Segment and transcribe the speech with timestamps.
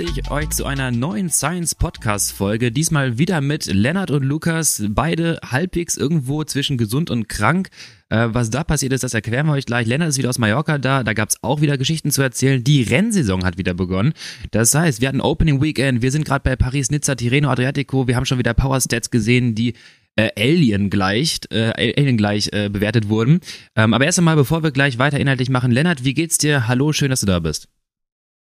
[0.00, 2.72] begrüße ich euch zu einer neuen Science Podcast Folge.
[2.72, 7.68] Diesmal wieder mit Lennart und Lukas, beide halbwegs irgendwo zwischen gesund und krank.
[8.08, 9.86] Äh, was da passiert ist, das erklären wir euch gleich.
[9.86, 12.64] Lennart ist wieder aus Mallorca da, da gab's auch wieder Geschichten zu erzählen.
[12.64, 14.14] Die Rennsaison hat wieder begonnen.
[14.52, 18.16] Das heißt, wir hatten Opening Weekend, wir sind gerade bei Paris, Nizza, Tirreno, Adriatico, wir
[18.16, 19.74] haben schon wieder Power Stats gesehen, die
[20.16, 23.40] äh, Alien gleicht, äh, Alien gleich äh, bewertet wurden.
[23.76, 26.68] Ähm, aber erst einmal, bevor wir gleich weiter inhaltlich machen, Lennart, wie geht's dir?
[26.68, 27.68] Hallo, schön, dass du da bist.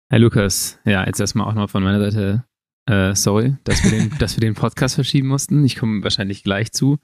[0.09, 2.45] Hi Lukas, ja, jetzt erstmal auch noch von meiner Seite,
[2.85, 5.65] äh, sorry, dass wir, den, dass wir den Podcast verschieben mussten.
[5.65, 6.97] Ich komme wahrscheinlich gleich zu.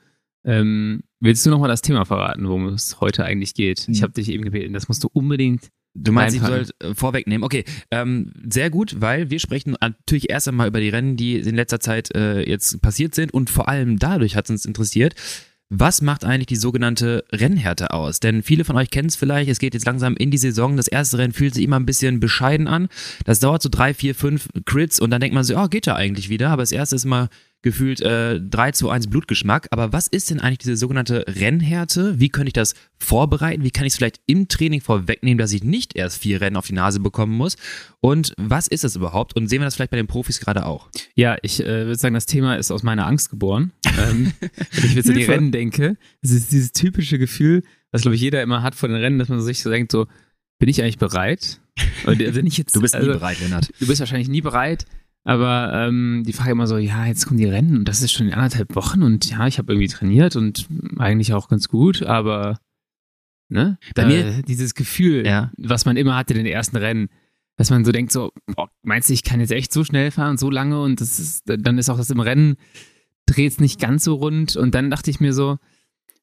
[0.46, 3.90] Ähm, willst du nochmal das Thema verraten, worum es heute eigentlich geht?
[3.90, 5.68] Ich habe dich eben gebeten, das musst du unbedingt.
[5.94, 6.72] Du meinst, ich reinpacken.
[6.80, 7.44] soll äh, vorwegnehmen.
[7.44, 11.56] Okay, ähm, sehr gut, weil wir sprechen natürlich erst einmal über die Rennen, die in
[11.56, 15.14] letzter Zeit äh, jetzt passiert sind und vor allem dadurch hat es uns interessiert.
[15.70, 18.20] Was macht eigentlich die sogenannte Rennhärte aus?
[18.20, 20.78] Denn viele von euch kennen es vielleicht, es geht jetzt langsam in die Saison.
[20.78, 22.90] Das erste Rennen fühlt sich immer ein bisschen bescheiden an.
[23.26, 25.96] Das dauert so drei, vier, fünf Crits und dann denkt man so, oh, geht ja
[25.96, 26.50] eigentlich wieder.
[26.50, 27.30] Aber das erste ist immer
[27.64, 29.68] gefühlt äh, 3 zu 1 Blutgeschmack.
[29.72, 32.20] Aber was ist denn eigentlich diese sogenannte Rennhärte?
[32.20, 33.64] Wie könnte ich das vorbereiten?
[33.64, 36.68] Wie kann ich es vielleicht im Training vorwegnehmen, dass ich nicht erst vier Rennen auf
[36.68, 37.56] die Nase bekommen muss?
[38.02, 39.36] Und was ist das überhaupt?
[39.36, 40.90] Und sehen wir das vielleicht bei den Profis gerade auch?
[41.16, 43.72] Ja, ich äh, würde sagen, das Thema ist aus meiner Angst geboren.
[43.98, 44.34] ähm,
[44.72, 45.24] wenn ich jetzt an die.
[45.24, 48.98] Rennen denke, es ist dieses typische Gefühl, was glaube ich jeder immer hat vor den
[48.98, 50.08] Rennen, dass man sich so denkt, so,
[50.60, 51.62] bin ich eigentlich bereit?
[52.06, 53.72] Und wenn ich jetzt, Du bist nie also, bereit, Lennart.
[53.80, 54.86] Du bist wahrscheinlich nie bereit,
[55.24, 58.28] aber ähm, die Frage immer so, ja, jetzt kommen die Rennen und das ist schon
[58.28, 62.60] in anderthalb Wochen und ja, ich habe irgendwie trainiert und eigentlich auch ganz gut, aber
[63.50, 63.78] ne?
[63.96, 65.52] Bei Bei mir- dieses Gefühl, Ja.
[65.58, 67.10] was man immer hatte in den ersten Rennen,
[67.56, 70.38] dass man so denkt, so, boah, meinst du, ich kann jetzt echt so schnell fahren
[70.38, 72.56] so lange und das ist, dann ist auch das im Rennen,
[73.26, 75.58] dreht es nicht ganz so rund und dann dachte ich mir so,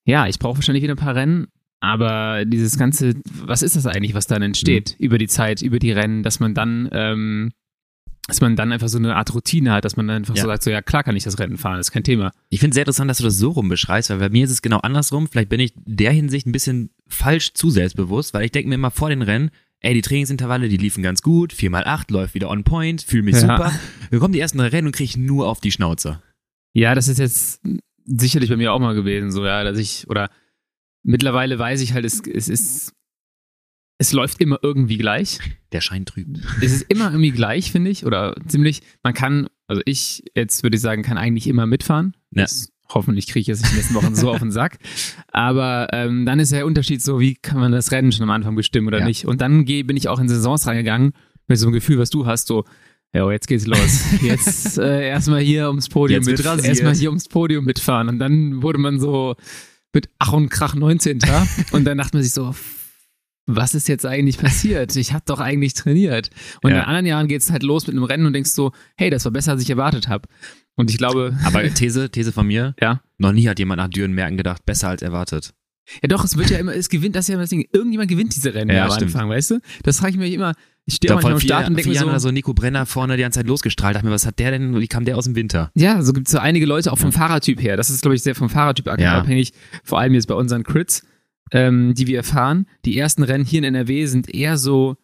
[0.05, 1.47] ja, ich brauche wahrscheinlich wieder ein paar Rennen,
[1.79, 5.93] aber dieses ganze, was ist das eigentlich, was dann entsteht über die Zeit, über die
[5.93, 7.53] Rennen, dass man dann, ähm,
[8.27, 10.43] dass man dann einfach so eine Art Routine hat, dass man dann einfach Ja.
[10.43, 12.31] so sagt, so ja klar kann ich das Rennen fahren, das ist kein Thema.
[12.49, 14.51] Ich finde es sehr interessant, dass du das so rum beschreibst, weil bei mir ist
[14.51, 15.27] es genau andersrum.
[15.29, 18.91] Vielleicht bin ich der Hinsicht ein bisschen falsch zu selbstbewusst, weil ich denke mir immer
[18.93, 19.51] vor den Rennen,
[19.81, 23.41] ey, die Trainingsintervalle, die liefen ganz gut, 4x8 läuft wieder on point, fühle mich Ja.
[23.41, 23.73] super.
[24.11, 26.23] Wir kommen die ersten drei Rennen und kriege nur auf die Schnauze.
[26.75, 27.61] Ja, das ist jetzt
[28.05, 30.31] sicherlich bei mir auch mal gewesen, so ja, dass ich, oder
[31.03, 32.93] mittlerweile weiß ich halt, es, es ist,
[34.01, 35.39] es läuft immer irgendwie gleich.
[35.73, 36.39] Der Schein trübt.
[36.63, 38.81] es ist immer irgendwie gleich, finde ich, oder ziemlich.
[39.03, 42.17] Man kann, also ich jetzt würde ich sagen, kann eigentlich immer mitfahren.
[42.31, 42.43] Ja.
[42.45, 44.79] Das, hoffentlich kriege ich nicht in den nächsten Wochen so auf den Sack.
[45.31, 48.57] Aber ähm, dann ist der Unterschied so, wie kann man das Rennen schon am Anfang
[48.57, 49.05] bestimmen oder Ja.
[49.05, 49.27] nicht.
[49.27, 51.13] Und dann geh, bin ich auch in Saisons reingegangen
[51.47, 52.65] mit so einem Gefühl, was du hast, so,
[53.13, 54.05] ja, jetzt geht's los.
[54.23, 58.09] Jetzt äh, erstmal hier ums Podium mit, erstmal hier ums Podium mitfahren.
[58.09, 59.35] Und dann wurde man so
[59.93, 61.19] mit Ach und Krach 19.
[61.73, 62.55] und dann dachte man sich so,
[63.47, 64.95] was ist jetzt eigentlich passiert?
[64.97, 66.31] Ich habe doch eigentlich trainiert.
[66.63, 66.79] Und Ja.
[66.79, 69.25] in anderen Jahren geht es halt los mit einem Rennen und denkst so, hey, das
[69.25, 70.29] war besser, als ich erwartet habe.
[70.77, 73.01] Und ich glaube, Aber These, These von mir, ja.
[73.19, 75.53] noch nie hat jemand nach Dürenmerken gedacht, besser als erwartet.
[76.03, 78.37] Ja doch, es wird ja immer, es gewinnt, das ja immer das Ding, irgendjemand gewinnt
[78.37, 79.13] diese Rennen Ja, ja, am stimmt.
[79.15, 79.61] Anfang, weißt du?
[79.83, 80.55] Das frage ich mich immer,
[80.87, 82.33] ich stehe manchmal vor am vier, Start und vier denke Jahren mir oder so, so
[82.33, 83.97] Nico Brenner vorne die ganze Zeit losgestrahlt.
[83.97, 84.79] Dachte mir, was hat der denn?
[84.79, 85.73] Wie kam der aus dem Winter?
[85.75, 87.77] ja, so gibt es so einige Leute auch vom Fahrertyp her.
[87.77, 89.19] Das ist, glaube ich, sehr vom Fahrertyp Ja.
[89.19, 89.53] abhängig.
[89.83, 91.05] Vor allem jetzt bei unseren Crits,
[91.53, 92.67] ähm, die wir erfahren.
[92.85, 94.97] Die ersten Rennen hier in NRW sind eher so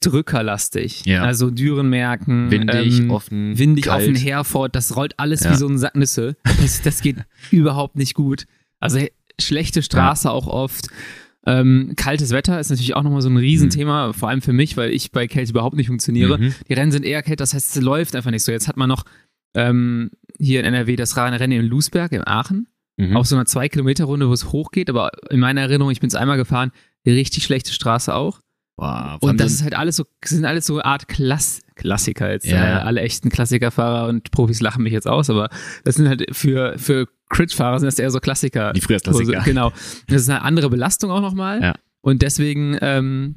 [0.00, 1.04] drückerlastig.
[1.06, 1.22] Ja.
[1.22, 4.02] Also Dürenmerken, Windig, ähm, offen, windig kalt.
[4.08, 5.50] offen Herford, das rollt alles Ja.
[5.52, 6.36] wie so ein Sack Nüsse.
[6.60, 7.16] Das, das geht
[7.50, 8.46] überhaupt nicht gut.
[8.80, 9.00] Also
[9.40, 10.88] schlechte Straße auch oft.
[11.44, 14.90] Ähm, kaltes Wetter ist natürlich auch nochmal so ein Riesenthema, vor allem für mich, weil
[14.92, 16.38] ich bei Kälte überhaupt nicht funktioniere.
[16.38, 16.54] Mhm.
[16.68, 18.52] Die Rennen sind eher kalt, das heißt, es läuft einfach nicht so.
[18.52, 19.04] Jetzt hat man noch
[19.54, 23.16] ähm, hier in NRW das Rennen in Lusberg, in Aachen, Mhm.
[23.16, 26.36] auf so einer 2-Kilometer-Runde, wo es hochgeht, aber in meiner Erinnerung, ich bin es einmal
[26.36, 26.72] gefahren,
[27.06, 28.40] eine richtig schlechte Straße auch.
[28.76, 32.46] Boah, Und das ist halt alles so, sind alles so eine Art Klass Klassiker jetzt.
[32.46, 32.80] Ja.
[32.80, 35.48] Äh, alle echten Klassikerfahrer und Profis lachen mich jetzt aus, aber
[35.84, 38.72] das sind halt für, für Crit-Fahrer sind das eher so Klassiker.
[38.72, 39.40] die Frühjahrsklassiker.
[39.44, 39.72] Genau.
[40.08, 41.60] Das ist eine andere Belastung auch nochmal.
[41.62, 41.74] Ja.
[42.02, 43.36] Und deswegen, ähm,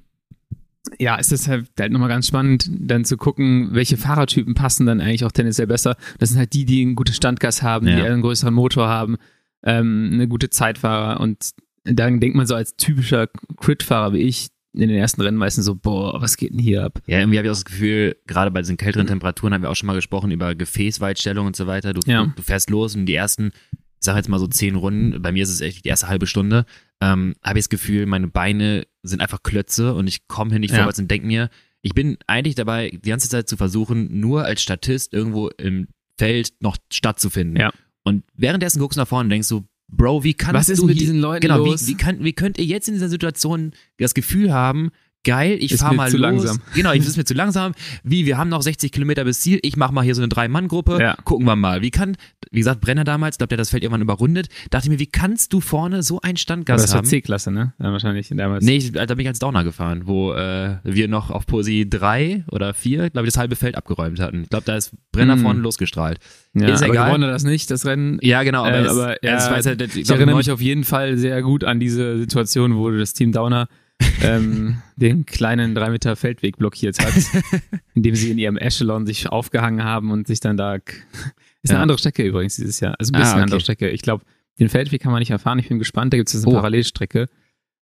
[1.00, 5.02] ja, ist es halt, halt nochmal ganz spannend, dann zu gucken, welche Fahrertypen passen dann
[5.02, 5.96] eigentlich auch tendenziell besser.
[6.20, 7.96] Das sind halt die, die ein gutes Standgas haben, Ja.
[7.96, 9.18] die einen größeren Motor haben,
[9.66, 11.52] ähm, eine gute Zeitfahrer und
[11.84, 13.28] dann denkt man so als typischer
[13.58, 17.00] Crit-Fahrer wie ich in den ersten Rennen meistens so, boah, was geht denn hier ab?
[17.06, 19.76] Ja, irgendwie habe ich auch das Gefühl, gerade bei diesen kälteren Temperaturen haben wir auch
[19.76, 21.94] schon mal gesprochen über Gefäßweitstellung und so weiter.
[21.94, 22.26] Du, Ja.
[22.36, 25.44] du fährst los und die ersten, ich sage jetzt mal so zehn Runden, bei mir
[25.44, 26.66] ist es echt die erste halbe Stunde,
[27.02, 30.72] ähm, habe ich das Gefühl, meine Beine sind einfach Klötze und ich komme hier nicht
[30.72, 30.78] Ja.
[30.80, 31.50] vorwärts und denke mir,
[31.82, 35.88] ich bin eigentlich dabei, die ganze Zeit zu versuchen, nur als Statist irgendwo im
[36.18, 37.56] Feld noch stattzufinden.
[37.58, 37.72] Ja.
[38.06, 40.86] Und währenddessen guckst du nach vorne und denkst so, Bro, wie kannst Was ist du
[40.86, 41.84] mit die- diesen Leuten genau, los?
[41.86, 44.92] Wie, wie, kann, wie könnt ihr jetzt in dieser Situation das Gefühl haben,
[45.26, 46.22] geil, ich Ist fahr mir mal zu los.
[46.22, 46.60] langsam.
[46.74, 47.74] Genau, ich ist mir zu langsam.
[48.04, 51.00] Wie, wir haben noch 60 Kilometer bis Ziel, ich mach mal hier so eine Drei-Mann-Gruppe,
[51.02, 51.16] Ja.
[51.26, 51.82] gucken wir mal.
[51.82, 52.16] Wie kann,
[52.52, 55.52] wie gesagt, Brenner damals, der hat das Feld irgendwann überrundet, dachte ich mir, wie kannst
[55.52, 57.06] du vorne so einen Standgas das war haben?
[57.08, 57.74] C-Klasse, ne?
[57.80, 58.64] Ja, wahrscheinlich damals.
[58.64, 62.46] Nee, ich, da bin ich als Downer gefahren, wo äh, wir noch auf Posi 3
[62.52, 64.44] oder 4, glaube ich, das halbe Feld abgeräumt hatten.
[64.44, 65.40] Ich glaube, da ist Brenner Mm.
[65.42, 66.20] vorne losgestrahlt.
[66.54, 67.08] ja, ist aber egal.
[67.08, 68.20] gewonnen das nicht, das Rennen.
[68.22, 70.62] Ja, genau, aber, Äh, es, aber, ja, es jetzt halt, ich, Ich erinnere mich auf
[70.62, 73.68] jeden Fall sehr gut an diese Situation, wo das Team Downer
[74.22, 77.14] ähm, den kleinen drei Meter Feldweg blockiert hat,
[77.94, 80.76] indem sie in ihrem Echelon sich aufgehangen haben und sich dann da.
[80.76, 81.82] Ist eine Ja.
[81.82, 82.96] andere Strecke übrigens dieses Jahr.
[83.00, 83.42] Also ein Ah, bisschen okay.
[83.44, 83.90] andere Strecke.
[83.90, 84.24] Ich glaube,
[84.60, 85.60] den Feldweg kann man nicht erfahren.
[85.60, 86.14] Ich bin gespannt.
[86.14, 86.56] Da gibt es eine Oh.
[86.56, 87.28] Parallelstrecke.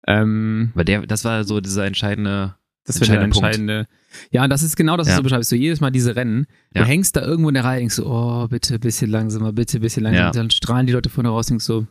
[0.07, 2.55] Ähm, weil der, das war so dieser entscheidende,
[2.85, 3.87] das wird der entscheidende.
[4.31, 5.17] Ja, das ist genau das, was Ja.
[5.17, 5.49] du beschreibst.
[5.49, 6.47] So jedes Mal diese Rennen.
[6.73, 6.81] Ja.
[6.81, 9.77] Du hängst da irgendwo in der Reihe, denkst so, oh, bitte ein bisschen langsamer, bitte
[9.77, 10.25] ein bisschen langsamer.
[10.27, 10.31] Ja.
[10.31, 11.85] Dann strahlen die Leute vorne raus, denkst so,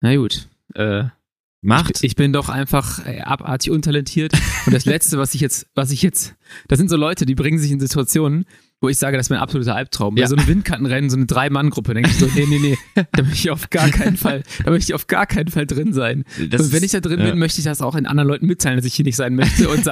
[0.00, 1.04] na gut, äh,
[1.62, 1.96] macht.
[1.98, 4.32] ich, ich bin doch einfach äh, abartig untalentiert.
[4.66, 6.34] Und das Letzte, was ich jetzt, was ich jetzt,
[6.68, 8.44] das sind so Leute, die bringen sich in Situationen,
[8.80, 10.16] wo ich sage, das ist mein absoluter Albtraum.
[10.18, 10.24] Ja.
[10.24, 12.76] Bei so einem Windkartenrennen, so eine Drei-Mann-Gruppe, denke ich so, nee, nee, nee,
[13.12, 15.94] da möchte ich auf gar keinen Fall, da möchte ich auf gar keinen Fall drin
[15.94, 16.24] sein.
[16.50, 17.30] das und wenn ist- ich da drin ja.
[17.30, 19.68] bin, möchte ich das auch in anderen Leuten mitteilen, dass ich hier nicht sein möchte
[19.70, 19.84] und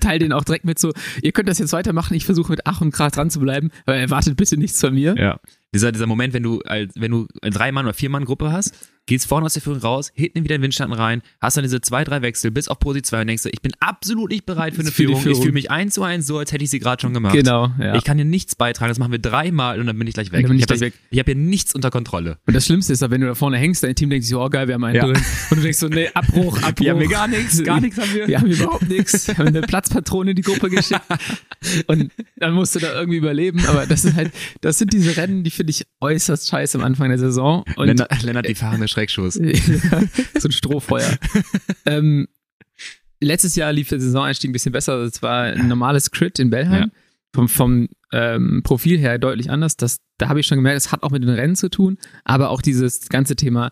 [0.00, 2.80] teile denen auch direkt mit so, ihr könnt das jetzt weitermachen, ich versuche mit Ach
[2.80, 5.14] und Krach dran zu bleiben, aber erwartet bitte nichts von mir.
[5.18, 5.38] Ja.
[5.74, 8.74] Dieser, dieser Moment, wenn du, als, wenn du eine Drei-Mann- oder Vier-Mann-Gruppe hast,
[9.06, 11.80] gehst vorne aus der Führung raus, hinten wieder in den Windschatten rein, hast dann diese
[11.80, 14.74] zwei, drei Wechsel bis auf Posi 2 und denkst, du, ich bin absolut nicht bereit
[14.74, 15.18] für eine Für die Führung.
[15.18, 15.42] Ich Führung.
[15.42, 17.34] fühle mich eins zu eins so, als hätte ich sie gerade schon gemacht.
[17.34, 17.96] Genau, ja.
[17.96, 20.46] Ich kann hier nichts beitragen, das machen wir dreimal und dann bin ich gleich weg.
[20.48, 22.38] Ich ich habe hab hier nichts unter Kontrolle.
[22.46, 24.68] Und das Schlimmste ist, wenn du da vorne hängst, dein Team denkt sich oh geil,
[24.68, 25.06] wir haben einen Ja.
[25.06, 25.16] drin.
[25.50, 26.84] Und du denkst so, nee, Abbruch, Abbruch.
[26.84, 28.28] Wir haben hier gar nichts, gar nichts haben wir.
[28.28, 29.26] Wir haben überhaupt nichts.
[29.28, 31.00] Wir haben eine Platzpatrone in die Gruppe geschickt.
[31.88, 33.60] Und dann musst du da irgendwie überleben.
[33.66, 34.30] Aber das ist halt,
[34.60, 37.64] das sind diese Rennen, die finde ich äußerst scheiße am Anfang der Saison.
[37.76, 39.34] Und Lennart, Lennart die fahrende Schreckschuss.
[40.38, 41.16] so ein Strohfeuer.
[41.86, 42.28] ähm,
[43.20, 44.98] letztes Jahr lief der Saisoneinstieg ein bisschen besser.
[45.02, 46.90] Es war ein normales Crit in Bellheim.
[46.94, 47.00] Ja.
[47.32, 49.76] Vom, vom ähm, Profil her deutlich anders.
[49.76, 52.50] Das, da habe ich schon gemerkt, es hat auch mit den Rennen zu tun, aber
[52.50, 53.70] auch dieses ganze Thema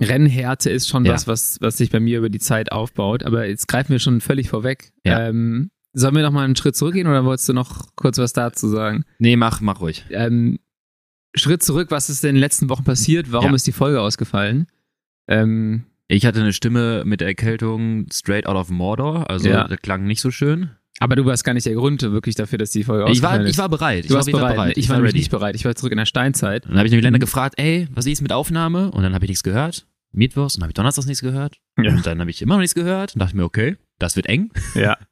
[0.00, 1.14] Rennhärte ist schon Ja.
[1.14, 3.24] was, was, was sich bei mir über die Zeit aufbaut.
[3.24, 4.92] Aber jetzt greifen wir schon völlig vorweg.
[5.04, 5.28] Ja.
[5.28, 8.68] Ähm, sollen wir noch mal einen Schritt zurückgehen oder wolltest du noch kurz was dazu
[8.68, 9.04] sagen?
[9.18, 10.04] Nee, mach, mach ruhig.
[10.10, 10.58] Ähm,
[11.36, 13.30] Schritt zurück, was ist denn in den letzten Wochen passiert?
[13.32, 13.54] Warum Ja.
[13.54, 14.66] ist die Folge ausgefallen?
[15.28, 19.66] Ähm, Ich hatte eine Stimme mit Erkältung straight out of Mordor, also Ja.
[19.66, 20.70] das klang nicht so schön.
[21.00, 23.46] aber du warst gar nicht der Grund wirklich dafür, dass die Folge Ich ausgefallen war,
[23.46, 23.50] ist.
[23.50, 24.00] ich war bereit.
[24.04, 24.78] Ich du war warst jeden Fall bereit.
[24.78, 25.18] Ich war ready.
[25.18, 25.54] nicht bereit.
[25.56, 26.64] Ich war zurück in der Steinzeit.
[26.64, 27.18] Und dann habe ich nämlich Mhm.
[27.18, 28.90] gefragt, ey, was ist mit Aufnahme?
[28.92, 29.86] Und dann habe ich nichts gehört.
[30.12, 31.56] Mittwochs und dann habe ich Donnerstags nichts gehört.
[31.82, 31.90] Ja.
[31.90, 34.50] Und dann habe ich immer noch nichts gehört und dachte mir, okay, das wird eng.
[34.74, 34.96] Ja.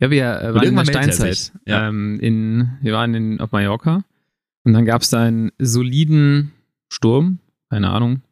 [0.00, 1.52] Ja, wir äh, waren in der er Steinzeit.
[1.66, 1.88] Ja.
[1.88, 4.04] Ähm, in, wir waren in, auf Mallorca
[4.64, 6.52] und dann gab es da einen soliden
[6.88, 7.38] Sturm.
[7.70, 8.22] Keine Ahnung.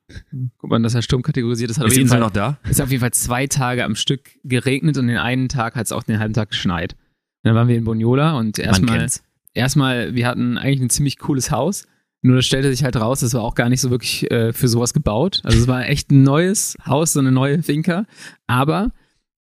[0.58, 1.79] Guck mal, dass er Sturm kategorisiert ist.
[1.79, 2.58] Hat auf Ist die jeden Fall, noch da?
[2.69, 5.93] ist auf jeden Fall zwei Tage am Stück geregnet und den einen Tag hat es
[5.93, 6.93] auch den halben Tag geschneit.
[6.93, 9.08] Und dann waren wir in Boniola und erstmal,
[9.55, 11.87] erstmal, wir hatten eigentlich ein ziemlich cooles Haus.
[12.20, 14.69] Nur das stellte sich halt raus, das war auch gar nicht so wirklich äh, für
[14.69, 15.40] sowas gebaut.
[15.44, 18.06] Also es war echt ein neues Haus, so eine neue Finca.
[18.46, 18.93] Aber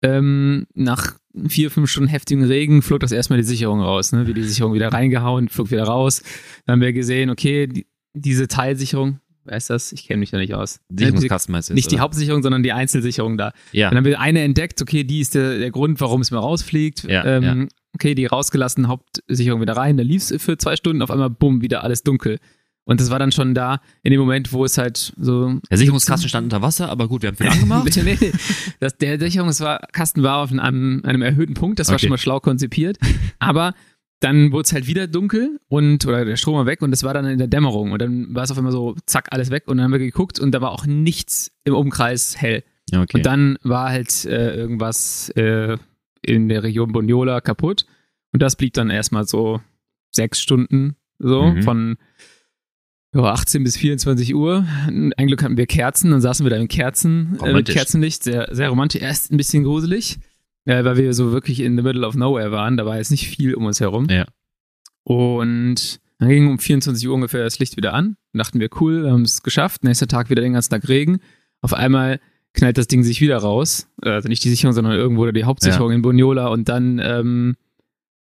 [0.04, 1.16] ähm, nach
[1.48, 4.12] vier, fünf Stunden heftigen Regen flog das erstmal die Sicherung raus.
[4.12, 4.28] Ne?
[4.28, 6.22] Wie die Sicherung wieder reingehauen, flog wieder raus.
[6.66, 9.92] Dann haben wir gesehen, okay, die, diese Teilsicherung, wer ist das?
[9.92, 10.80] Ich kenne mich da nicht aus.
[10.90, 12.04] Sicherungskasten meinst du Nicht die oder?
[12.04, 13.54] Hauptsicherung, sondern die Einzelsicherung da.
[13.72, 13.90] Ja.
[13.90, 17.04] Dann haben wir eine entdeckt, okay, die ist der, der Grund, warum es mal rausfliegt.
[17.04, 17.68] Ja, ähm, ja.
[17.96, 19.98] Okay, die rausgelassen, Hauptsicherung wieder rein.
[19.98, 22.40] Da lief es für zwei Stunden, auf einmal, bumm, wieder alles dunkel.
[22.86, 25.60] Und das war dann schon da, in dem Moment, wo es halt so.
[25.72, 27.90] Der Sicherungskasten stand unter Wasser, aber gut, wir haben viel angemacht.
[27.96, 28.32] nee, nee.
[28.82, 32.02] Das, der Sicherungskasten war auf einem, einem erhöhten Punkt, das war Okay.
[32.04, 32.98] schon mal schlau konzipiert.
[33.40, 33.74] Aber
[34.20, 37.14] dann wurde es halt wieder dunkel und oder der Strom war weg und es war
[37.14, 37.92] dann in der Dämmerung.
[37.92, 39.64] Und dann war es auf einmal so, zack, alles weg.
[39.68, 42.64] Und dann haben wir geguckt und da war auch nichts im Umkreis hell.
[42.94, 43.18] Okay.
[43.18, 45.78] Und dann war halt äh, irgendwas äh,
[46.22, 47.86] in der Region Boniola kaputt.
[48.34, 49.62] Und das blieb dann erstmal so
[50.12, 51.64] sechs Stunden so Mhm.
[51.64, 51.98] von
[53.14, 54.66] ja, 18 bis 24 Uhr.
[54.88, 57.68] Ein Glück hatten wir Kerzen, dann saßen wir da in Kerzen, äh, mit.
[57.68, 59.02] Kerzenlicht, sehr, sehr romantisch.
[59.02, 60.18] Erst ein bisschen gruselig,
[60.66, 62.78] äh, weil wir so wirklich in the middle of nowhere waren.
[62.78, 64.08] Da war jetzt nicht viel um uns herum.
[64.10, 64.26] Ja.
[65.04, 68.16] Und dann ging um 24 Uhr ungefähr das Licht wieder an.
[68.32, 69.84] Dann dachten wir, cool, wir haben es geschafft.
[69.84, 71.20] Nächster Tag wieder den ganzen Tag Regen.
[71.62, 72.20] Auf einmal
[72.54, 73.88] knallt das Ding sich wieder raus.
[74.02, 76.48] Also nicht die Sicherung, sondern irgendwo die Hauptsicherung in Boniola.
[76.48, 77.56] Und dann ähm,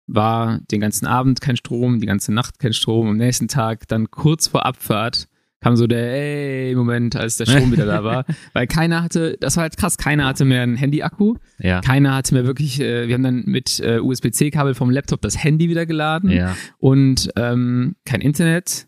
[0.07, 3.07] war den ganzen Abend kein Strom, die ganze Nacht kein Strom.
[3.07, 5.27] Am nächsten Tag, dann kurz vor Abfahrt,
[5.61, 8.25] kam so der ey Moment, als der Strom wieder da war.
[8.53, 11.35] Weil keiner hatte, das war halt krass, keiner hatte mehr einen Handy-Akku.
[11.59, 11.79] ja.
[11.79, 15.69] Keiner hatte mehr wirklich, äh, wir haben dann mit äh, USB-C-Kabel vom Laptop das Handy
[15.69, 16.55] wieder geladen Ja.
[16.79, 18.87] und ähm, kein Internet.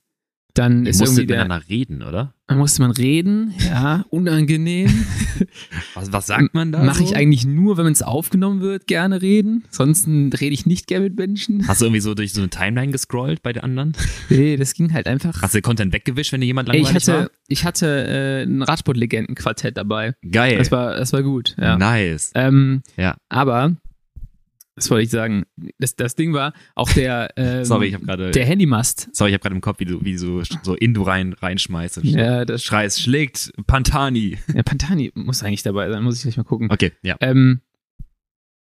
[0.55, 2.33] Dann ist irgendwie der, miteinander reden, oder?
[2.47, 4.89] dann musste man reden, ja, unangenehm.
[5.95, 6.83] Was, was sagt man da?
[6.83, 7.05] Mache so?
[7.05, 9.63] ich eigentlich nur, wenn es aufgenommen wird, gerne reden.
[9.69, 11.67] Sonst rede ich nicht gerne mit Menschen.
[11.67, 13.93] Hast du irgendwie so durch so eine Timeline gescrollt bei den anderen?
[14.29, 15.41] Nee, das ging halt einfach.
[15.41, 17.29] Hast du den Content weggewischt, wenn dir jemand Ey, langweilig ich hatte, war?
[17.47, 20.13] ich hatte äh, ein Radsportlegenden-Quartett dabei.
[20.29, 20.57] Geil.
[20.57, 21.77] Das war, das war gut, ja.
[21.77, 22.31] Nice.
[22.35, 23.15] Ähm, Ja.
[23.29, 23.75] Aber,
[24.75, 25.45] was wollte ich sagen?
[25.79, 29.09] Das, das Ding war, auch der, ähm, Sorry, ich habe gerade der Handymast.
[29.13, 31.99] Sorry, ich habe gerade im Kopf, wie du wie du so Indu rein reinschmeißt.
[31.99, 34.37] und Ja, das Schreist, schlägt Pantani.
[34.53, 36.69] ja, Pantani muss eigentlich dabei sein, muss ich gleich mal gucken.
[36.71, 37.15] Okay, ja.
[37.21, 37.61] Ähm,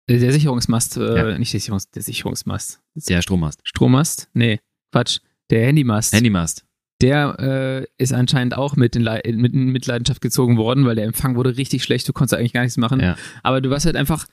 [0.09, 1.37] der Sicherungsmast, äh, Ja.
[1.37, 2.81] nicht der, Sicherungs, der Sicherungsmast.
[3.07, 3.61] Der Strommast.
[3.63, 4.29] Strommast?
[4.33, 4.59] Nee,
[4.91, 5.19] Quatsch.
[5.49, 6.13] Der Handymast.
[6.13, 6.65] Handymast.
[7.01, 11.35] Der äh, ist anscheinend auch mit Lei- mit in Mitleidenschaft gezogen worden, weil der Empfang
[11.35, 12.07] wurde richtig schlecht.
[12.07, 12.99] Du konntest eigentlich gar nichts machen.
[12.99, 13.15] Ja.
[13.43, 14.25] Aber du warst halt einfach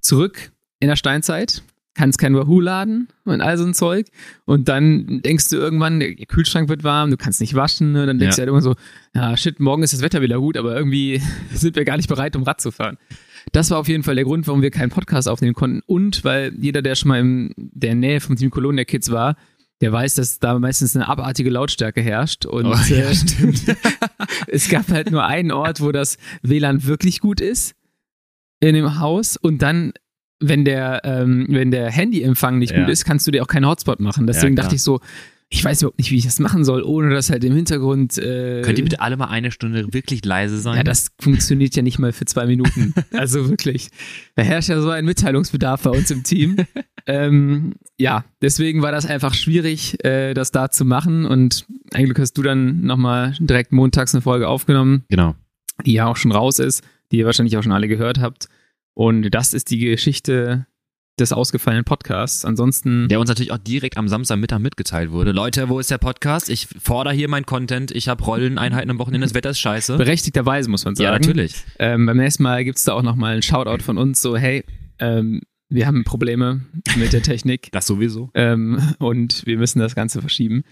[0.00, 0.52] zurück
[0.84, 1.62] in der Steinzeit,
[1.94, 4.06] kannst kein Wahoo laden und all so ein Zeug.
[4.46, 7.92] Und dann denkst du irgendwann, der Kühlschrank wird warm, du kannst nicht waschen.
[7.92, 8.04] Ne?
[8.06, 8.44] Dann denkst Ja.
[8.44, 8.76] du halt irgendwann
[9.14, 11.22] so, ja shit, morgen ist das Wetter wieder gut, aber irgendwie
[11.54, 12.98] sind wir gar nicht bereit, um Rad zu fahren.
[13.52, 15.82] Das war auf jeden Fall der Grund, warum wir keinen Podcast aufnehmen konnten.
[15.86, 19.36] Und weil jeder, der schon mal in der Nähe vom Team Colonia Kids war,
[19.80, 22.46] der weiß, dass da meistens eine abartige Lautstärke herrscht.
[22.46, 23.62] Und Oh, ja, äh, stimmt.
[24.46, 27.74] es gab halt nur einen Ort, wo das WLAN wirklich gut ist
[28.60, 29.36] in dem Haus.
[29.36, 29.92] Und dann,
[30.48, 32.80] wenn der, ähm, wenn der Handyempfang nicht Ja.
[32.80, 34.26] gut ist, kannst du dir auch keinen Hotspot machen.
[34.26, 35.00] Deswegen Ja, dachte ich so,
[35.50, 38.18] ich weiß überhaupt nicht, wie ich das machen soll, ohne dass halt im Hintergrund.
[38.18, 40.76] Äh, Könnt ihr bitte alle mal eine Stunde wirklich leise sein?
[40.76, 42.92] ja, das funktioniert ja nicht mal für zwei Minuten.
[43.12, 43.90] Also wirklich.
[44.34, 46.56] Da herrscht ja so ein Mitteilungsbedarf bei uns im Team.
[47.06, 51.24] ähm, ja, deswegen war das einfach schwierig, äh, das da zu machen.
[51.26, 55.36] Und eigentlich hast du dann nochmal direkt montags eine Folge aufgenommen, genau.
[55.86, 56.82] die ja auch schon raus ist,
[57.12, 58.48] die ihr wahrscheinlich auch schon alle gehört habt.
[58.94, 60.66] Und das ist die Geschichte
[61.18, 62.44] des ausgefallenen Podcasts.
[62.44, 65.30] Ansonsten, Der uns natürlich auch direkt am Samstagmittag mitgeteilt wurde.
[65.32, 66.50] Leute, wo ist der Podcast?
[66.50, 67.92] Ich fordere hier mein Content.
[67.92, 69.24] Ich habe Rolleneinheiten am Wochenende.
[69.26, 69.96] Das Wetter ist scheiße.
[69.96, 71.04] berechtigterweise muss man sagen.
[71.04, 71.54] Ja, natürlich.
[71.78, 74.64] Ähm, beim nächsten Mal gibt's da auch nochmal einen Shoutout von uns, so, hey,
[74.98, 76.62] ähm, wir haben Probleme
[76.96, 77.68] mit der Technik.
[77.72, 78.30] Das sowieso.
[78.34, 80.62] ähm, und wir müssen das Ganze verschieben,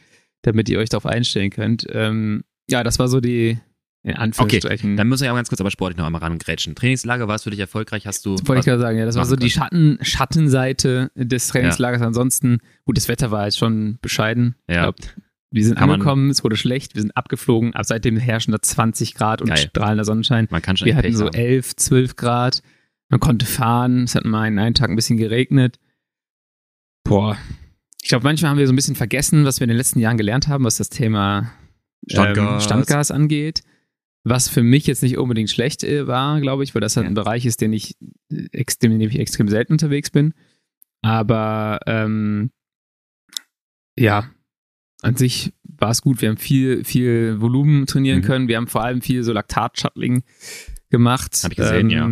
[0.43, 1.87] damit ihr euch darauf einstellen könnt.
[1.91, 3.59] Ähm, ja, das war so die,
[4.05, 4.97] in Anführungsstrichen.
[4.97, 6.75] Dann müssen wir ja ganz kurz aber sportlich noch einmal rangrätschen.
[6.75, 8.07] Trainingslager war es für dich erfolgreich?
[8.07, 8.31] Hast du.
[8.45, 9.51] wollte ich gerade sagen, ja, das war so die.
[9.51, 12.03] Schatten, Schattenseite des Trainingslagers.
[12.03, 14.57] Ansonsten, gut, das Wetter war jetzt schon bescheiden.
[14.67, 14.83] Ich Ja.
[14.83, 14.97] glaub,
[15.55, 17.75] wir sind Kann angekommen, es wurde schlecht, wir sind abgeflogen.
[17.75, 19.59] Ab seitdem herrschen da 20 Grad und Geil.
[19.59, 20.49] strahlender Sonnenschein.
[20.51, 21.35] Man kann schon Wir hatten Pech so haben.
[21.35, 22.63] 11, 12 Grad.
[23.11, 24.05] Man konnte fahren.
[24.05, 25.79] Es hat mal einen, einen Tag ein bisschen geregnet.
[27.05, 27.37] Boah.
[28.03, 30.17] Ich glaube, manchmal haben wir so ein bisschen vergessen, was wir in den letzten Jahren
[30.17, 31.53] gelernt haben, was das Thema
[32.09, 32.55] Standgas.
[32.55, 33.63] Ähm, Standgas angeht.
[34.25, 37.11] Was für mich jetzt nicht unbedingt schlecht äh, war, glaube ich, weil das halt Ja.
[37.11, 37.97] ein Bereich ist, den ich
[38.31, 40.35] äh, extrem, in dem ich extrem selten unterwegs bin.
[41.03, 42.51] Aber ähm,
[43.99, 44.31] ja,
[45.03, 46.23] an sich war es gut.
[46.23, 48.25] Wir haben viel, viel Volumen trainieren Mhm.
[48.25, 48.49] können.
[48.49, 50.23] Wir haben vor allem viel so Laktat-Shuttling
[50.91, 51.41] gemacht.
[51.43, 52.09] Hab ich gesehen, ja.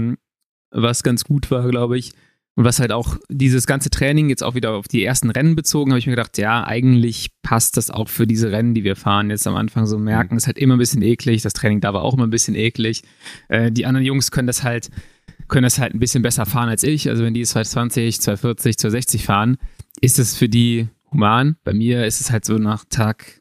[0.73, 2.13] Was ganz gut war, glaube ich.
[2.61, 5.93] Und was halt auch dieses ganze Training jetzt auch wieder auf die ersten Rennen bezogen,
[5.93, 9.31] habe ich mir gedacht, ja, eigentlich passt das auch für diese Rennen, die wir fahren.
[9.31, 11.41] Jetzt am Anfang so merken, ist halt immer ein bisschen eklig.
[11.41, 13.03] Das Training da war auch immer ein bisschen eklig.
[13.49, 14.91] Äh, die anderen Jungs können das halt,
[15.49, 17.09] können das halt ein bisschen besser fahren als ich.
[17.09, 19.57] Also wenn die 220, 240, 260 fahren,
[20.03, 21.57] ist es für die human.
[21.65, 23.41] Bei mir ist es halt so nach Tag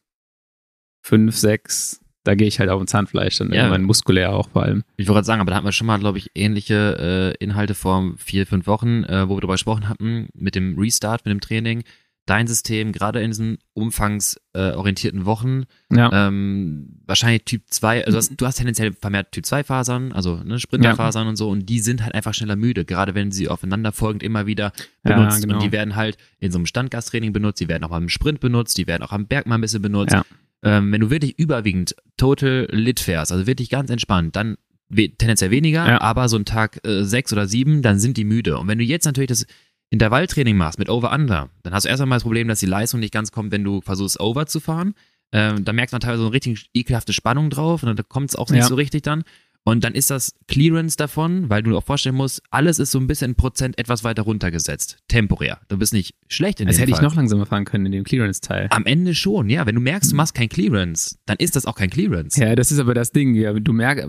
[1.01, 1.99] 5, 6,
[2.29, 3.61] da gehe ich halt auf ein Zahnfleisch, dann Ja.
[3.63, 4.83] irgendwann muskulär auch vor allem.
[4.97, 7.73] Ich wollte gerade sagen, aber da hatten wir schon mal, glaube ich, ähnliche äh, Inhalte
[7.73, 11.41] vor vier, fünf Wochen, äh, wo wir darüber gesprochen hatten, mit dem Restart, mit dem
[11.41, 11.83] Training.
[12.27, 16.27] Dein System, gerade in diesen umfangsorientierten äh, Wochen, Ja.
[16.27, 20.35] ähm, wahrscheinlich Typ 2, also du hast, du hast tendenziell vermehrt Typ 2 Fasern, also
[20.43, 24.21] ne, Sprinterfasern und so, und die sind halt einfach schneller müde, gerade wenn sie aufeinanderfolgend
[24.23, 24.71] immer wieder
[25.03, 25.41] Ja, benutzt.
[25.41, 25.55] genau.
[25.55, 28.39] Und die werden halt in so einem Standgastraining benutzt, die werden auch mal im Sprint
[28.39, 30.15] benutzt, die werden auch am Berg mal ein bisschen benutzt.
[30.63, 34.57] Ähm, wenn du wirklich überwiegend total lit fährst, also wirklich ganz entspannt, dann
[34.93, 36.01] tendenziell weniger, Ja.
[36.01, 38.57] aber so ein Tag äh, sechs oder sieben, dann sind die müde.
[38.57, 39.45] Und wenn du jetzt natürlich das
[39.91, 43.13] Intervalltraining machst mit Over-Under, dann hast du erst einmal das Problem, dass die Leistung nicht
[43.13, 44.93] ganz kommt, wenn du versuchst, Over zu fahren.
[45.31, 48.35] Ähm, da merkt man teilweise so eine richtig ekelhafte Spannung drauf und da kommt es
[48.35, 48.67] auch nicht Ja.
[48.67, 49.23] so richtig dann.
[49.65, 52.99] Und dann ist das Clearance davon, weil du dir auch vorstellen musst, alles ist so
[52.99, 54.97] ein bisschen in Prozent etwas weiter runtergesetzt.
[55.07, 55.59] Temporär.
[55.67, 57.05] Du bist nicht schlecht in Das dem hätte ich Fall.
[57.05, 58.67] noch langsamer fahren können in dem Clearance-Teil.
[58.71, 59.65] Am Ende schon, ja.
[59.67, 62.39] Wenn du merkst, du machst kein Clearance, dann ist das auch kein Clearance.
[62.41, 63.35] Ja, das ist aber das Ding.
[63.35, 64.07] Ja, du merkst,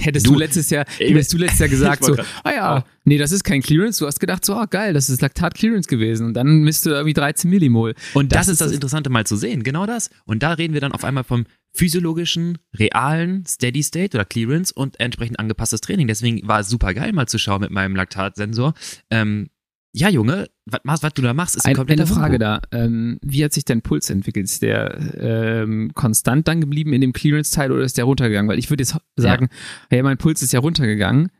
[0.00, 2.84] hättest du, Du- letztes Jahr, Ich- hättest du letztes Jahr gesagt Ich so, ah ja,
[3.04, 3.98] nee, das ist kein Clearance.
[3.98, 6.26] Du hast gedacht so, ah geil, das ist Laktat-Clearance gewesen.
[6.26, 7.94] Und dann misst du irgendwie 13 Millimol.
[8.14, 10.10] Und das, Das ist das das- Interessante mal zu sehen, genau das.
[10.24, 14.98] Und da reden wir dann auf einmal vom physiologischen, realen Steady State oder Clearance und
[15.00, 16.06] entsprechend angepasstes Training.
[16.08, 18.74] Deswegen war es super geil mal zu schauen mit meinem Laktatsensor.
[19.10, 19.50] Ähm,
[19.92, 20.48] ja, Junge,
[20.84, 22.38] was, du da machst, ist ein Ein, kompletter eine Frage Humbug.
[22.70, 22.78] da.
[22.78, 24.44] Ähm, wie hat sich dein Puls entwickelt?
[24.44, 28.48] Ist der ähm, konstant dann geblieben in dem Clearance-Teil oder ist der runtergegangen?
[28.48, 29.48] Weil ich würde jetzt sagen,
[29.88, 31.30] hey, mein Puls ist ja runtergegangen.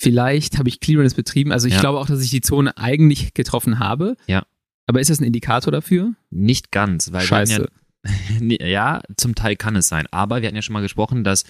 [0.00, 1.52] Vielleicht habe ich Clearance betrieben.
[1.52, 1.80] Also ich Ja.
[1.80, 4.16] glaube auch, dass ich die Zone eigentlich getroffen habe.
[4.26, 4.44] Ja.
[4.86, 6.14] Aber ist das ein Indikator dafür?
[6.30, 7.50] Nicht ganz, weil Scheiße.
[7.50, 7.79] wir hatten ja,
[8.40, 10.06] ja, zum Teil kann es sein.
[10.10, 11.44] Aber wir hatten ja schon mal gesprochen, dass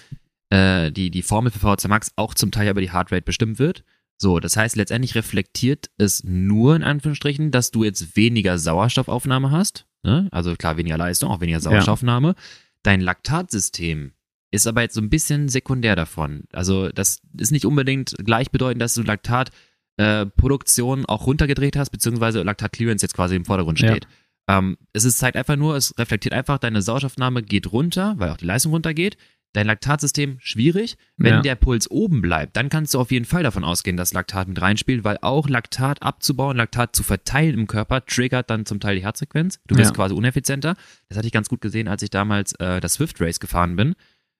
[0.49, 3.83] äh, die, die Formel für VHC Max auch zum Teil über die Heartrate bestimmt wird.
[4.17, 9.87] So, das heißt, letztendlich reflektiert es nur in Anführungsstrichen, dass du jetzt weniger Sauerstoffaufnahme hast.
[10.03, 10.27] Ne?
[10.31, 12.35] Also klar, weniger Leistung, auch weniger Sauerstoffaufnahme.
[12.83, 14.13] Dein Laktatsystem
[14.51, 16.43] ist aber jetzt so ein bisschen sekundär davon.
[16.51, 23.03] Also das ist nicht unbedingt gleichbedeutend, dass du Laktatproduktion äh, auch runtergedreht hast, beziehungsweise Laktat-Clearance
[23.03, 24.09] jetzt quasi im Vordergrund Ja.
[24.57, 28.37] Ähm, es ist zeigt einfach nur, es reflektiert einfach, deine Sauerstoffnahme geht runter, weil auch
[28.37, 29.17] die Leistung runtergeht.
[29.53, 30.95] Dein Laktatsystem schwierig.
[31.17, 31.41] Wenn Ja.
[31.41, 34.61] der Puls oben bleibt, dann kannst du auf jeden Fall davon ausgehen, dass Laktat mit
[34.61, 39.03] reinspielt, weil auch Laktat abzubauen, Laktat zu verteilen im Körper, triggert dann zum Teil die
[39.03, 39.59] Herzfrequenz.
[39.67, 39.95] Du bist Ja.
[39.95, 40.75] quasi uneffizienter.
[41.09, 43.95] Das hatte ich ganz gut gesehen, als ich damals äh, das Swift Race gefahren bin.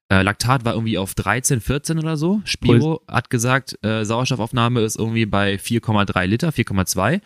[0.08, 2.42] Äh, Laktat war irgendwie auf 13, 14 oder so.
[2.46, 7.20] Spiro hat gesagt, äh, Sauerstoffaufnahme ist irgendwie bei 4,3 Liter, 4,2,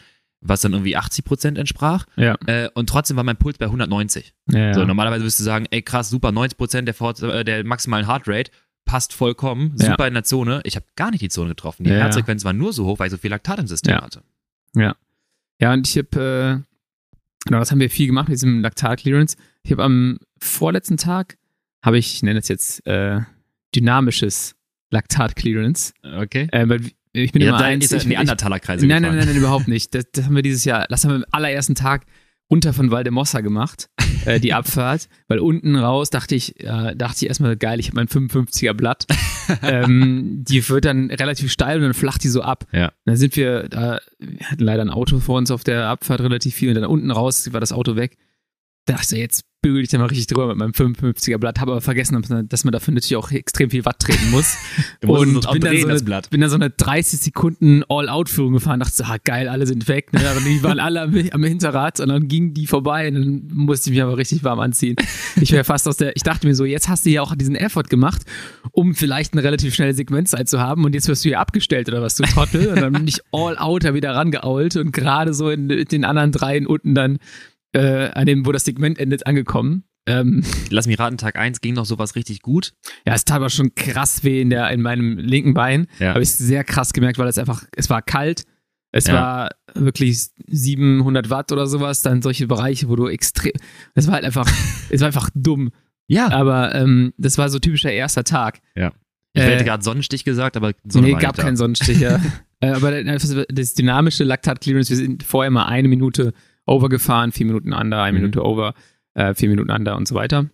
[0.47, 2.05] was dann irgendwie 80 Prozent entsprach.
[2.15, 2.35] Ja.
[2.45, 4.33] Äh, und trotzdem war mein Puls bei 190.
[4.51, 4.73] ja, ja.
[4.73, 8.51] So, normalerweise würdest du sagen, ey krass, super, 90 Prozent der, äh, der maximalen Heartrate
[8.85, 9.87] passt vollkommen, Ja.
[9.91, 10.61] super in der Zone.
[10.63, 11.83] Ich habe gar nicht die Zone getroffen.
[11.85, 12.03] Die Ja, ja.
[12.03, 14.01] Herzfrequenz war nur so hoch, weil ich so viel Laktat im System Ja.
[14.03, 14.21] hatte.
[15.61, 16.63] Ja, und ich habe, äh,
[17.45, 19.37] genau, das haben wir viel gemacht mit diesem Laktat-Clearance.
[19.63, 21.37] Ich habe am vorletzten Tag,
[21.81, 23.21] habe ich, ich nenne es jetzt, äh,
[23.73, 24.55] dynamisches
[24.91, 25.93] Laktat-Clearance.
[26.03, 26.47] Okay.
[26.51, 26.81] Äh, weil
[27.23, 27.85] ich bin Ja, immer eins.
[27.85, 29.95] ist ich, in die ich, Andertaler-Kreise nein, nein, nein, nein, überhaupt nicht.
[29.95, 32.05] Das, das haben wir dieses Jahr, das haben wir am allerersten Tag
[32.51, 33.89] runter von Valdemossa gemacht,
[34.25, 37.95] äh, die Abfahrt, weil unten raus dachte ich, äh, dachte ich erstmal geil, ich habe
[37.95, 39.05] mein 55er Blatt.
[39.61, 42.65] ähm, die wird dann relativ steil und dann flacht die so ab.
[42.71, 42.87] Ja.
[42.87, 46.21] Und dann sind wir, da, wir hatten leider ein Auto vor uns auf der Abfahrt
[46.21, 48.17] relativ viel und dann unten raus war das Auto weg.
[48.85, 51.71] Da dachte ich, jetzt bügel ich da mal richtig drüber mit meinem 55er Blatt, habe
[51.71, 54.55] aber vergessen, dass man- dass man dafür natürlich auch extrem viel Watt treten muss.
[55.05, 56.29] Und bin dann, so eine, Blatt.
[56.29, 60.13] bin dann so eine 30 Sekunden All-Out-Führung gefahren, dachte so, ah, geil, alle sind weg.
[60.13, 60.19] Ne?
[60.29, 63.89] Aber die waren alle am, am Hinterrad und dann gingen die vorbei und dann musste
[63.89, 64.95] ich mich aber richtig warm anziehen.
[65.41, 67.55] Ich wäre fast aus der, ich dachte mir so, jetzt hast du ja auch diesen
[67.55, 68.21] Effort gemacht,
[68.71, 72.01] um vielleicht eine relativ schnelle Sequenzzeit zu haben und jetzt wirst du hier abgestellt oder
[72.03, 72.67] was, du Trottel.
[72.67, 76.67] Und dann bin ich All-Out da wieder rangeault und gerade so in den anderen dreien
[76.67, 77.17] unten dann
[77.75, 79.83] äh, an dem, wo das Segment endet, angekommen.
[80.07, 82.73] Ähm, Lass mich raten, Tag 1 ging noch sowas richtig gut.
[83.07, 85.87] ja, es tat aber schon krass weh in, der, in meinem linken Bein.
[85.99, 86.09] Ja.
[86.13, 88.43] Habe ich sehr krass gemerkt, weil es einfach, es war kalt.
[88.91, 89.13] Es Ja.
[89.13, 93.51] war wirklich 700 Watt oder sowas, dann solche Bereiche, wo du extrem,
[93.93, 94.47] es war halt einfach,
[94.89, 95.71] es war einfach dumm.
[96.07, 96.29] Ja.
[96.31, 98.59] Aber ähm, das war so typischer erster Tag.
[98.75, 98.81] Ich
[99.41, 101.99] Äh, hätte gerade Sonnenstich gesagt, aber Sonne nee, gab keinen Sonnenstich.
[101.99, 102.19] ja.
[102.61, 106.31] Äh, aber das, das dynamische Laktat-Clearance, wir sind vorher mal eine Minute
[106.65, 108.21] over gefahren, vier Minuten under, eine Mhm.
[108.23, 108.73] Minute over,
[109.13, 110.49] äh, vier Minuten under und so weiter.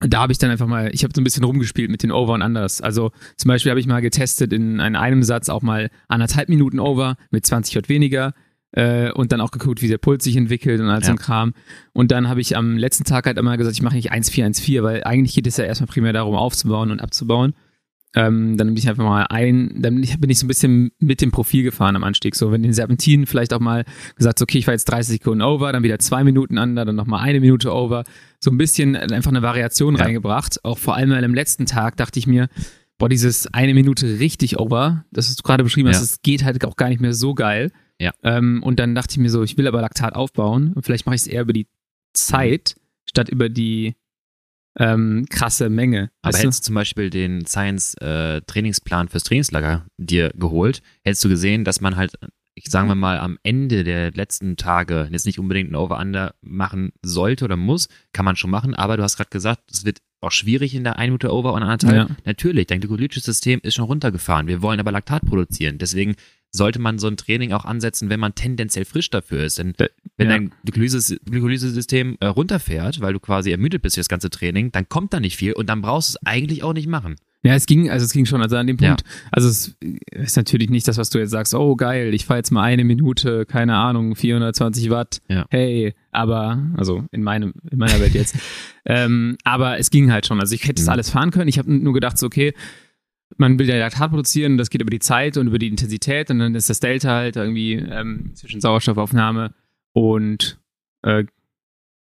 [0.00, 2.12] Und da habe ich dann einfach mal, ich habe so ein bisschen rumgespielt mit den
[2.12, 2.80] Over und Unders.
[2.80, 6.78] Also zum Beispiel habe ich mal getestet in, in einem Satz auch mal anderthalb Minuten
[6.78, 8.32] Over mit 20 Watt weniger
[8.72, 11.14] äh, und dann auch geguckt, wie der Puls sich entwickelt und all so Ja.
[11.14, 11.52] ein Kram.
[11.94, 15.02] Und dann habe ich am letzten Tag halt einmal gesagt, ich mache nicht 1-4-1-4, weil
[15.02, 17.54] eigentlich geht es ja erstmal primär darum, aufzubauen und abzubauen.
[18.14, 20.92] Ähm, dann bin ich einfach mal ein, dann bin ich, bin ich so ein bisschen
[20.98, 22.34] mit dem Profil gefahren am Anstieg.
[22.36, 23.84] So, wenn den Serpentinen vielleicht auch mal
[24.16, 27.20] gesagt, okay, ich war jetzt 30 Sekunden over, dann wieder zwei Minuten under, dann nochmal
[27.20, 28.04] eine Minute over.
[28.40, 30.04] So ein bisschen einfach eine Variation Ja.
[30.04, 30.64] reingebracht.
[30.64, 32.48] Auch vor allem weil am letzten Tag dachte ich mir,
[32.96, 36.00] boah, dieses eine Minute richtig over, das du gerade beschrieben hast, Ja.
[36.00, 37.70] das geht halt auch gar nicht mehr so geil.
[38.00, 38.12] Ja.
[38.22, 41.16] Ähm, und dann dachte ich mir so, ich will aber Laktat aufbauen und vielleicht mache
[41.16, 41.66] ich es eher über die
[42.14, 43.94] Zeit statt über die
[44.78, 46.10] ähm, krasse Menge.
[46.22, 46.46] Aber Weißt du?
[46.46, 51.96] hättest du zum Beispiel den Science-Trainingsplan fürs Trainingslager dir geholt, hättest du gesehen, dass man
[51.96, 52.12] halt,
[52.54, 56.92] ich sagen wir mal, am Ende der letzten Tage jetzt nicht unbedingt ein Over-Under machen
[57.02, 60.32] sollte oder muss, kann man schon machen, aber du hast gerade gesagt, es wird auch
[60.32, 62.08] schwierig in der 1 Minute Over und anderthalb.
[62.08, 62.16] Ja.
[62.24, 64.48] Natürlich, dein glykolytisches System ist schon runtergefahren.
[64.48, 65.78] Wir wollen aber Laktat produzieren.
[65.78, 66.16] Deswegen
[66.50, 69.58] sollte man so ein Training auch ansetzen, wenn man tendenziell frisch dafür ist.
[69.58, 70.34] Denn Da- wenn ja.
[70.36, 74.88] dein Glykolyse- Glykolysesystem äh, runterfährt, weil du quasi ermüdet bist für das ganze Training, dann
[74.88, 77.16] kommt da nicht viel und dann brauchst du es eigentlich auch nicht machen.
[77.44, 78.88] Ja, es ging, also es ging schon, also an dem Ja.
[78.96, 79.76] Punkt, also es
[80.10, 82.82] ist natürlich nicht das, was du jetzt sagst, oh geil, ich fahre jetzt mal eine
[82.82, 85.46] Minute, keine Ahnung, 420 Watt, Ja.
[85.50, 88.34] hey, aber, also in meinem, in meiner Welt jetzt,
[88.84, 90.92] ähm, aber es ging halt schon, also ich hätte es Mhm.
[90.92, 92.54] alles fahren können, ich habe nur gedacht, so, okay,
[93.36, 96.38] man will ja Laktat produzieren, das geht über die Zeit und über die Intensität und
[96.38, 99.54] dann ist das Delta halt irgendwie ähm, zwischen Sauerstoffaufnahme
[99.92, 100.58] und
[101.02, 101.24] äh,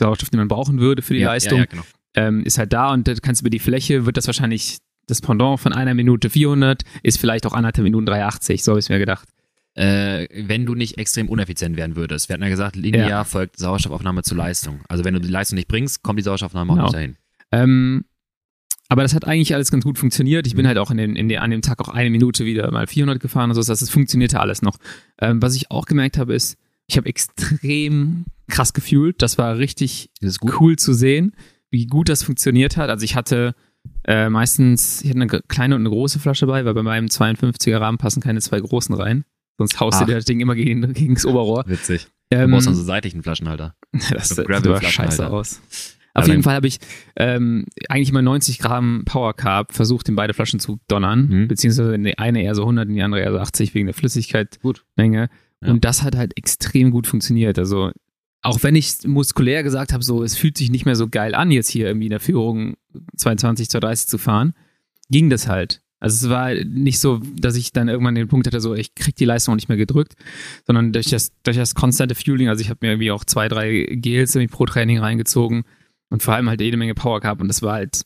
[0.01, 1.83] Sauerstoff, den man brauchen würde für die ja, Leistung Ja, ja, genau.
[2.15, 5.61] ähm, ist halt da und das kannst über die Fläche, wird das wahrscheinlich das Pendant
[5.61, 9.29] von einer Minute 400, ist vielleicht auch anderthalb Minuten 380, so habe ich mir gedacht.
[9.75, 12.29] äh, wenn du nicht extrem uneffizient werden würdest.
[12.29, 14.81] Wir hatten ja gesagt, linear folgt Sauerstoffaufnahme zur Leistung.
[14.89, 16.87] Also wenn du die Leistung nicht bringst, kommt die Sauerstoffaufnahme auch Genau.
[16.87, 17.17] nicht dahin.
[17.53, 18.05] Ähm,
[18.89, 20.47] aber das hat eigentlich alles ganz gut funktioniert.
[20.47, 20.69] Ich bin Mhm.
[20.69, 23.21] halt auch in den, in den, an dem Tag auch eine Minute wieder mal 400
[23.21, 23.61] gefahren und so.
[23.61, 24.79] Das heißt, es funktionierte alles noch.
[25.21, 29.23] Ähm, was ich auch gemerkt habe, ist, ich habe extrem krass gefühlt.
[29.23, 31.33] Das war richtig Das cool zu sehen,
[31.71, 32.91] wie gut das funktioniert hat.
[32.91, 33.55] Also ich hatte
[34.05, 37.81] äh, meistens, ich hatte eine kleine und eine große Flasche bei, weil bei meinem 52er
[37.81, 39.25] Rahmen passen keine zwei großen rein.
[39.59, 41.65] Sonst haust du dir das Ding immer gegen, gegen das Oberrohr.
[41.67, 42.09] Witzig.
[42.31, 43.75] Du Ähm, brauchst dann so seitlichen Flaschenhalter.
[44.11, 45.61] das sieht aber scheiße aus.
[46.17, 46.79] Auf jeden dann- Fall habe ich
[47.17, 51.29] ähm, eigentlich immer 90 Gramm Power Carb versucht, in beide Flaschen zu donnern.
[51.29, 51.49] Mhm.
[51.49, 53.95] Beziehungsweise in die eine eher so 100, in die andere eher so 80 wegen der
[53.95, 55.29] Flüssigkeitmenge.
[55.63, 55.71] Ja.
[55.71, 57.59] Und das hat halt extrem gut funktioniert.
[57.59, 57.93] Also
[58.43, 61.51] auch wenn ich muskulär gesagt habe, so es fühlt sich nicht mehr so geil an,
[61.51, 62.77] jetzt hier irgendwie in der Führung
[63.17, 64.55] 22, 230 zu fahren,
[65.11, 65.83] ging das halt.
[65.99, 69.17] Also es war nicht so, dass ich dann irgendwann den Punkt hatte, so ich krieg
[69.17, 70.15] die Leistung auch nicht mehr gedrückt,
[70.67, 73.87] sondern durch das, durch das konstante Fueling, also ich habe mir irgendwie auch zwei, drei
[73.91, 75.65] Gels irgendwie pro Training reingezogen
[76.11, 78.03] und vor allem halt jede Menge Power Carb und das war halt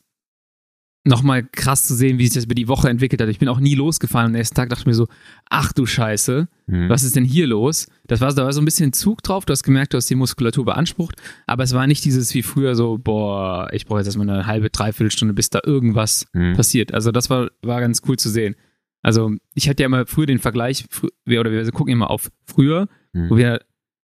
[1.03, 3.29] nochmal krass zu sehen, wie sich das über die Woche entwickelt hat.
[3.29, 5.07] Ich bin auch nie losgefahren am nächsten Tag dachte ich mir so,
[5.49, 6.89] ach du Scheiße, Mhm.
[6.89, 7.87] was ist denn hier los?
[8.05, 10.15] Das war, da war so ein bisschen Zug drauf, du hast gemerkt, du hast die
[10.15, 11.15] Muskulatur beansprucht,
[11.47, 14.69] aber es war nicht dieses wie früher so, boah, ich brauche jetzt erstmal eine halbe,
[14.69, 16.53] dreiviertel Stunde, bis da irgendwas Mhm.
[16.55, 16.93] passiert.
[16.93, 18.55] Also das war, war ganz cool zu sehen.
[19.01, 20.85] Also ich hatte ja immer früher den Vergleich,
[21.25, 23.29] wir, oder wir gucken immer auf früher, Mhm.
[23.31, 23.59] wo wir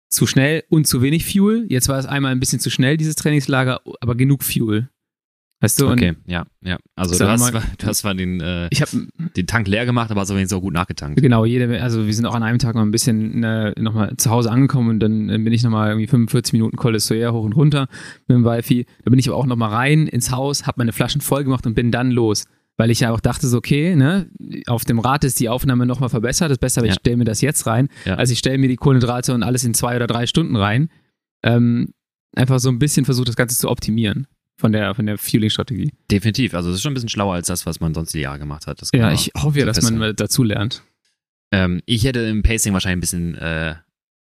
[0.08, 1.66] zu schnell und zu wenig Fuel.
[1.68, 4.88] Jetzt war es einmal ein bisschen zu schnell, dieses Trainingslager, aber genug Fuel.
[5.60, 5.88] Weißt du?
[5.88, 6.78] Okay, ja, ja.
[6.94, 10.08] Also du hast, mal- du hast zwar den, äh, ich habe den Tank leer gemacht,
[10.08, 11.20] aber hast aber wenigstens auch gut nachgetankt.
[11.20, 14.30] Genau, jede, also wir sind auch an einem Tag noch ein bisschen äh, nochmal zu
[14.30, 17.42] Hause angekommen und dann äh, bin ich nochmal irgendwie 45 Minuten Col de Soyer hoch
[17.44, 17.88] und runter
[18.28, 18.86] mit dem Wi-Fi.
[19.04, 21.74] Da bin ich aber auch nochmal rein ins Haus, habe meine Flaschen voll gemacht und
[21.74, 22.44] bin dann los.
[22.78, 24.30] Weil ich ja auch dachte, so, okay, ne,
[24.68, 26.48] auf dem Rad ist die Aufnahme nochmal verbessert.
[26.48, 26.92] Das ist besser, aber Ja.
[26.94, 27.88] ich stelle mir das jetzt rein.
[28.06, 28.14] Ja.
[28.14, 30.88] Also ich stelle mir die Kohlenhydrate und alles in zwei oder drei Stunden rein.
[31.42, 31.92] Ähm,
[32.36, 35.92] einfach so ein bisschen versucht, das Ganze zu optimieren von der, von der Fueling-Strategie.
[36.10, 36.54] Definitiv.
[36.54, 38.66] Also es ist schon ein bisschen schlauer als das, was man sonst die Jahre gemacht
[38.68, 38.80] hat.
[38.94, 40.82] Ja, ich hoffe ja, so dass man dazu lernt.
[41.50, 43.74] Ähm, ich hätte im Pacing wahrscheinlich ein bisschen, äh,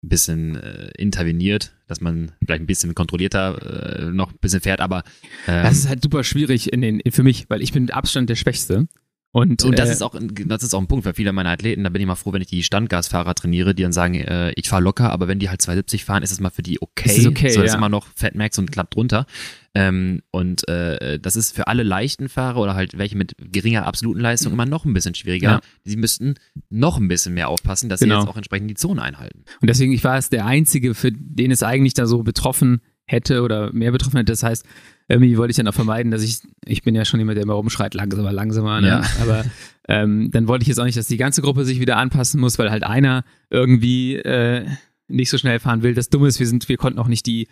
[0.02, 5.04] bisschen äh, interveniert, dass man vielleicht ein bisschen kontrollierter äh, noch ein bisschen fährt, aber
[5.48, 8.30] ähm, Das ist halt super schwierig in den, für mich, weil ich bin mit Abstand
[8.30, 8.88] der Schwächste.
[9.34, 11.52] Und, und das äh, ist auch ein- das ist auch ein Punkt für viele meiner
[11.52, 11.84] Athleten.
[11.86, 14.67] Da bin ich mal froh, wenn ich die Standgasfahrer trainiere, die dann sagen, äh, ich
[14.67, 17.10] fahre locker, aber wenn die halt 270 fahren, ist das mal für die okay.
[17.10, 17.78] Es ist okay, so, das ist ja.
[17.78, 19.26] immer noch Fat Max und klappt drunter.
[19.74, 24.20] Ähm, und äh, das ist für alle leichten Fahrer oder halt welche mit geringer absoluten
[24.20, 25.50] Leistung immer noch ein bisschen schwieriger.
[25.50, 25.62] Ja.
[25.86, 26.36] Sie müssten
[26.70, 28.20] noch ein bisschen mehr aufpassen, dass sie Genau.
[28.20, 29.46] jetzt auch entsprechend die Zone einhalten.
[29.62, 33.41] Und deswegen, ich war es der Einzige, für den es eigentlich da so betroffen hätte
[33.43, 34.32] oder mehr betroffen hätte.
[34.32, 34.65] Das heißt,
[35.08, 37.54] irgendwie wollte ich dann auch vermeiden, dass ich, ich bin ja schon jemand, der immer
[37.54, 38.88] rumschreit, langsamer, langsamer, ne?
[38.88, 39.04] Ja.
[39.21, 39.45] aber
[39.88, 42.58] ähm, dann wollte ich jetzt auch nicht, dass die ganze Gruppe sich wieder anpassen muss,
[42.60, 44.65] weil halt einer irgendwie äh,
[45.08, 45.93] nicht so schnell fahren will.
[45.93, 47.47] Das Dumme ist, wir sind, wir konnten auch nicht die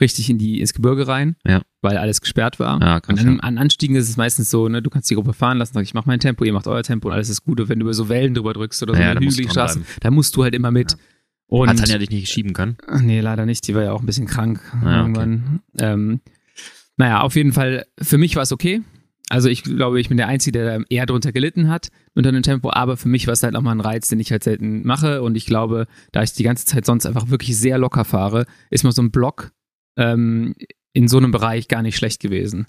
[0.00, 1.60] richtig in die ins Gebirge rein, Ja.
[1.80, 2.80] weil alles gesperrt war.
[2.80, 3.40] Ja, und an, ja.
[3.40, 5.94] an Anstiegen ist es meistens so, ne, du kannst die Gruppe fahren lassen, sag ich
[5.94, 7.60] mach mein Tempo, ihr macht euer Tempo und alles ist gut.
[7.60, 10.10] Und wenn du über so Wellen drüber drückst oder so Ja, eine hügelige Straße, da
[10.10, 10.96] musst du halt immer mit.
[11.52, 12.78] Und Hat Tanja dich nicht schieben können?
[12.86, 13.68] Ach, Nee, leider nicht.
[13.68, 15.60] Die war ja auch ein bisschen krank Ah, irgendwann.
[15.78, 16.20] Ähm,
[16.96, 18.80] naja, auf jeden Fall, für mich war es okay.
[19.28, 22.42] Also ich glaube, ich bin der Einzige, der da eher drunter gelitten hat unter dem
[22.42, 25.20] Tempo, aber für mich war es halt nochmal ein Reiz, den ich halt selten mache.
[25.22, 28.82] Und ich glaube, da ich die ganze Zeit sonst einfach wirklich sehr locker fahre, ist
[28.84, 29.52] mal so ein Block
[29.98, 30.54] ähm,
[30.94, 32.66] in so einem Bereich gar nicht schlecht gewesen.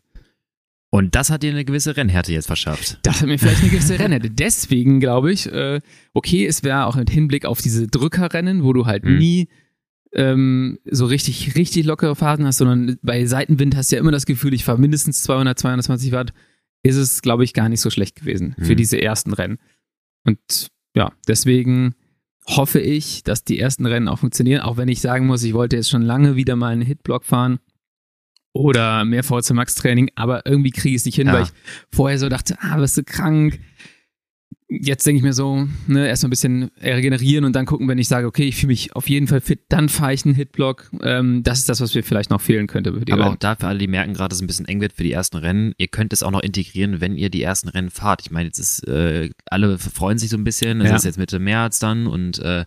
[0.95, 2.99] Und das hat dir eine gewisse Rennhärte jetzt verschafft.
[3.01, 4.29] Das hat mir vielleicht eine gewisse Rennhärte.
[4.31, 5.81] Deswegen glaube ich, äh,
[6.13, 9.17] okay, es wäre auch mit Hinblick auf diese Drückerrennen, wo du halt Mhm.
[9.17, 9.47] nie
[10.13, 14.27] ähm, so richtig, richtig lockere Phasen hast, sondern bei Seitenwind hast du ja immer das
[14.27, 16.31] Gefühl, ich fahre mindestens 200, 220 Watt,
[16.83, 18.77] ist es, glaube ich, gar nicht so schlecht gewesen für Mhm.
[18.77, 19.57] diese ersten Rennen.
[20.27, 21.95] Und ja, deswegen
[22.45, 25.75] hoffe ich, dass die ersten Rennen auch funktionieren, auch wenn ich sagen muss, ich wollte
[25.77, 27.57] jetzt schon lange wieder mal einen Hitblock fahren
[28.53, 31.33] oder mehr VZ Max Training, aber irgendwie kriege ich es nicht hin, Ja.
[31.33, 31.49] weil ich
[31.91, 33.59] vorher so dachte, ah, wirst du krank.
[34.69, 38.07] Jetzt denke ich mir so, ne, erstmal ein bisschen regenerieren und dann gucken, wenn ich
[38.07, 40.89] sage, okay, ich fühle mich auf jeden Fall fit, dann fahre ich einen Hitblock.
[41.03, 42.89] Ähm, das ist das, was mir vielleicht noch fehlen könnte.
[42.89, 43.37] Aber auch Rennen.
[43.39, 45.37] da für alle, die merken gerade, dass es ein bisschen eng wird für die ersten
[45.37, 48.21] Rennen, ihr könnt es auch noch integrieren, wenn ihr die ersten Rennen fahrt.
[48.23, 50.95] Ich meine, jetzt ist, äh, alle freuen sich so ein bisschen, es Ja.
[50.95, 52.65] ist jetzt Mitte März dann und äh,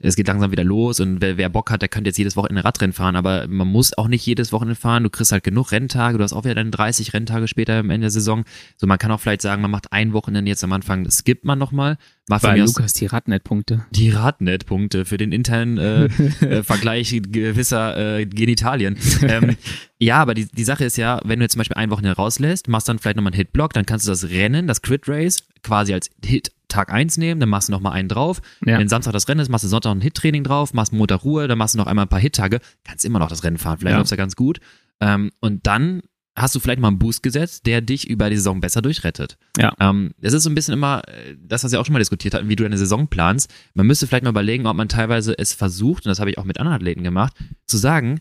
[0.00, 2.64] es geht langsam wieder los und wer, wer Bock hat, der könnte jetzt jedes Wochenende
[2.64, 5.02] Radrennen fahren, aber man muss auch nicht jedes Wochenende fahren.
[5.02, 8.04] Du kriegst halt genug Renntage, du hast auch wieder dann 30 Renntage später am Ende
[8.04, 8.44] der Saison.
[8.76, 11.44] So, man kann auch vielleicht sagen, man macht ein Wochenende jetzt am Anfang, das skippt
[11.44, 11.98] man nochmal.
[12.28, 13.86] Mir aus Lukas die Radnet-Punkte.
[13.90, 16.04] die Radnet-Punkte für den internen äh,
[16.44, 18.98] äh, Vergleich gewisser äh, Genitalien.
[19.22, 19.56] Ähm,
[19.98, 22.68] ja, aber die, die Sache ist ja, wenn du jetzt zum Beispiel ein Wochenende rauslässt,
[22.68, 25.94] machst dann vielleicht nochmal einen Hitblock, dann kannst du das Rennen, das Crit Race, quasi
[25.94, 28.40] als Hit Tag eins nehmen, dann machst du noch mal einen drauf.
[28.64, 28.78] Ja.
[28.78, 31.58] Wenn Samstag das Rennen ist, machst du Sonntag ein Hit-Training drauf, machst Montag Ruhe, dann
[31.58, 33.78] machst du noch einmal ein paar Hit-Tage, kannst immer noch das Rennen fahren.
[33.78, 33.98] Vielleicht Ja.
[33.98, 34.60] läuft's ja ganz gut.
[35.00, 36.02] Ähm, und dann
[36.36, 39.38] hast du vielleicht mal einen Boost gesetzt, der dich über die Saison besser durchrettet.
[39.58, 39.72] Ja.
[39.80, 42.32] Ähm, das ist so ein bisschen immer äh, das, was wir auch schon mal diskutiert
[42.34, 43.52] hatten, wie du deine Saison planst.
[43.74, 46.44] Man müsste vielleicht mal überlegen, ob man teilweise es versucht, und das habe ich auch
[46.44, 47.32] mit anderen Athleten gemacht,
[47.66, 48.20] zu sagen,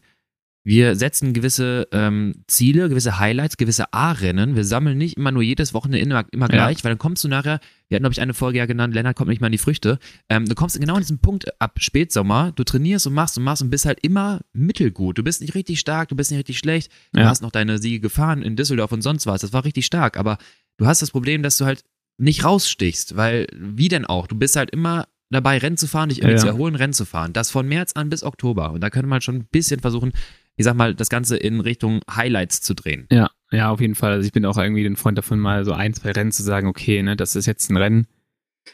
[0.68, 4.58] wir setzen gewisse ähm, Ziele, gewisse Highlights, gewisse A-Rennen.
[4.58, 6.66] Wir sammeln nicht immer nur jedes Wochenende immer, immer Ja.
[6.66, 9.16] gleich, weil dann kommst du nachher, wir hatten, glaube ich, eine Folge ja genannt, Lennart
[9.16, 9.98] kommt nicht mal an die Früchte.
[10.28, 13.62] Ähm, du kommst genau an diesen Punkt ab Spätsommer, du trainierst und machst und machst
[13.62, 15.18] und bist halt immer mittelgut.
[15.18, 16.92] Du bist nicht richtig stark, du bist nicht richtig schlecht.
[17.14, 17.30] Du Ja.
[17.30, 19.40] hast noch deine Siege gefahren in Düsseldorf und sonst was.
[19.40, 20.38] Das war richtig stark, aber
[20.76, 21.86] du hast das Problem, dass du halt
[22.18, 24.28] nicht rausstichst, weil wie denn auch?
[24.28, 26.42] Du bist halt immer dabei, Rennen zu fahren, dich irgendwie Ja.
[26.42, 27.32] zu erholen, Rennen zu fahren.
[27.34, 28.72] Das von März an bis Oktober.
[28.72, 30.14] Und da könnte man schon ein bisschen versuchen,
[30.58, 33.08] ich sag mal, das Ganze in Richtung Highlights zu drehen.
[33.12, 34.12] Ja, ja, auf jeden Fall.
[34.12, 36.68] Also ich bin auch irgendwie ein Freund davon, mal so ein, zwei Rennen zu sagen,
[36.68, 38.08] okay, ne, das ist jetzt ein Rennen.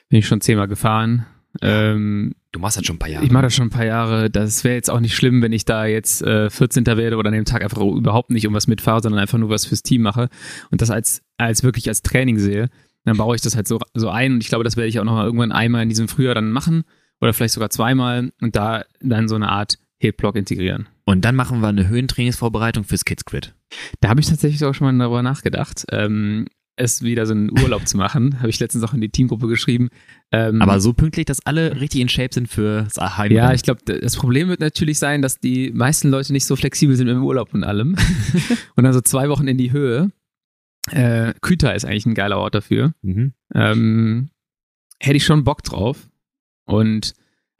[0.10, 1.26] Bin ich schon zehnmal gefahren.
[1.62, 3.26] Ähm, Du machst das schon ein paar Jahre.
[3.26, 4.30] ich mache das schon ein paar Jahre.
[4.30, 6.86] Das wäre jetzt auch nicht schlimm, wenn ich da jetzt äh, 14.
[6.86, 9.66] werde oder an dem Tag einfach überhaupt nicht um was mitfahre, sondern einfach nur was
[9.66, 10.30] fürs Team mache
[10.70, 12.70] und das als, als wirklich als Training sehe.
[13.06, 15.04] Dann baue ich das halt so, so ein und ich glaube, das werde ich auch
[15.04, 16.84] noch mal irgendwann einmal in diesem Frühjahr dann machen
[17.22, 20.88] oder vielleicht sogar zweimal und da dann so eine Art Hit-Block integrieren.
[21.06, 23.54] Und dann machen wir eine Höhentrainingsvorbereitung fürs Kids Quid.
[24.00, 27.88] Da habe ich tatsächlich auch schon mal darüber nachgedacht, ähm, es wieder so einen Urlaub
[27.88, 28.38] zu machen.
[28.40, 29.90] Habe ich letztens auch in die Teamgruppe geschrieben.
[30.32, 33.38] Ähm, Aber so pünktlich, dass alle richtig in Shape sind für das Heimrennen.
[33.38, 36.96] ja, ich glaube, das Problem wird natürlich sein, dass die meisten Leute nicht so flexibel
[36.96, 37.96] sind im Urlaub und allem.
[38.76, 40.12] und dann so zwei Wochen in die Höhe.
[40.90, 42.94] Äh, Küta ist eigentlich ein geiler Ort dafür.
[43.04, 43.34] Mhm.
[43.54, 44.30] Ähm,
[45.00, 46.10] hätte ich schon Bock drauf.
[46.66, 47.14] Und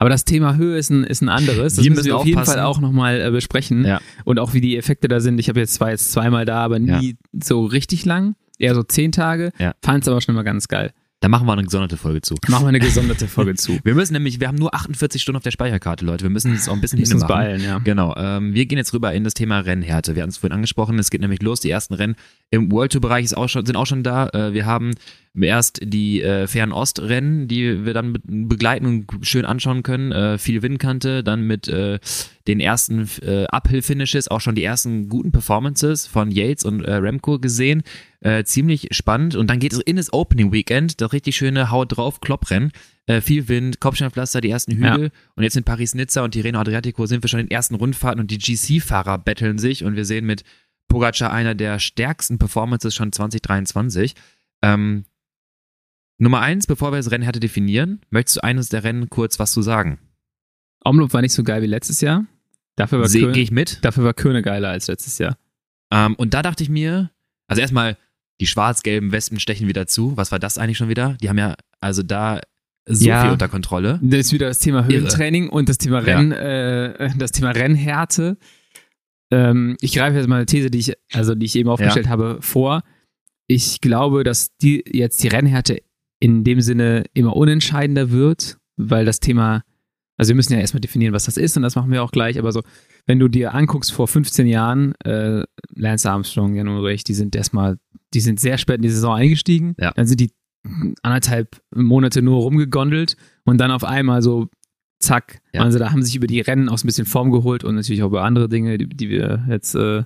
[0.04, 1.76] aber das Thema Höhe ist ein, ist ein anderes.
[1.76, 2.44] Das Wir müssen müssen wir auf jeden.
[2.44, 3.86] Fall auch nochmal äh, besprechen.
[3.86, 4.02] Ja.
[4.24, 5.38] Und auch wie die Effekte da sind.
[5.38, 8.34] Ich habe jetzt zwar jetzt zweimal da, aber nie so richtig lang.
[8.58, 9.50] Eher so zehn Tage.
[9.58, 9.72] Ja.
[9.80, 10.92] Fand es aber schon immer ganz geil.
[11.20, 12.34] Da machen wir eine gesonderte Folge zu.
[12.48, 13.78] Machen wir eine gesonderte Folge zu.
[13.82, 16.22] Wir müssen nämlich, wir haben nur 48 Stunden auf der Speicherkarte, Leute.
[16.22, 17.26] Wir müssen uns auch ein bisschen hinmachen.
[17.26, 17.78] beeilen, ja.
[17.78, 20.16] Genau, ähm, wir gehen jetzt rüber in das Thema Rennhärte.
[20.16, 21.60] Wir hatten es vorhin angesprochen, es geht nämlich los.
[21.60, 22.16] Die ersten Rennen
[22.50, 24.28] im World Tour Bereich ist auch schon, sind auch schon da.
[24.34, 24.90] Äh, wir haben
[25.42, 30.12] erst die äh, Fernost-Rennen, die wir dann be begleiten und schön anschauen können.
[30.12, 31.98] Äh, viel Windkante, dann mit äh,
[32.46, 37.38] den ersten äh, Uphill-Finishes, auch schon die ersten guten Performances von Yates und äh, Remco
[37.38, 37.82] gesehen.
[38.20, 39.34] Äh, ziemlich spannend.
[39.34, 42.72] Und dann geht es in das Opening Weekend, das richtig schöne Haut drauf Klopprennen.
[43.06, 45.10] Äh, viel Wind, Kopfsteinpflaster, die ersten Hügel.
[45.34, 48.30] Und jetzt in Paris-Nizza und Tirreno Adriatico sind wir schon in den ersten Rundfahrten und
[48.30, 50.44] die GC-Fahrer betteln sich und wir sehen mit
[50.88, 54.14] Pogacar einer der stärksten Performances schon 2023.
[54.62, 55.04] Ähm,
[56.24, 59.62] Nummer eins, bevor wir das Rennhärte definieren, möchtest du eines der Rennen kurz was zu
[59.62, 59.98] sagen?
[60.84, 62.24] Omloop war nicht so geil wie letztes Jahr.
[62.76, 63.84] Dafür war, Gehe Köhn, ich mit.
[63.84, 65.36] dafür war Köhne geiler als letztes Jahr.
[65.92, 67.10] Ähm, und da dachte ich mir,
[67.46, 67.96] also erstmal,
[68.40, 70.16] die schwarz-gelben Wespen stechen wieder zu.
[70.16, 71.16] Was war das eigentlich schon wieder?
[71.22, 72.40] Die haben ja also da
[72.86, 73.22] so Ja.
[73.22, 74.00] viel unter Kontrolle.
[74.02, 74.84] Das ist wieder das Thema.
[74.86, 76.16] Höhentraining und das Thema Ja.
[76.16, 78.36] Rennen, äh, das Thema Rennhärte.
[79.30, 82.38] Ähm, ich greife jetzt mal eine These, die ich, also die ich eben aufgestellt habe,
[82.40, 82.82] vor.
[83.46, 85.82] Ich glaube, dass die jetzt die Rennhärte
[86.24, 89.62] in dem Sinne immer unentscheidender wird, weil das Thema,
[90.16, 92.38] also wir müssen ja erstmal definieren, was das ist und das machen wir auch gleich,
[92.38, 92.62] aber so,
[93.06, 95.42] wenn du dir anguckst vor 15 Jahren, äh,
[95.74, 97.76] Lance Armstrong, Jan Ulrich, die sind erstmal,
[98.14, 99.92] die sind sehr spät in die Saison eingestiegen, Ja.
[99.94, 100.30] dann sind die
[101.02, 104.48] anderthalb Monate nur rumgegondelt und dann auf einmal so
[105.00, 105.40] zack.
[105.52, 105.60] Ja.
[105.62, 108.02] Also da haben sich über die Rennen auch so ein bisschen Form geholt und natürlich
[108.02, 110.04] auch über andere Dinge, die, die wir jetzt äh,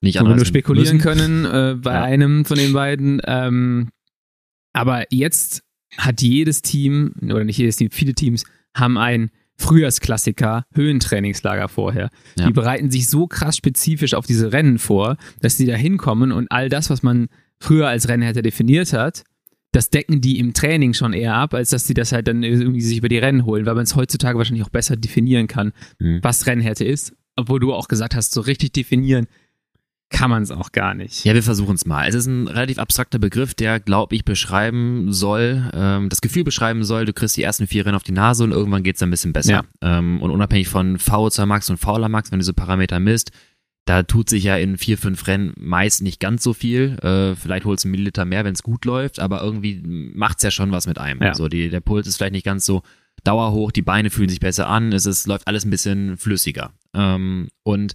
[0.00, 1.06] Nicht nur spekulieren müssen.
[1.06, 2.02] können äh, bei Ja.
[2.04, 3.20] einem von den beiden.
[3.26, 3.90] Ähm,
[4.76, 5.62] aber jetzt
[5.98, 12.10] hat jedes Team, oder nicht jedes Team, viele Teams haben ein Frühjahrsklassiker Höhentrainingslager vorher.
[12.38, 12.46] Ja.
[12.46, 16.50] Die bereiten sich so krass spezifisch auf diese Rennen vor, dass sie da hinkommen und
[16.50, 19.24] all das, was man früher als Rennhärte definiert hat,
[19.72, 22.80] das decken die im Training schon eher ab, als dass sie das halt dann irgendwie
[22.80, 26.20] sich über die Rennen holen, weil man es heutzutage wahrscheinlich auch besser definieren kann, Mhm.
[26.22, 27.14] was Rennhärte ist.
[27.36, 29.26] Obwohl du auch gesagt hast, so richtig definieren
[30.08, 31.24] kann man es auch gar nicht.
[31.24, 32.08] Ja, wir versuchen es mal.
[32.08, 36.84] Es ist ein relativ abstrakter Begriff, der, glaube ich, beschreiben soll, ähm, das Gefühl beschreiben
[36.84, 39.10] soll, du kriegst die ersten vier Rennen auf die Nase und irgendwann geht's dann ein
[39.10, 39.64] bisschen besser.
[39.82, 43.32] Ähm, und unabhängig von VO2 Max und Fauler Max, wenn du diese Parameter misst,
[43.84, 46.98] da tut sich ja in vier, fünf Rennen meist nicht ganz so viel.
[47.02, 50.50] Äh, vielleicht holst du einen Milliliter mehr, wenn es gut läuft, aber irgendwie macht's ja
[50.50, 51.22] schon was mit einem.
[51.22, 51.34] Ja.
[51.34, 52.82] So, die, der Puls ist vielleicht nicht ganz so
[53.24, 56.72] dauerhoch, die Beine fühlen sich besser an, es ist, läuft alles ein bisschen flüssiger.
[56.94, 57.94] Ähm, und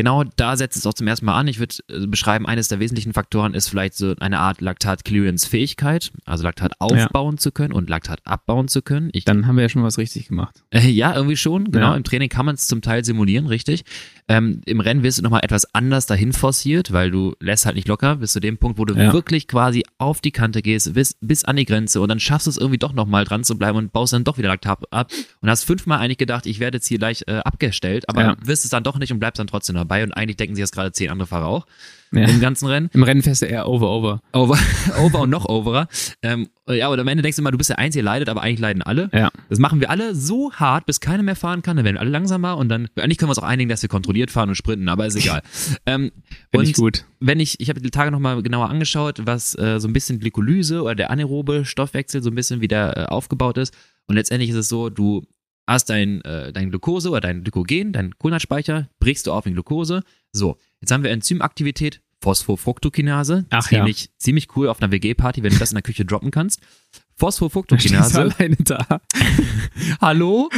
[0.00, 1.46] genau da setzt es auch zum ersten Mal an.
[1.48, 6.44] Ich würde äh, beschreiben, eines der wesentlichen Faktoren ist vielleicht so eine Art Laktat-Clearance-Fähigkeit, also
[6.44, 9.10] Laktat aufbauen zu können und Laktat abbauen zu können.
[9.12, 10.62] Ich, Dann haben wir ja schon was richtig gemacht.
[10.70, 11.90] äh, ja, irgendwie schon, genau.
[11.90, 11.96] Ja.
[11.96, 13.84] Im Training kann man es zum Teil simulieren, richtig.
[14.28, 17.88] Ähm, Im Rennen wirst du nochmal etwas anders dahin forciert, weil du lässt halt nicht
[17.88, 19.12] locker bis zu dem Punkt, wo du Ja.
[19.12, 22.50] wirklich quasi auf die Kante gehst, bis, bis an die Grenze und dann schaffst du
[22.50, 25.10] es irgendwie doch nochmal dran zu bleiben und baust dann doch wieder Laktat ab
[25.40, 28.36] und hast fünfmal eigentlich gedacht, ich werde jetzt hier gleich äh, abgestellt, aber Ja.
[28.42, 30.72] wirst es dann doch nicht und bleibst dann trotzdem dabei und eigentlich denken sich das
[30.72, 31.66] gerade zehn andere Fahrer auch
[32.12, 32.22] Ja.
[32.28, 32.90] im ganzen Rennen.
[32.92, 34.20] Im Rennen fährst du eher over, over.
[34.32, 34.58] Over,
[35.00, 35.88] over und noch overer.
[36.22, 38.42] Ähm, ja, und am Ende denkst du immer, du bist der Einzige, der leidet, aber
[38.42, 39.10] eigentlich leiden alle.
[39.12, 39.30] Ja.
[39.48, 41.76] Das machen wir alle so hart, bis keiner mehr fahren kann.
[41.76, 43.88] Dann werden wir alle langsamer und dann, eigentlich können wir uns auch einigen, dass wir
[43.88, 45.42] kontrolliert fahren und sprinten, aber ist egal.
[45.86, 46.10] ähm,
[46.50, 47.04] Finde und ich gut.
[47.20, 50.82] wenn ich, ich habe die Tage nochmal genauer angeschaut, was äh, so ein bisschen Glykolyse
[50.82, 53.74] oder der anaerobe Stoffwechsel so ein bisschen wieder äh, aufgebaut ist.
[54.06, 55.24] Und letztendlich ist es so, du
[55.70, 60.02] hast dein, äh, dein Glucose oder dein Glykogen, dein Kohlenhydratspeicher, brichst du auf in Glucose.
[60.32, 63.46] So, jetzt haben wir Enzymaktivität, Phosphofructokinase.
[63.50, 63.78] Ach ja.
[63.78, 66.60] ziemlich, ziemlich cool auf einer WG-Party, wenn du das in der Küche droppen kannst.
[67.16, 68.20] Phosphofructokinase.
[68.20, 69.00] alleine da.
[70.00, 70.50] Hallo?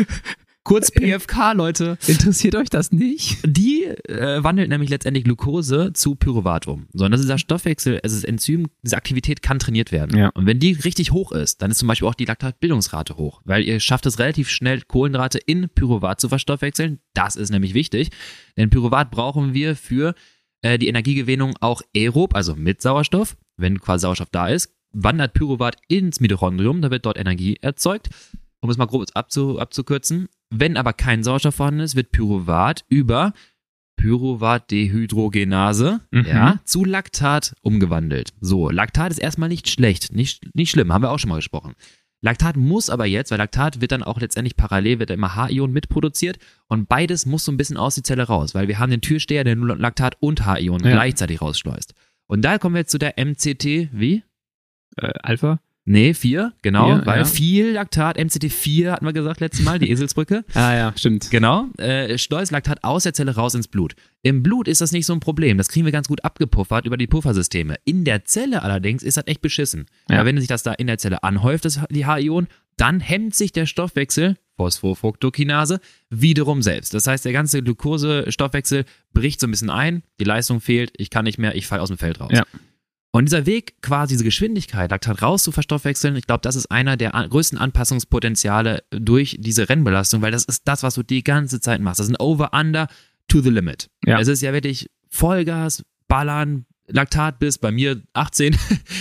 [0.64, 1.98] Kurz PFK, Leute.
[2.06, 3.38] Interessiert euch das nicht?
[3.44, 6.86] Die äh, wandelt nämlich letztendlich Glucose zu Pyruvat um.
[6.92, 10.16] So, und das ist dieser Stoffwechsel, also das Enzym, diese Aktivität kann trainiert werden.
[10.16, 10.28] Ja.
[10.34, 13.64] Und wenn die richtig hoch ist, dann ist zum Beispiel auch die Laktatbildungsrate hoch, weil
[13.64, 17.00] ihr schafft es relativ schnell, Kohlenhydrate in Pyruvat zu verstoffwechseln.
[17.12, 18.10] Das ist nämlich wichtig,
[18.56, 20.14] denn Pyruvat brauchen wir für
[20.62, 23.36] äh, die Energiegewinnung auch aerob, also mit Sauerstoff.
[23.56, 28.10] Wenn quasi Sauerstoff da ist, wandert Pyruvat ins Mitochondrium, da wird dort Energie erzeugt.
[28.60, 30.28] Um es mal grob abzu, abzukürzen.
[30.54, 33.32] Wenn aber kein Sauerstoff vorhanden ist, wird Pyruvat über
[33.96, 36.26] Pyruvatdehydrogenase Mhm.
[36.26, 38.32] ja, zu Laktat umgewandelt.
[38.40, 41.74] So, Laktat ist erstmal nicht schlecht, nicht, nicht schlimm, haben wir auch schon mal gesprochen.
[42.24, 46.38] Laktat muss aber jetzt, weil Laktat wird dann auch letztendlich parallel, wird immer H-Ion mitproduziert
[46.68, 49.42] und beides muss so ein bisschen aus die Zelle raus, weil wir haben den Türsteher,
[49.44, 50.92] der nur Laktat und H-Ion Ja.
[50.92, 51.94] gleichzeitig rausschleust.
[52.28, 54.22] Und da kommen wir jetzt zu der MCT, wie?
[54.96, 55.58] Äh, Alpha?
[55.84, 57.24] Nee, 4, genau, Vier, weil ja.
[57.24, 60.44] viel Laktat, MCT4 hatten wir gesagt letztes Mal, die Eselsbrücke.
[60.54, 61.30] Ah ja, stimmt.
[61.30, 63.96] Genau, äh, schleust Laktat aus der Zelle raus ins Blut.
[64.22, 66.96] Im Blut ist das nicht so ein Problem, das kriegen wir ganz gut abgepuffert über
[66.96, 67.76] die Puffersysteme.
[67.84, 69.86] In der Zelle allerdings ist das echt beschissen.
[70.08, 70.18] Ja.
[70.18, 70.24] Ja.
[70.24, 73.66] wenn sich das da in der Zelle anhäuft, das, die H-Ion, dann hemmt sich der
[73.66, 76.94] Stoffwechsel, Phosphofructokinase, wiederum selbst.
[76.94, 81.24] Das heißt, der ganze Glucose-Stoffwechsel bricht so ein bisschen ein, die Leistung fehlt, ich kann
[81.24, 82.30] nicht mehr, ich falle aus dem Feld raus.
[82.32, 82.44] Ja.
[83.14, 86.96] Und dieser Weg, quasi diese Geschwindigkeit, Laktat raus zu verstoffwechseln, ich glaube, das ist einer
[86.96, 91.82] der größten Anpassungspotenziale durch diese Rennbelastung, weil das ist das, was du die ganze Zeit
[91.82, 92.00] machst.
[92.00, 92.88] Das ist ein Over-Under
[93.28, 93.90] to the limit.
[94.06, 94.18] Ja.
[94.18, 98.56] Es ist ja wirklich Vollgas, Ballern, Laktat bis bei mir 18,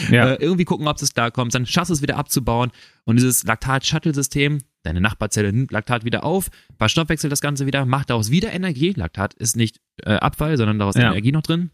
[0.09, 0.29] Ja.
[0.33, 2.71] äh, irgendwie gucken, ob es klarkommt, dann schaffst du es wieder abzubauen
[3.05, 8.29] und dieses Laktat-Shuttle-System, deine Nachbarzelle nimmt Laktat wieder auf, verstoffwechselt das Ganze wieder, macht daraus
[8.29, 8.91] wieder Energie.
[8.91, 11.11] Laktat ist nicht äh, Abfall, sondern daraus ist Ja.
[11.11, 11.71] Energie noch drin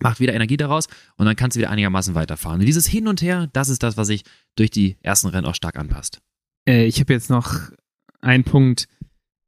[0.00, 2.60] macht wieder Energie daraus und dann kannst du wieder einigermaßen weiterfahren.
[2.60, 4.22] Und dieses Hin und Her, das ist das, was sich
[4.56, 6.20] durch die ersten Rennen auch stark anpasst.
[6.66, 7.54] Äh, ich habe jetzt noch
[8.20, 8.86] einen Punkt,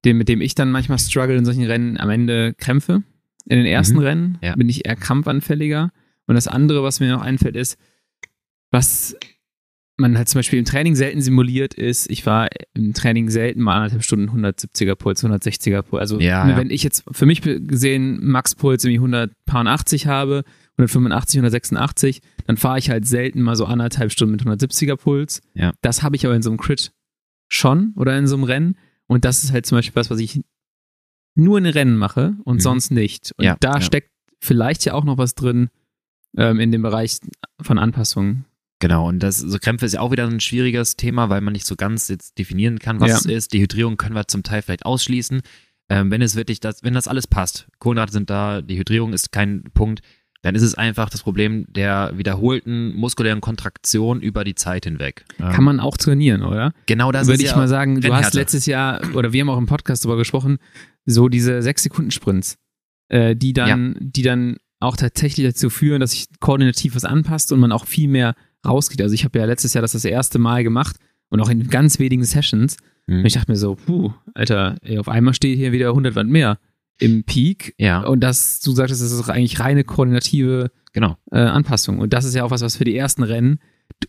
[0.04, 3.02] den, mit dem ich dann manchmal struggle in solchen Rennen, am Ende Krämpfe.
[3.46, 4.54] In den ersten Mhm, Rennen ja.
[4.54, 5.90] bin ich eher krampfanfälliger.
[6.26, 7.76] Und das andere, was mir noch einfällt, ist,
[8.70, 9.16] was
[10.02, 13.76] man halt zum Beispiel im Training selten simuliert ist, ich war im Training selten mal
[13.76, 16.00] anderthalb Stunden 170er Puls, 160er Puls.
[16.00, 16.56] Also Ja, ne, ja.
[16.58, 20.44] wenn ich jetzt für mich gesehen Max-Puls irgendwie 180 habe,
[20.76, 25.40] 185, 186, dann fahre ich halt selten mal so anderthalb Stunden mit 170er Puls.
[25.54, 25.72] Ja.
[25.80, 26.92] Das habe ich aber in so einem Crit
[27.48, 28.76] schon oder in so einem Rennen.
[29.06, 30.40] Und das ist halt zum Beispiel was, was ich
[31.34, 32.60] nur in Rennen mache und Mhm.
[32.60, 33.32] sonst nicht.
[33.36, 34.10] Und da steckt
[34.40, 35.68] vielleicht ja auch noch was drin
[36.36, 37.18] ähm, in dem Bereich
[37.60, 38.44] von Anpassungen.
[38.82, 41.66] Genau, und das, so Krämpfe ist ja auch wieder ein schwieriges Thema, weil man nicht
[41.66, 43.16] so ganz jetzt definieren kann, was Ja.
[43.18, 43.52] es ist.
[43.52, 45.40] Dehydrierung können wir zum Teil vielleicht ausschließen.
[45.88, 49.62] Ähm, wenn es wirklich das, wenn das alles passt, Kohlenhydrate sind da, Dehydrierung ist kein
[49.72, 50.00] Punkt,
[50.42, 55.26] dann ist es einfach das Problem der wiederholten muskulären Kontraktion über die Zeit hinweg.
[55.38, 56.72] Ähm, Kann man auch trainieren, oder?
[56.86, 59.58] genau das Würde ich ja mal sagen, du hast letztes Jahr, oder wir haben auch
[59.58, 60.58] im Podcast darüber gesprochen,
[61.06, 62.58] so diese sechs Sekunden Sprints,
[63.10, 67.60] äh, die dann, die dann auch tatsächlich dazu führen, dass sich koordinativ was anpasst und
[67.60, 68.34] man auch viel mehr
[68.66, 69.02] rausgeht.
[69.02, 70.96] Also ich habe ja letztes Jahr das das erste Mal gemacht
[71.28, 72.76] und auch in ganz wenigen Sessions.
[73.06, 73.18] Mhm.
[73.18, 76.26] Und ich dachte mir so, puh, Alter, ey, auf einmal steht hier wieder 100 Watt
[76.26, 76.58] mehr
[76.98, 77.74] im Peak.
[77.78, 81.16] Ja, Und das, du sagtest, das ist eigentlich reine koordinative genau.
[81.30, 81.98] äh, Anpassung.
[81.98, 83.58] Und das ist ja auch was, was für die ersten Rennen,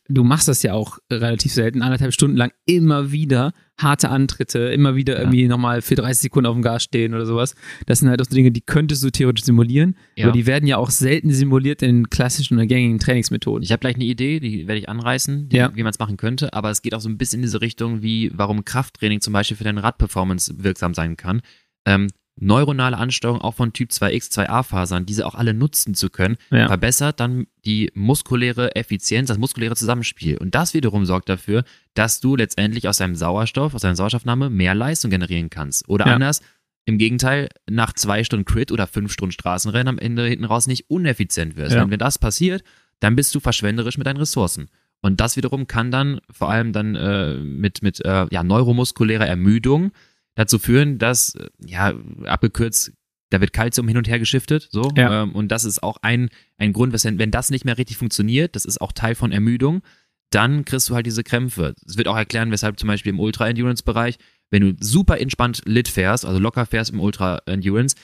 [0.10, 4.96] du, machst das ja auch relativ selten, anderthalb Stunden lang immer wieder harte Antritte, immer
[4.96, 5.20] wieder Ja.
[5.22, 7.56] irgendwie nochmal für 30 Sekunden auf dem Gas stehen oder sowas.
[7.88, 10.26] Das sind halt auch so Dinge, die könntest du theoretisch simulieren, Ja.
[10.26, 13.64] aber die werden ja auch selten simuliert in klassischen oder gängigen Trainingsmethoden.
[13.64, 15.72] Ich habe gleich eine Idee, die werde ich anreißen, die, Ja.
[15.76, 18.02] wie man es machen könnte, aber es geht auch so ein bisschen in diese Richtung,
[18.04, 21.42] wie warum Krafttraining zum Beispiel für deine Radperformance wirksam sein kann.
[21.86, 26.68] Ähm, neuronale Ansteuerung auch von Typ 2X, 2A-Fasern, diese auch alle nutzen zu können, Ja.
[26.68, 30.38] verbessert dann die muskuläre Effizienz, das muskuläre Zusammenspiel.
[30.38, 31.64] Und das wiederum sorgt dafür,
[31.94, 35.88] dass du letztendlich aus deinem Sauerstoff, aus deiner Sauerstoffnahme mehr Leistung generieren kannst.
[35.90, 36.16] Oder Ja.
[36.16, 36.42] anders,
[36.86, 40.90] im Gegenteil, nach zwei Stunden Crit oder fünf Stunden Straßenrennen am Ende hinten raus nicht
[40.90, 41.76] uneffizient wirst.
[41.76, 41.84] Ja.
[41.84, 42.64] Und wenn das passiert,
[43.00, 44.70] dann bist du verschwenderisch mit deinen Ressourcen.
[45.02, 49.92] Und das wiederum kann dann vor allem dann äh, mit, mit äh, ja, neuromuskulärer Ermüdung
[50.36, 51.94] dazu führen, dass, äh, ja,
[52.26, 52.94] abgekürzt,
[53.30, 54.92] da wird Kalzium hin und her geschiftet, so.
[54.96, 55.24] Ja.
[55.24, 58.56] Ähm, und das ist auch ein, ein Grund, weshalb, wenn das nicht mehr richtig funktioniert,
[58.56, 59.82] das ist auch Teil von Ermüdung,
[60.30, 61.74] dann kriegst du halt diese Krämpfe.
[61.86, 64.18] Es wird auch erklären, weshalb zum Beispiel im Ultra-Endurance-Bereich,
[64.50, 67.96] wenn du super entspannt lit fährst, also locker fährst im Ultra-Endurance,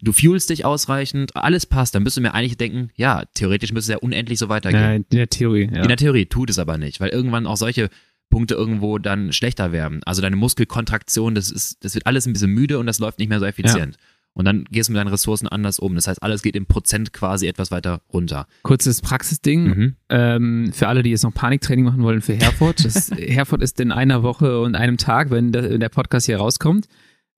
[0.00, 3.92] du fuelst dich ausreichend, alles passt, dann müsst du mir eigentlich denken, ja, theoretisch müsste
[3.92, 4.80] es ja unendlich so weitergehen.
[4.80, 5.82] Ja, in der Theorie, ja.
[5.82, 7.90] In der Theorie tut es aber nicht, weil irgendwann auch solche
[8.30, 10.00] Punkte irgendwo dann schlechter werden.
[10.04, 13.28] Also deine Muskelkontraktion, das ist, das wird alles ein bisschen müde und das läuft nicht
[13.28, 13.96] mehr so effizient.
[14.34, 15.96] Und dann gehst du mit deinen Ressourcen anders um.
[15.96, 18.46] Das heißt, alles geht im Prozent quasi etwas weiter runter.
[18.62, 19.64] Kurzes Praxisding.
[19.64, 19.96] Mhm.
[20.10, 22.84] Ähm, für alle, die jetzt noch Paniktraining machen wollen für Herford.
[22.84, 26.86] Das, Herford ist in einer Woche und einem Tag, wenn der, der Podcast hier rauskommt.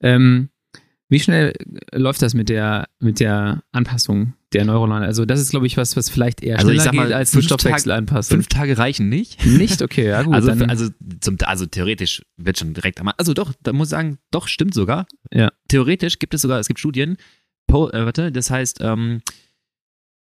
[0.01, 0.49] Ähm,
[1.09, 1.53] wie schnell
[1.91, 5.05] läuft das mit der, mit der Anpassung der Neuronale?
[5.05, 7.15] Also das ist, glaube ich, was, was vielleicht eher Also ich schneller sag mal, geht
[7.15, 8.37] als die fünf Tage- Stoffwechselanpassung.
[8.37, 9.45] Fünf Tage reichen nicht.
[9.45, 9.81] Nicht?
[9.81, 10.33] Okay, ja gut.
[10.33, 10.89] Also, also,
[11.19, 14.73] zum, also theoretisch wird schon direkt am Also doch, da muss ich sagen, doch, stimmt
[14.73, 15.07] sogar.
[15.31, 15.51] Ja.
[15.67, 17.17] Theoretisch gibt es sogar, es gibt Studien,
[17.67, 19.21] po, äh, warte, das heißt, ähm,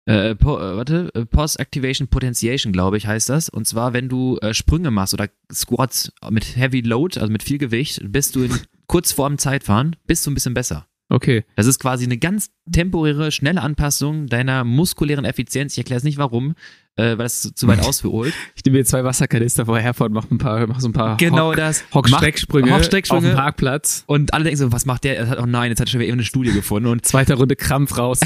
[0.05, 3.49] äh, po, äh, warte, äh, Post-Activation Potentiation, glaube ich, heißt das.
[3.49, 7.57] Und zwar, wenn du äh, Sprünge machst oder Squats mit Heavy Load, also mit viel
[7.57, 8.57] Gewicht, bist du in,
[8.87, 10.87] kurz vorm Zeitfahren, bist du ein bisschen besser.
[11.09, 11.43] Okay.
[11.55, 15.73] Das ist quasi eine ganz temporäre, schnelle Anpassung deiner muskulären Effizienz.
[15.73, 16.55] Ich erkläre es nicht warum,
[16.95, 18.33] äh, weil das zu, weit ausgeholt.
[18.55, 21.49] Ich nehme mir zwei Wasserkanister vor Herford, mach ein paar, mach so ein paar Genau
[21.49, 21.83] Hock, das.
[21.93, 23.27] Hockstrecksprünge, Hockstrecksprünge.
[23.27, 24.03] auf dem Parkplatz.
[24.07, 25.17] Und alle denken so, was macht der?
[25.17, 26.89] Er oh nein, jetzt hat er schon wieder eben eine Studie gefunden.
[26.89, 28.19] Und Zweiter Runde Krampf raus.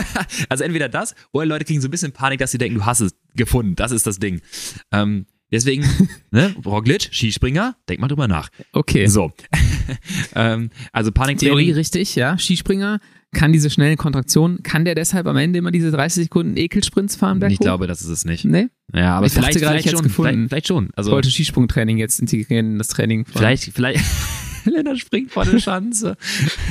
[0.48, 3.00] also entweder das oder Leute kriegen so ein bisschen Panik, dass sie denken, du hast
[3.00, 3.76] es gefunden.
[3.76, 4.40] Das ist das Ding.
[4.92, 5.84] Ähm, deswegen,
[6.30, 8.48] ne, Roglic, Skispringer, denk mal drüber nach.
[8.72, 9.06] Okay.
[9.06, 9.32] So.
[10.34, 11.70] ähm, also Theorie Paniktheorie.
[11.72, 12.36] richtig, ja.
[12.38, 13.00] Skispringer
[13.32, 17.38] kann diese schnellen Kontraktionen, kann der deshalb am Ende immer diese 30 Sekunden Ekelsprints fahren
[17.38, 17.52] berghoch?
[17.52, 18.44] Ich glaube, das ist es nicht.
[18.44, 20.04] Nee, Ja, aber Ich dachte vielleicht, gerade, ich vielleicht schon.
[20.04, 20.32] gefunden.
[20.32, 20.86] Vielleicht, vielleicht schon.
[20.86, 23.26] ich Also wollte Skisprungtraining jetzt integrieren in das Training.
[23.26, 24.04] Von, vielleicht, vielleicht.
[24.64, 26.16] Lennart springt vor der Schanze,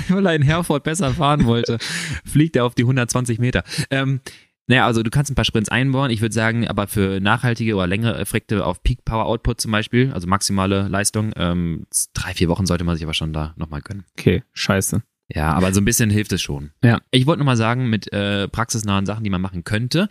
[0.10, 1.78] weil er in Herford besser fahren wollte.
[2.26, 3.64] Fliegt er auf die 120 Meter.
[3.90, 4.20] Ähm,
[4.68, 6.10] naja, also du kannst ein paar Sprints einbauen.
[6.12, 10.12] Ich würde sagen, aber für nachhaltige oder längere Effekte auf Peak Power Output zum Beispiel,
[10.14, 14.06] also maximale Leistung, ähm, drei, vier Wochen sollte man sich aber schon da nochmal gönnen.
[14.18, 15.02] Okay, scheiße.
[15.34, 16.72] Ja, aber so ein bisschen hilft es schon.
[16.84, 17.00] Ja.
[17.12, 20.08] Ich wollte nochmal sagen, mit äh, praxisnahen Sachen, die man machen könnte,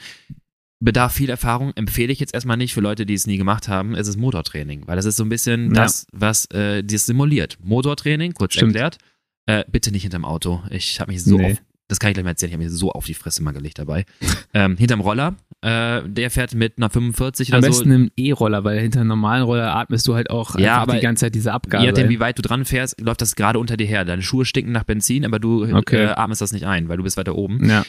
[0.80, 3.94] bedarf viel Erfahrung, empfehle ich jetzt erstmal nicht für Leute, die es nie gemacht haben,
[3.94, 5.82] es ist Motortraining, weil das ist so ein bisschen Ja.
[5.82, 7.58] das, was äh, das simuliert.
[7.62, 8.74] Motortraining, kurz Stimmt.
[8.74, 8.98] erklärt,
[9.46, 10.62] äh, bitte nicht hinterm Auto.
[10.70, 11.52] Ich habe mich so Nee.
[11.52, 13.52] auf, das kann ich gleich mal erzählen, ich habe mich so auf die Fresse mal
[13.52, 14.04] gelegt dabei.
[14.54, 17.94] ähm, hinterm Roller, äh, der fährt mit einer 45 Am oder besten so.
[17.94, 21.26] im E-Roller, weil hinter einem normalen Roller atmest du halt auch Ja, aber die ganze
[21.26, 21.84] Zeit diese Abgase.
[21.84, 24.04] Je nachdem, wie weit du dran fährst, läuft das gerade unter dir her.
[24.04, 26.04] Deine Schuhe stinken nach Benzin, aber du Okay.
[26.04, 27.68] äh, atmest das nicht ein, weil du bist weiter oben.
[27.68, 27.84] ja.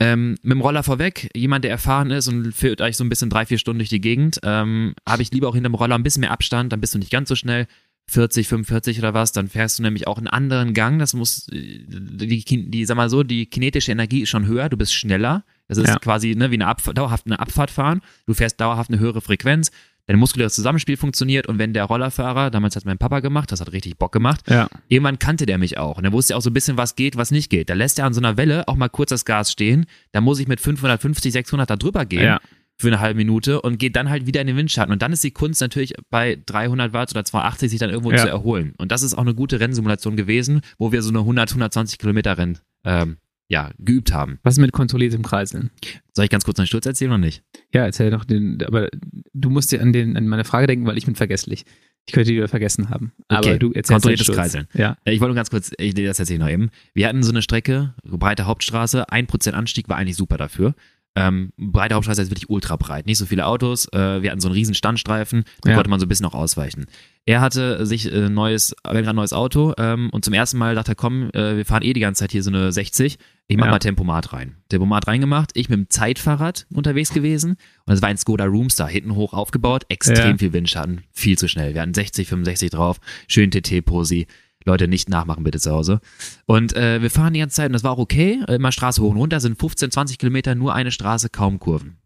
[0.00, 3.30] Ähm, mit dem Roller vorweg, jemand, der erfahren ist und führt euch so ein bisschen
[3.30, 6.20] drei, vier Stunden durch die Gegend, ähm, habe ich lieber auch hinterm Roller ein bisschen
[6.20, 7.66] mehr Abstand, dann bist du nicht ganz so schnell.
[8.10, 10.98] 40, 45 oder was, dann fährst du nämlich auch einen anderen Gang.
[10.98, 14.76] Das muss, die, die, die sag mal so, die kinetische Energie ist schon höher, du
[14.76, 15.44] bist schneller.
[15.68, 15.98] Das ist Ja.
[15.98, 18.00] quasi ne, wie eine Abfahrt, dauerhaft eine Abfahrt fahren.
[18.26, 19.70] Du fährst dauerhaft eine höhere Frequenz.
[20.06, 23.72] Dein muskuläres Zusammenspiel funktioniert und wenn der Rollerfahrer, damals hat mein Papa gemacht, das hat
[23.72, 24.70] richtig Bock gemacht, Ja.
[24.88, 27.30] Irgendwann kannte der mich auch und er wusste auch so ein bisschen, was geht, was
[27.30, 27.68] nicht geht.
[27.68, 29.84] Da lässt er an so einer Welle auch mal kurz das Gas stehen.
[30.12, 32.40] Da muss ich mit 550, 600 da drüber gehen Ja.
[32.80, 34.92] Für eine halbe Minute und geht dann halt wieder in den Windschatten.
[34.92, 38.18] Und dann ist die Kunst natürlich bei 300 Watt oder 280 sich dann irgendwo Ja.
[38.18, 38.74] zu erholen.
[38.78, 42.38] Und das ist auch eine gute Rennsimulation gewesen, wo wir so eine 100, 120 Kilometer
[42.38, 43.16] Rennen ähm,
[43.48, 44.38] ja, geübt haben.
[44.42, 45.70] Was ist mit kontrolliertem Kreiseln?
[46.14, 47.42] Soll ich ganz kurz einen Sturz erzählen oder nicht?
[47.74, 48.88] Ja, erzähl doch den, aber
[49.34, 51.64] du musst dir an, den, an meine Frage denken, weil ich bin vergesslich.
[52.06, 53.12] Ich könnte die wieder vergessen haben.
[53.28, 54.34] Okay, Aber du erzählst kontrolliertes.
[54.34, 54.66] Kreiseln.
[54.72, 54.96] Ja.
[55.04, 56.70] Äh, Ich wollte nur ganz kurz, ich das erzähle ich noch eben.
[56.94, 60.74] Wir hatten so eine Strecke, breite Hauptstraße, 1% Anstieg war eigentlich super dafür.
[61.18, 63.86] Ähm, breite Hauptstraße ist wirklich ultra breit, nicht so viele Autos.
[63.92, 65.74] Äh, wir hatten so einen riesen Standstreifen, da Ja.
[65.76, 66.86] konnte man so ein bisschen auch ausweichen.
[67.26, 70.92] Er hatte sich äh, neues, gerade ein neues Auto ähm, und zum ersten Mal dachte
[70.92, 73.66] er, komm, äh, wir fahren eh die ganze Zeit hier so eine 60, ich mach
[73.66, 73.72] Ja.
[73.72, 74.56] mal Tempomat rein.
[74.70, 79.14] Tempomat reingemacht, ich mit dem Zeitfahrrad unterwegs gewesen und es war ein Skoda Roomstar, hinten
[79.14, 80.36] hoch aufgebaut, extrem Ja.
[80.38, 81.74] viel Windschatten, viel zu schnell.
[81.74, 84.26] Wir hatten 60, 65 drauf, schön TT-Posi.
[84.64, 86.00] Leute, nicht nachmachen bitte zu Hause.
[86.46, 88.42] Und äh, wir fahren die ganze Zeit und das war auch okay.
[88.48, 91.98] Immer Straße hoch und runter, sind 15, 20 Kilometer, nur eine Straße, kaum Kurven.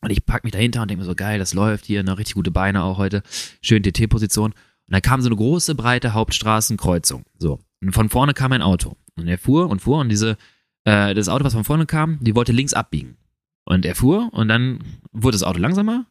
[0.00, 2.34] Und ich pack mich dahinter und denke mir so, geil, das läuft hier, ne, richtig
[2.34, 3.22] gute Beine auch heute.
[3.60, 4.52] Schön TT-Position.
[4.52, 4.56] Und
[4.88, 7.24] dann kam so eine große, breite Hauptstraßenkreuzung.
[7.38, 7.60] So.
[7.80, 8.96] Und von vorne kam ein Auto.
[9.16, 10.36] Und er fuhr und fuhr und diese,
[10.84, 13.16] äh, das Auto, was von vorne kam, die wollte links abbiegen.
[13.64, 14.80] Und er fuhr und dann
[15.12, 16.06] wurde das Auto langsamer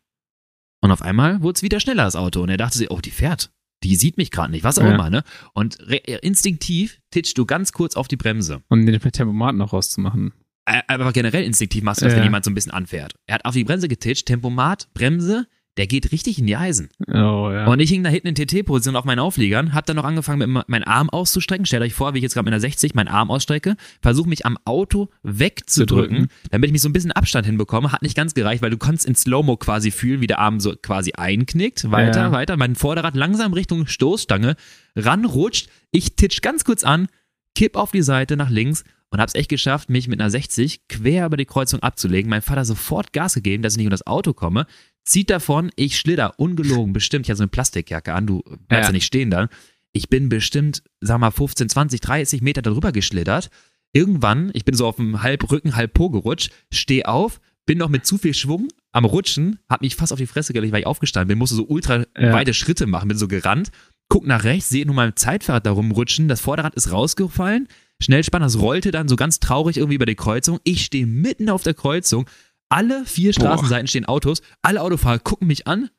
[0.82, 2.41] und auf einmal wurde es wieder schneller, das Auto.
[2.41, 3.51] Und er dachte sich, oh, die fährt.
[3.84, 4.93] Die sieht mich gerade nicht, was auch Ja.
[4.93, 5.23] immer, ne?
[5.53, 8.61] Und re- instinktiv titschst du ganz kurz auf die Bremse.
[8.69, 10.34] Um den Tempomat noch rauszumachen.
[10.65, 12.17] Aber generell instinktiv machst du das, Ja.
[12.19, 13.15] wenn jemand so ein bisschen anfährt.
[13.25, 15.47] Er hat auf die Bremse getitscht, Tempomat, Bremse,
[15.82, 16.89] der geht richtig in die Eisen.
[17.07, 17.65] Oh, ja.
[17.65, 20.69] Und ich hing da hinten in TT-Position auf meinen Aufliegern, hab dann noch angefangen, mit
[20.69, 21.65] meinen Arm auszustrecken.
[21.65, 24.45] Stellt euch vor, wie ich jetzt gerade mit einer 60 meinen Arm ausstrecke, versuche mich
[24.45, 26.32] am Auto wegzudrücken, drücken.
[26.51, 27.91] damit ich mich so ein bisschen Abstand hinbekomme.
[27.91, 30.75] Hat nicht ganz gereicht, weil du konntest in Slow-Mo quasi fühlen, wie der Arm so
[30.79, 31.89] quasi einknickt.
[31.89, 32.32] Weiter, Ja.
[32.32, 32.57] weiter.
[32.57, 34.55] Mein Vorderrad langsam Richtung Stoßstange
[34.95, 35.67] ranrutscht.
[35.89, 37.07] Ich titsch ganz kurz an,
[37.55, 41.25] kipp auf die Seite nach links und hab's echt geschafft, mich mit einer 60 quer
[41.25, 42.29] über die Kreuzung abzulegen.
[42.29, 44.65] Mein Vater sofort Gas gegeben, dass ich nicht unter das Auto komme.
[45.04, 47.26] Zieht davon, ich schlitter, ungelogen, bestimmt.
[47.26, 48.91] Ich hatte so eine Plastikjacke an, du bleibst ja, Ja.
[48.91, 49.49] nicht stehen dann.
[49.93, 53.49] Ich bin bestimmt, sag mal, 15, 20, 30 Meter darüber geschlittert.
[53.93, 57.89] Irgendwann, ich bin so auf dem halb Rücken, halb Po gerutscht, steh auf, bin noch
[57.89, 60.88] mit zu viel Schwung am Rutschen, hab mich fast auf die Fresse gelegt, weil ich
[60.88, 62.32] aufgestanden bin, musste so ultra Ja.
[62.34, 63.70] weite Schritte machen, bin so gerannt,
[64.08, 67.68] guck nach rechts, sehe nur mein Zeitfahrrad da rumrutschen, das Vorderrad ist rausgefallen,
[68.02, 71.64] Schnellspann, das rollte dann so ganz traurig irgendwie über die Kreuzung, ich stehe mitten auf
[71.64, 72.26] der Kreuzung,
[72.72, 73.41] alle vier Boah.
[73.41, 75.89] Straßenseiten stehen Autos, alle Autofahrer gucken mich an,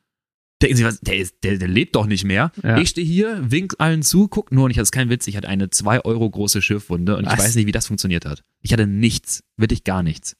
[0.61, 2.51] denken sie, was, der, ist, der, der lebt doch nicht mehr.
[2.63, 2.77] Ja.
[2.77, 5.35] Ich stehe hier, wink allen zu, guck nur und ich, das ist kein Witz, ich
[5.37, 7.39] hatte eine 2 Euro große Schiffwunde und ich Was?
[7.39, 8.43] weiß nicht, wie das funktioniert hat.
[8.61, 10.35] Ich hatte nichts, wirklich gar nichts.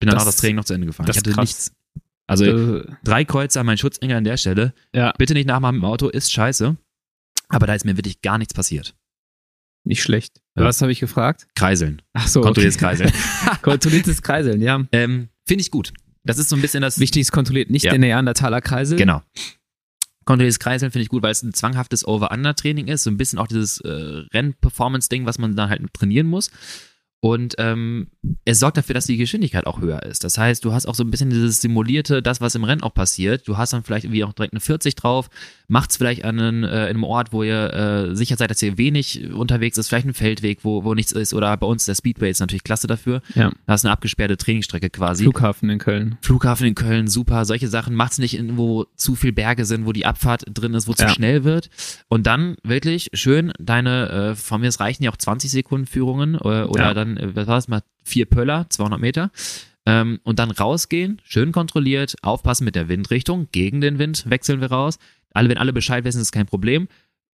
[0.00, 1.08] Bin dann Das- auch das Training noch zu Ende gefahren.
[1.10, 1.42] Ich hatte krass.
[1.44, 1.72] nichts.
[2.28, 4.74] Also Äh, drei Kreuzer, mein Schutzengel an der Stelle.
[4.92, 6.76] ja, Bitte nicht nachmachen mit dem Auto, ist scheiße.
[7.48, 8.94] Aber da ist mir wirklich gar nichts passiert.
[9.84, 10.40] nicht schlecht.
[10.56, 10.64] Ja.
[10.64, 11.46] Was habe ich gefragt?
[11.54, 12.02] Kreiseln.
[12.12, 12.40] Ach so.
[12.40, 13.12] Kontrolliertes Kreiseln.
[13.62, 14.84] Kontrolliertes Kreiseln, ja.
[14.90, 15.92] ähm, Finde ich gut.
[16.24, 16.98] Das ist so ein bisschen das.
[16.98, 17.90] Wichtig ist kontrolliert nicht Ja.
[17.90, 18.98] der Neandertaler Kreisel.
[18.98, 19.22] Genau.
[20.24, 23.04] Kontrolliertes Kreiseln finde ich gut, weil es ein zwanghaftes Over-Under-Training ist.
[23.04, 23.88] So ein bisschen auch dieses äh,
[24.34, 26.50] Renn-Performance-Ding, was man dann halt trainieren muss.
[27.20, 28.08] Und ähm,
[28.44, 30.24] es sorgt dafür, dass die Geschwindigkeit auch höher ist.
[30.24, 32.94] Das heißt, du hast auch so ein bisschen dieses simulierte, das, was im Rennen auch
[32.94, 33.46] passiert.
[33.48, 35.28] Du hast dann vielleicht irgendwie auch direkt eine 40 drauf,
[35.68, 38.78] macht's vielleicht an einen, äh, in einem Ort, wo ihr äh, sicher seid, dass ihr
[38.78, 41.34] wenig unterwegs ist, vielleicht ein Feldweg, wo, wo nichts ist.
[41.34, 43.20] Oder bei uns der Speedway ist natürlich klasse dafür.
[43.34, 43.50] Ja.
[43.66, 45.24] Da hast eine abgesperrte Trainingsstrecke quasi.
[45.24, 46.18] Flughafen in Köln.
[46.22, 47.44] Flughafen in Köln, super.
[47.44, 50.88] Solche Sachen macht's nicht, in, wo zu viel Berge sind, wo die Abfahrt drin ist,
[50.88, 51.08] wo zu Ja.
[51.10, 51.70] schnell wird.
[52.08, 56.34] Und dann wirklich schön deine, äh, von mir, es reichen ja auch 20 Sekunden Führungen
[56.34, 56.94] äh, oder Ja.
[56.94, 59.30] dann, äh, was war das mal, vier Pöller, 200 Meter.
[59.84, 64.70] Ähm, und dann rausgehen, schön kontrolliert, aufpassen mit der Windrichtung, gegen den Wind wechseln wir
[64.72, 64.98] raus.
[65.32, 66.88] Alle, wenn alle Bescheid wissen, ist kein Problem.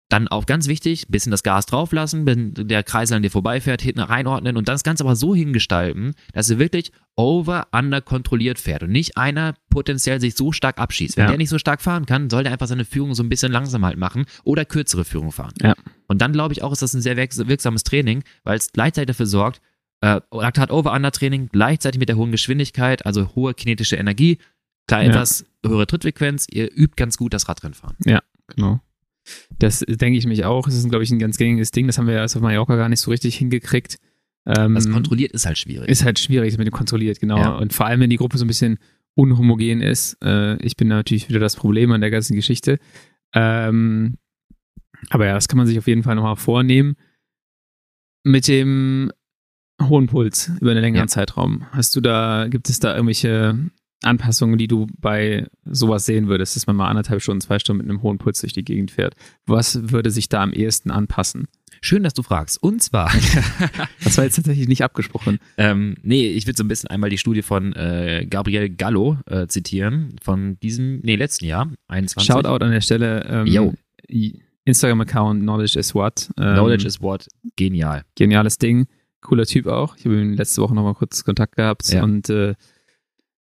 [0.09, 4.01] Dann auch ganz wichtig, bisschen das Gas drauflassen, wenn der Kreisel an dir vorbeifährt, hinten
[4.01, 8.91] reinordnen und das Ganze aber so hingestalten, dass er wirklich over, under kontrolliert fährt und
[8.91, 11.17] nicht einer potenziell sich so stark abschießt.
[11.17, 11.29] Wenn Ja.
[11.29, 13.83] der nicht so stark fahren kann, soll der einfach seine Führung so ein bisschen langsam
[13.85, 15.53] halt machen oder kürzere Führung fahren.
[15.61, 15.73] Ja.
[16.07, 19.07] Und dann glaube ich auch, ist das ein sehr wirks- wirksames Training, weil es gleichzeitig
[19.07, 19.61] dafür sorgt,
[20.01, 24.37] äh, Laktat Over-Under-Training gleichzeitig mit der hohen Geschwindigkeit, also hohe kinetische Energie,
[24.87, 25.09] klar Ja.
[25.09, 27.95] etwas höhere Trittfrequenz, ihr übt ganz gut das Radrennfahren.
[28.47, 28.81] Genau.
[29.57, 30.65] Das denke ich mich auch.
[30.65, 31.87] Das ist, glaube ich, ein ganz gängiges Ding.
[31.87, 33.97] Das haben wir erst auf Mallorca gar nicht so richtig hingekriegt.
[34.45, 35.87] Ähm, Das kontrolliert ist halt schwierig.
[35.87, 37.37] ist halt schwierig mit dem kontrolliert, genau.
[37.37, 37.55] Ja.
[37.55, 38.79] Und vor allem, wenn die Gruppe so ein bisschen
[39.15, 40.17] unhomogen ist.
[40.21, 42.79] Äh, ich bin da natürlich wieder das Problem an der ganzen Geschichte.
[43.33, 44.17] Ähm,
[45.09, 46.95] aber ja, das kann man sich auf jeden Fall nochmal vornehmen.
[48.23, 49.11] Mit dem
[49.81, 51.07] hohen Puls über einen längeren Ja.
[51.07, 51.63] Zeitraum.
[51.71, 53.57] Hast du da, gibt es da irgendwelche
[54.03, 57.89] Anpassungen, die du bei sowas sehen würdest, dass man mal anderthalb Stunden, zwei Stunden mit
[57.89, 59.15] einem hohen Puls durch die Gegend fährt?
[59.45, 61.47] Was würde sich da am ehesten anpassen?
[61.81, 62.61] Schön, dass du fragst.
[62.61, 63.11] Und zwar,
[64.03, 65.39] Das war jetzt tatsächlich nicht abgesprochen.
[65.57, 69.47] ähm, nee, ich würde so ein bisschen einmal die Studie von äh, Gabriel Gallo äh,
[69.47, 72.25] zitieren, von diesem, nee, letzten Jahr, 21.
[72.27, 73.25] Shoutout an der Stelle.
[73.29, 73.73] Ähm, Yo.
[74.65, 76.29] Instagram-Account Knowledge is What.
[76.37, 78.03] Ähm, Knowledge is what, genial.
[78.15, 78.87] Geniales Ding.
[79.23, 79.95] Cooler Typ auch.
[79.97, 82.03] Ich habe ihn letzte Woche nochmal kurz Kontakt gehabt Ja.
[82.03, 82.53] und äh,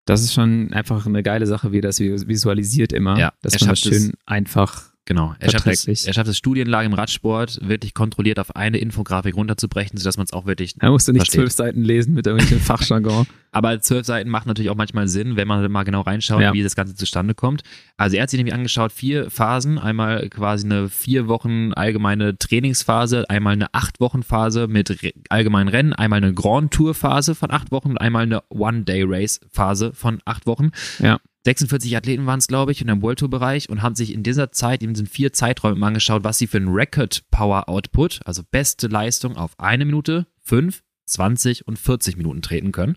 [0.05, 3.19] das ist schon einfach eine geile Sache, wie er das visualisiert immer.
[3.19, 4.92] Ja, dass er man das schafft es- schön einfach.
[5.05, 5.35] Genau.
[5.41, 9.99] Er schafft, es, er schafft es, Studienlage im Radsport wirklich kontrolliert auf eine Infografik runterzubrechen,
[9.99, 11.41] sodass man es auch wirklich Da musst du nicht Versteht.
[11.41, 13.27] zwölf Seiten lesen mit irgendwelchen Fachjargon.
[13.51, 16.53] Aber zwölf Seiten macht natürlich auch manchmal Sinn, wenn man mal genau reinschaut, Ja.
[16.53, 17.63] wie das Ganze zustande kommt.
[17.97, 19.79] Also er hat sich nämlich angeschaut, vier Phasen.
[19.79, 25.69] Einmal quasi eine vier Wochen allgemeine Trainingsphase, einmal eine acht Wochen Phase mit Re allgemeinen
[25.69, 30.21] Rennen, einmal eine Grand Tour Phase von acht Wochen und einmal eine One-Day-Race Phase von
[30.25, 30.71] acht Wochen.
[31.01, 31.19] Ja.
[31.45, 34.23] 46 Athleten waren es, glaube ich, in dem World Tour Bereich und haben sich in
[34.23, 38.43] dieser Zeit, in diesen vier Zeiträumen angeschaut, was sie für einen Record Power Output, also
[38.51, 42.97] beste Leistung auf eine Minute, fünf, 20 und 40 Minuten treten können.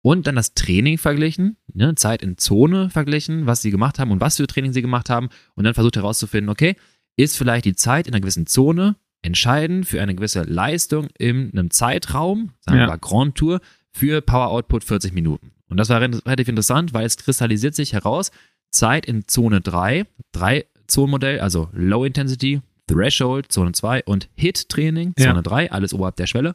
[0.00, 4.20] Und dann das Training verglichen, ne, Zeit in Zone verglichen, was sie gemacht haben und
[4.20, 5.28] was für Training sie gemacht haben.
[5.54, 6.76] Und dann versucht herauszufinden, okay,
[7.16, 11.70] ist vielleicht die Zeit in einer gewissen Zone entscheiden für eine gewisse Leistung in einem
[11.70, 12.88] Zeitraum, sagen wir Ja.
[12.88, 13.60] mal Grand Tour,
[13.92, 15.52] für Power Output 40 Minuten.
[15.68, 18.30] Und das war re- relativ interessant, weil es kristallisiert sich heraus,
[18.70, 25.30] Zeit in Zone 3, drei Zonenmodell, also Low Intensity, Threshold, Zone 2 und Hit-Training, Ja.
[25.30, 26.54] Zone 3, alles oberhalb der Schwelle,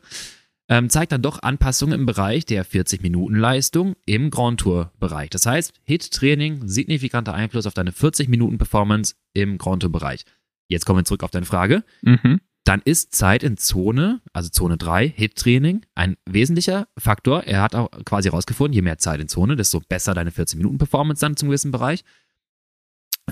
[0.67, 5.29] ähm, zeigt dann doch Anpassungen im Bereich der 40-Minuten-Leistung im Grand Tour-Bereich.
[5.31, 10.25] Das heißt, Hit-Training, signifikanter Einfluss auf deine 40-Minuten-Performance im Grand Tour-Bereich.
[10.67, 11.83] Jetzt kommen wir zurück auf deine Frage.
[12.03, 12.39] Mhm.
[12.69, 17.45] Dann ist Zeit in Zone, also Zone 3, Hit-Training, ein wesentlicher Faktor.
[17.45, 21.35] Er hat auch quasi herausgefunden, je mehr Zeit in Zone, desto besser deine 40-Minuten-Performance dann
[21.35, 22.03] zum gewissen Bereich.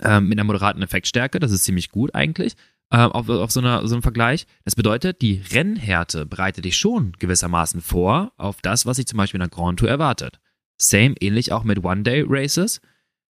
[0.02, 2.56] Ähm, mit einer moderaten Effektstärke, das ist ziemlich gut eigentlich,
[2.92, 4.48] ähm, auf, auf so, einer, so einem Vergleich.
[4.66, 9.38] Das bedeutet, die Rennhärte bereitet dich schon gewissermaßen vor auf das, was sich zum Beispiel
[9.38, 10.40] in der Grand Tour erwartet.
[10.82, 12.82] Same, ähnlich auch mit One-Day-Races.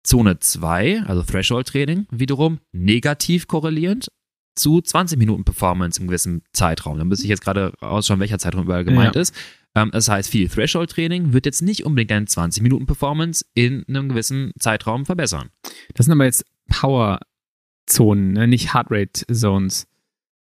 [0.03, 4.09] Zone 2, also Threshold-Training, wiederum negativ korrelierend
[4.55, 6.97] zu 20 Minuten Performance im gewissen Zeitraum.
[6.97, 9.21] Da müsste ich jetzt gerade ausschauen, welcher Zeitraum überall gemeint Ja.
[9.21, 9.35] ist.
[9.75, 14.09] Ähm, das heißt, viel Threshold-Training wird jetzt nicht unbedingt deine 20 Minuten Performance in einem
[14.09, 15.49] gewissen Zeitraum verbessern.
[15.95, 18.47] Das sind aber jetzt Power-Zonen, ne?
[18.47, 19.87] nicht Heartrate-Zones.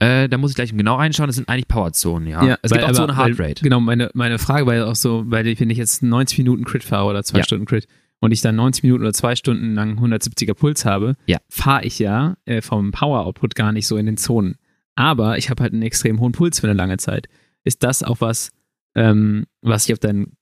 [0.00, 2.44] Äh, da muss ich gleich genau reinschauen, das sind eigentlich Powerzonen, ja.
[2.44, 3.62] Ja, es weil- gibt auch aber- Zone Heart weil- Rate.
[3.62, 6.64] Genau, meine, meine Frage war ja auch so, weil ich, wenn ich jetzt 90 Minuten
[6.64, 7.44] Crit fahre oder zwei Ja.
[7.44, 7.86] Stunden Crit
[8.22, 11.38] und ich dann 90 Minuten oder zwei Stunden lang 170er Puls habe, Ja.
[11.50, 14.56] fahre ich ja äh, vom Power-Output gar nicht so in den Zonen.
[14.94, 17.28] Aber ich habe halt einen extrem hohen Puls für eine lange Zeit.
[17.64, 18.50] Ist das auch was,
[18.94, 20.32] ähm, was sich auf dein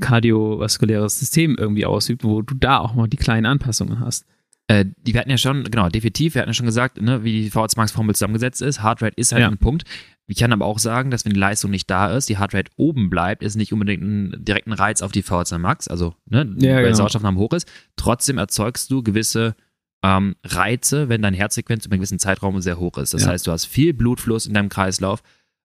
[0.00, 4.24] kardiovaskuläres System irgendwie ausübt, wo du da auch mal die kleinen Anpassungen hast?
[4.68, 7.42] Äh, die, wir hatten ja schon, genau, definitiv, wir hatten ja schon gesagt, ne, wie
[7.42, 8.82] die VH2 Max Formel zusammengesetzt ist.
[8.82, 9.48] Heartrate ist halt Ja.
[9.48, 9.84] ein Punkt.
[10.28, 13.08] Ich kann aber auch sagen, dass wenn die Leistung nicht da ist, die Heartrate oben
[13.08, 16.84] bleibt, ist nicht unbedingt ein direkten Reiz auf die VH2 Max, also ne, Ja, weil
[16.86, 16.96] genau.
[16.96, 17.70] Sauerstoffnahme hoch ist.
[17.94, 19.54] Trotzdem erzeugst du gewisse
[20.02, 23.14] ähm, Reize, wenn deine Herzfrequenz über einen gewissen Zeitraum sehr hoch ist.
[23.14, 23.28] Das Ja.
[23.28, 25.22] heißt, du hast viel Blutfluss in deinem Kreislauf.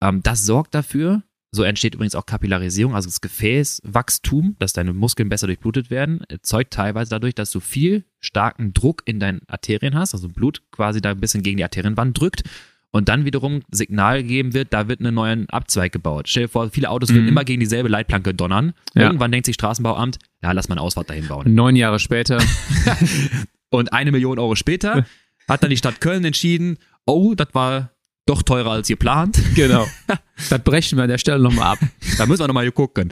[0.02, 1.22] Ähm, das sorgt dafür,
[1.54, 6.72] so entsteht übrigens auch Kapillarisierung, also das Gefäßwachstum, dass deine Muskeln besser durchblutet werden, erzeugt
[6.72, 11.10] teilweise dadurch, dass du viel starken Druck in deinen Arterien hast, also Blut quasi da
[11.12, 12.42] ein bisschen gegen die Arterienwand drückt
[12.90, 16.28] und dann wiederum Signal gegeben wird, da wird ein neuer Abzweig gebaut.
[16.28, 17.28] Stell dir vor, viele Autos würden Mhm.
[17.28, 18.72] immer gegen dieselbe Leitplanke donnern.
[18.94, 19.02] Ja.
[19.02, 21.54] Irgendwann denkt sich Straßenbauamt, ja, lass mal eine Ausfahrt dahin bauen.
[21.54, 22.38] Neun Jahre später,
[23.70, 25.04] Und eine Million Euro später
[25.48, 27.90] hat dann die Stadt Köln entschieden, oh, das war
[28.26, 29.38] doch teurer als geplant.
[29.54, 29.86] genau.
[30.50, 31.78] das brechen wir an der Stelle nochmal ab.
[32.18, 33.10] Da müssen wir nochmal hier gucken.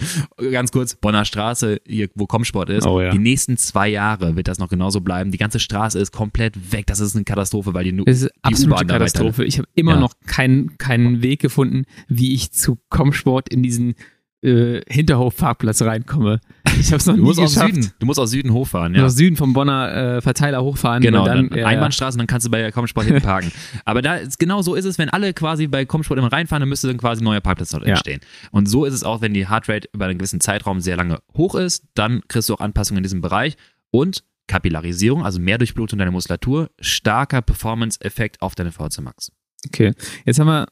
[0.51, 2.87] Ganz kurz, Bonner Straße, hier, wo Komsport ist.
[2.87, 3.11] Oh ja.
[3.11, 5.31] Die nächsten zwei Jahre wird das noch genauso bleiben.
[5.31, 6.87] Die ganze Straße ist komplett weg.
[6.87, 8.09] Das ist eine Katastrophe, weil die nur.
[8.09, 9.45] Es ist absolute Katastrophe.
[9.45, 10.01] Ich habe immer Ja.
[10.01, 13.95] noch keinen keinen Weg gefunden, wie ich zu Comsport in diesen
[14.43, 16.41] äh, Hinterhofparkplatz reinkomme.
[16.81, 17.75] Ich habe es noch Du nie musst aus geschafft.
[17.75, 17.93] Süden.
[17.99, 19.05] Du musst aus Süden hochfahren, Ja.
[19.05, 21.03] Aus Süden vom Bonner äh, Verteiler hochfahren.
[21.03, 21.67] Genau, und dann, dann, ja, ja.
[21.69, 23.53] Einbahnstraße, dann kannst du bei Comsport hinten parken.
[23.85, 26.69] Aber da ist, genau so ist es, wenn alle quasi bei Comsport immer reinfahren, dann
[26.69, 27.91] müsste dann quasi ein neuer Parkplatz dort Ja.
[27.91, 28.21] entstehen.
[28.51, 31.55] Und so ist es auch, wenn die Heartrate über einen gewissen Zeitraum sehr lange hoch
[31.55, 33.57] ist, dann kriegst du auch Anpassungen in diesem Bereich
[33.91, 39.31] und Kapillarisierung, also mehr Durchblutung deiner Muskulatur, starker Performance-Effekt auf deine VZ Max.
[39.69, 39.93] Okay,
[40.25, 40.67] jetzt haben wir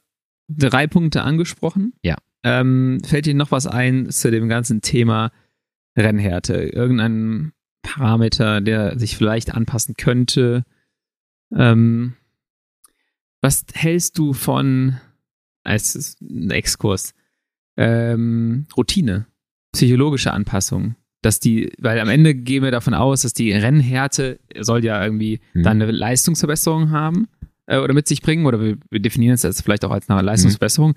[0.48, 1.92] drei Punkte angesprochen.
[2.02, 2.16] Ja.
[2.42, 5.30] Ähm, fällt dir noch was ein zu dem ganzen Thema
[5.96, 6.54] Rennhärte?
[6.54, 10.64] Irgendein Parameter, der sich vielleicht anpassen könnte?
[11.54, 12.14] Ähm,
[13.40, 14.98] was hältst du von,
[15.64, 17.14] als ein Exkurs,
[17.76, 19.26] ähm, Routine,
[19.72, 20.96] psychologische Anpassung?
[21.22, 25.40] Dass die, weil am Ende gehen wir davon aus, dass die Rennhärte soll ja irgendwie
[25.52, 25.62] Mhm.
[25.62, 27.28] dann eine Leistungsverbesserung haben
[27.66, 30.94] äh, oder mit sich bringen, oder wir, definieren es als vielleicht auch als eine Leistungsverbesserung,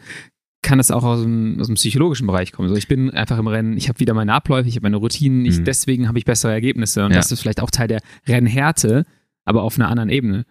[0.63, 2.69] kann es auch aus dem, aus dem psychologischen Bereich kommen.
[2.69, 5.45] So, ich bin einfach im Rennen, ich habe wieder meine Abläufe, ich habe meine Routinen,
[5.45, 5.65] ich, Mhm.
[5.65, 7.05] deswegen habe ich bessere Ergebnisse.
[7.05, 7.17] Und Ja.
[7.17, 9.05] das ist vielleicht auch Teil der Rennhärte,
[9.45, 10.45] aber auf einer anderen Ebene.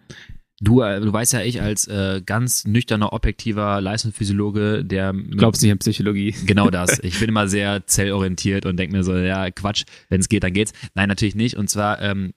[0.61, 5.71] Du, äh, du weißt ja, ich als äh, ganz nüchterner, objektiver Leistungsphysiologe, der Glaubst nicht
[5.71, 6.33] an Psychologie?
[6.45, 6.99] Genau das.
[7.03, 10.53] Ich bin immer sehr zellorientiert und denke mir so, ja, Quatsch, wenn es geht, dann
[10.53, 10.71] geht's.
[10.95, 11.57] Nein, natürlich nicht.
[11.57, 12.33] Und zwar ähm,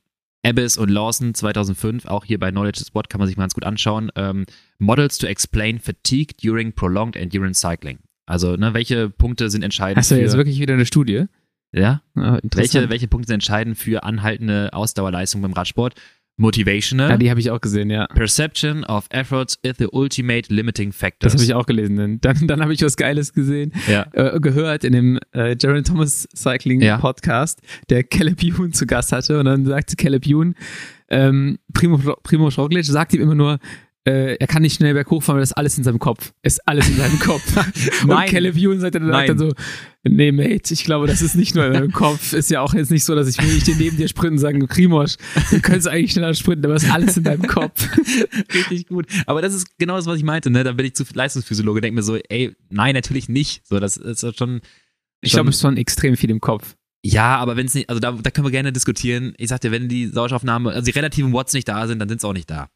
[0.47, 3.55] Abyss und Lawson 2005, auch hier bei Knowledge is What kann man sich mal ganz
[3.55, 4.11] gut anschauen.
[4.17, 4.47] Ähm,
[4.79, 7.99] Models to explain fatigue during prolonged endurance cycling.
[8.27, 11.25] Also, ne, welche Punkte sind entscheidend Hast du jetzt wirklich wieder eine Studie?
[11.73, 12.91] ja, Ah, welche, interessant.
[12.91, 15.95] welche Punkte sind entscheidend für anhaltende Ausdauerleistung beim Radsport?
[16.39, 17.11] Motivational.
[17.11, 18.07] Ja, die habe ich auch gesehen, ja.
[18.09, 21.27] Perception of efforts is the ultimate limiting factor.
[21.27, 22.21] Das habe ich auch gelesen.
[22.21, 24.07] Dann, dann, habe ich was Geiles gesehen, Ja.
[24.13, 26.99] äh, gehört in dem äh, Jaron Thomas Cycling Ja.
[26.99, 29.39] Podcast, der Caleb Ewan zu Gast hatte.
[29.39, 30.55] Und dann sagte Caleb Ewan,
[31.09, 33.59] ähm, Primo, Primo Roglic sagt ihm immer nur,
[34.07, 36.33] äh, er kann nicht schnell berghoch fahren, weil das ist alles in seinem Kopf.
[36.43, 37.43] Ist alles in seinem Kopf.
[38.07, 38.25] Nein.
[38.27, 39.53] Und Caleb sagt dann, dann so,
[40.05, 42.33] nee, Mate, ich glaube, das ist nicht nur in deinem Kopf.
[42.33, 44.65] Ist ja auch jetzt nicht so, dass ich will nicht neben dir sprinten und sagen,
[44.69, 45.17] Krimosch,
[45.51, 47.89] du könntest eigentlich schneller sprinten, aber es ist alles in deinem Kopf.
[48.55, 49.07] Richtig gut.
[49.27, 50.63] Aber das ist genau das, was ich meinte, ne?
[50.63, 53.67] Da bin ich zu Leistungsphysiologe, denke mir so, ey, nein, natürlich nicht.
[53.67, 54.61] So, das ist schon.
[55.21, 56.77] Ich schon- glaube, es ist schon extrem viel im Kopf.
[57.05, 59.35] Ja, aber wenn es nicht, also da, da können wir gerne diskutieren.
[59.39, 62.27] Ich sagte, wenn die Sauerstoffnahme, also die relativen Watts nicht da sind, dann sind sie
[62.27, 62.69] auch nicht da.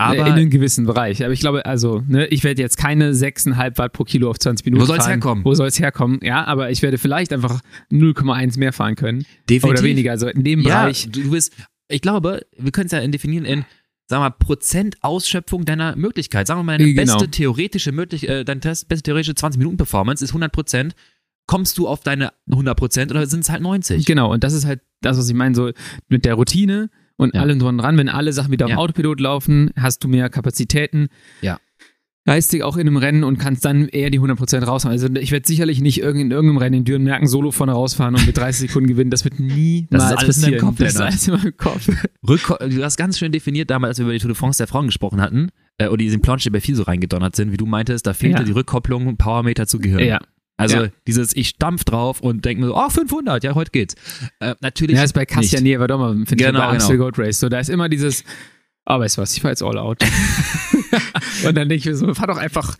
[0.00, 1.24] Aber in einem gewissen Bereich.
[1.24, 4.64] Aber ich glaube, also, ne, ich werde jetzt keine 6,5 Watt pro Kilo auf 20
[4.64, 5.10] Minuten Wo soll's fahren.
[5.14, 5.44] herkommen?
[5.44, 6.20] Wo soll es herkommen?
[6.22, 7.60] Ja, aber ich werde vielleicht einfach
[7.92, 9.24] 0,1 mehr fahren können.
[9.50, 9.64] definitiv.
[9.80, 10.12] Oder weniger.
[10.12, 11.08] Also in dem Ja, Bereich.
[11.10, 11.52] du bist,
[11.88, 13.64] ich glaube, wir können es ja definieren in,
[14.06, 16.46] sagen wir mal, Prozent Ausschöpfung deiner Möglichkeit.
[16.46, 17.14] Sagen wir mal, deine Genau.
[17.18, 20.94] beste theoretische Möglich äh, deine Test, beste theoretische 20-Minuten-Performance ist 100 Prozent.
[21.46, 24.04] Kommst du auf deine 100 Prozent oder sind es halt 90?
[24.06, 25.72] Genau, und das ist halt das, was ich meine, so
[26.08, 27.42] mit der Routine und Ja.
[27.42, 27.98] allem dran dran.
[27.98, 28.76] Wenn alle Sachen wieder auf Ja.
[28.78, 31.08] Autopilot laufen, hast du mehr Kapazitäten.
[31.42, 31.58] Ja.
[32.24, 34.92] Geistig auch in einem Rennen und kannst dann eher die 100% raushauen.
[34.92, 38.26] Also ich werde sicherlich nicht irgend- in irgendeinem Rennen in Dürenmerken solo vorne rausfahren und
[38.26, 39.10] mit 30 Sekunden gewinnen.
[39.10, 40.60] Das wird niemals Das ist alles in passieren.
[40.66, 41.88] Kopf, das ist alles in meinem Kopf.
[42.28, 44.66] Rück, du hast ganz schön definiert damals, als wir über die Tour de France der
[44.66, 45.48] Frauen gesprochen hatten,
[45.78, 48.40] äh, oder die in Planche bei viel so reingedonnert sind, wie du meintest, da fehlte
[48.40, 48.44] Ja.
[48.44, 50.00] die Rückkopplung Powermeter zu Gehirn.
[50.04, 50.20] Ja.
[50.58, 50.88] Also Ja.
[51.06, 53.94] dieses, ich stampf drauf und denke mir so, oh, 500, ja, heute geht's.
[54.40, 55.30] Äh, natürlich Ja, ist bei nicht.
[55.30, 57.04] Cassia Nieverdoma, finde ich, Genau, bei Amstel genau.
[57.04, 57.38] Gold Race.
[57.40, 58.24] So, da ist immer dieses,
[58.84, 60.02] oh, weißt du was, ich fahr jetzt all out.
[61.46, 62.76] und dann denke ich mir so, fahr doch einfach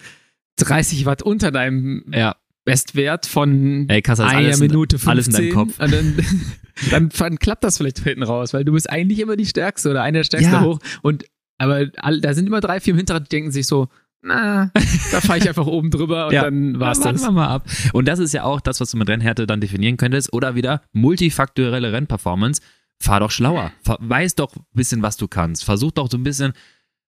[0.56, 5.10] 30 Watt unter deinem Ja, Bestwert von ey, Kassa, einer Minute 15.
[5.10, 5.78] alles in deinem Kopf.
[5.80, 6.16] Und dann,
[6.90, 10.02] dann, dann klappt das vielleicht hinten raus, weil du bist eigentlich immer die Stärkste oder
[10.02, 10.62] einer der Stärksten Ja.
[10.64, 10.78] hoch.
[11.02, 11.24] Und
[11.58, 13.88] aber all, da sind immer drei, vier im Hinterrad, die denken sich so,
[14.22, 14.70] na,
[15.12, 16.42] da fahre ich einfach oben drüber und Ja.
[16.44, 17.22] dann war's Warten das.
[17.22, 17.66] wir mal ab.
[17.92, 20.32] Und das ist ja auch das, was du mit Rennhärte dann definieren könntest.
[20.32, 22.60] Oder wieder multifaktorielle Rennperformance.
[23.00, 23.70] Fahr doch schlauer.
[23.84, 25.64] Weiß doch ein bisschen, was du kannst.
[25.64, 26.52] Versuch doch so ein bisschen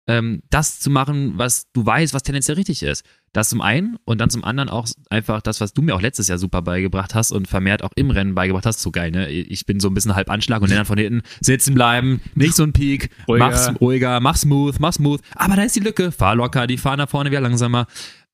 [0.09, 3.05] ähm, das zu machen, was du weißt, was tendenziell richtig ist.
[3.31, 6.27] Das zum einen und dann zum anderen auch einfach das, was du mir auch letztes
[6.27, 8.81] Jahr super beigebracht hast und vermehrt auch im Rennen beigebracht hast.
[8.81, 9.29] So geil, ne?
[9.29, 12.63] Ich bin so ein bisschen halb Anschlag und dann von hinten sitzen bleiben, nicht so
[12.63, 13.45] ein Peak, Ruhiger.
[13.45, 15.21] mach's ruhiger, mach smooth, mach smooth.
[15.35, 17.85] Aber da ist die Lücke, fahr locker, die fahren nach vorne wieder langsamer.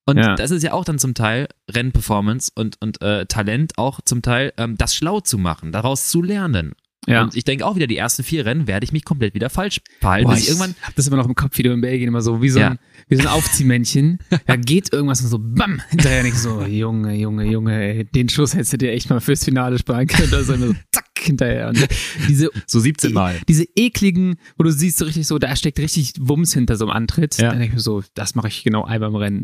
[0.06, 0.36] Und Ja.
[0.36, 4.54] das ist ja auch dann zum Teil Rennperformance und, und äh, Talent auch zum Teil,
[4.56, 6.74] ähm, das schlau zu machen, daraus zu lernen.
[7.08, 7.24] Ja.
[7.24, 9.80] Und ich denke auch wieder, die ersten vier Rennen werde ich mich komplett wieder falsch
[10.00, 10.28] verhalten.
[10.28, 12.42] Boah, ich irgendwann, hab das immer noch im Kopf, wie du in Belgien immer so,
[12.42, 12.70] wie so, Ja.
[12.72, 14.20] ein, wie so ein Aufziehmännchen.
[14.48, 18.54] da geht irgendwas und so, bam, hinterher nicht so, Junge, Junge, Junge, ey, den Schuss
[18.56, 20.34] hättest du dir echt mal fürs Finale sparen können.
[20.34, 21.70] Also immer so, zack, hinterher.
[21.70, 21.88] Und
[22.28, 23.36] diese, so 17 Mal.
[23.48, 26.92] diese ekligen, wo du siehst so richtig so, da steckt richtig Wumms hinter so einem
[26.96, 27.38] Antritt.
[27.38, 27.50] Ja.
[27.50, 29.44] Dann denke ich mir so, das mache ich genau einmal im Rennen,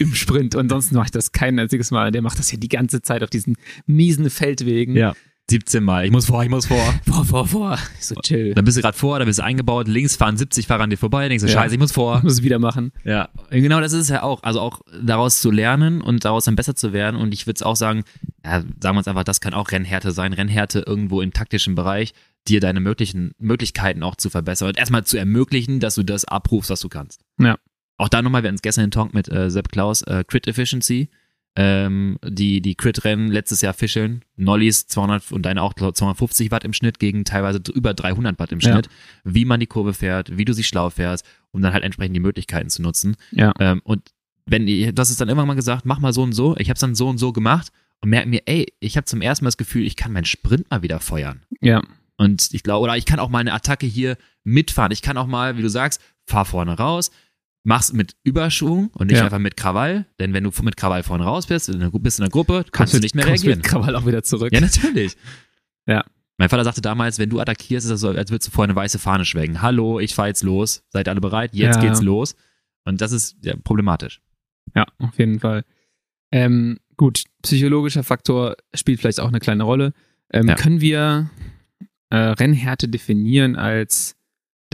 [0.00, 0.54] im Sprint.
[0.54, 2.10] Und sonst mache ich das kein einziges Mal.
[2.12, 4.96] Der macht das hier die ganze Zeit auf diesen miesen Feldwegen.
[4.96, 5.14] Ja.
[5.50, 6.06] 17 Mal.
[6.06, 6.94] Ich muss vor, ich muss vor.
[7.06, 7.78] Vor, vor, vor.
[8.00, 8.54] So, chill.
[8.54, 10.96] Dann bist du gerade vor, dann bist du eingebaut, links fahren 70 Fahrer an dir
[10.96, 11.54] vorbei, denkst du, Ja.
[11.60, 12.20] scheiße, ich muss vor.
[12.22, 12.92] Muss es wieder machen.
[13.04, 14.42] Ja, genau das ist es ja auch.
[14.42, 17.20] Also auch daraus zu lernen und daraus dann besser zu werden.
[17.20, 18.04] Und ich würde es auch sagen,
[18.44, 20.32] ja, sagen wir uns einfach, das kann auch Rennhärte sein.
[20.32, 22.14] Rennhärte irgendwo im taktischen Bereich,
[22.48, 26.70] dir deine möglichen Möglichkeiten auch zu verbessern und erstmal zu ermöglichen, dass du das abrufst,
[26.70, 27.20] was du kannst.
[27.38, 27.58] Ja.
[27.96, 30.46] Auch da nochmal, wir hatten es gestern in Talk mit äh, Sepp Klaus, äh, Crit
[30.48, 31.10] Efficiency.
[31.56, 34.24] Ähm, die, die Crit-Rennen letztes Jahr fischeln.
[34.36, 38.58] Nollies 200 und deine auch 250 Watt im Schnitt gegen teilweise über 300 Watt im
[38.58, 38.72] Ja.
[38.72, 38.88] Schnitt.
[39.22, 42.20] Wie man die Kurve fährt, wie du sie schlau fährst, um dann halt entsprechend die
[42.20, 43.16] Möglichkeiten zu nutzen.
[43.30, 43.52] Ja.
[43.60, 44.02] Ähm, und
[44.46, 46.56] wenn ihr, das ist dann irgendwann mal gesagt, mach mal so und so.
[46.56, 47.68] Ich habe es dann so und so gemacht
[48.00, 50.68] und merke mir, ey, ich habe zum ersten Mal das Gefühl, ich kann meinen Sprint
[50.70, 51.42] mal wieder feuern.
[51.60, 51.82] Ja.
[52.16, 54.92] Und ich glaube, oder ich kann auch mal eine Attacke hier mitfahren.
[54.92, 57.10] Ich kann auch mal, wie du sagst, fahr vorne raus,
[57.64, 59.24] mach's mit Überschwung und nicht Ja.
[59.24, 60.06] einfach mit Krawall.
[60.20, 62.94] Denn wenn du mit Krawall vorne raus bist, in der, bist in der Gruppe, kannst
[62.94, 63.58] du nicht mehr reagieren.
[63.58, 64.52] Mit Krawall auch wieder zurück.
[64.52, 65.16] Ja, natürlich.
[65.86, 66.04] Ja.
[66.36, 68.76] Mein Vater sagte damals, wenn du attackierst, ist das so, als würdest du vorher eine
[68.76, 69.62] weiße Fahne schwenken.
[69.62, 70.82] Hallo, ich fahr jetzt los.
[70.90, 71.54] Seid alle bereit?
[71.54, 71.80] Jetzt Ja.
[71.82, 72.34] geht's los.
[72.84, 74.20] Und das ist ja, problematisch.
[74.74, 75.64] Ja, auf jeden Fall.
[76.32, 79.92] Ähm, gut, psychologischer Faktor spielt vielleicht auch eine kleine Rolle.
[80.32, 80.46] Ähm.
[80.56, 81.30] Können wir
[82.10, 84.16] äh, Rennhärte definieren als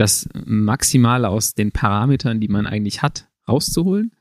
[0.01, 4.11] das Maximale aus den Parametern, die man eigentlich hat, rauszuholen?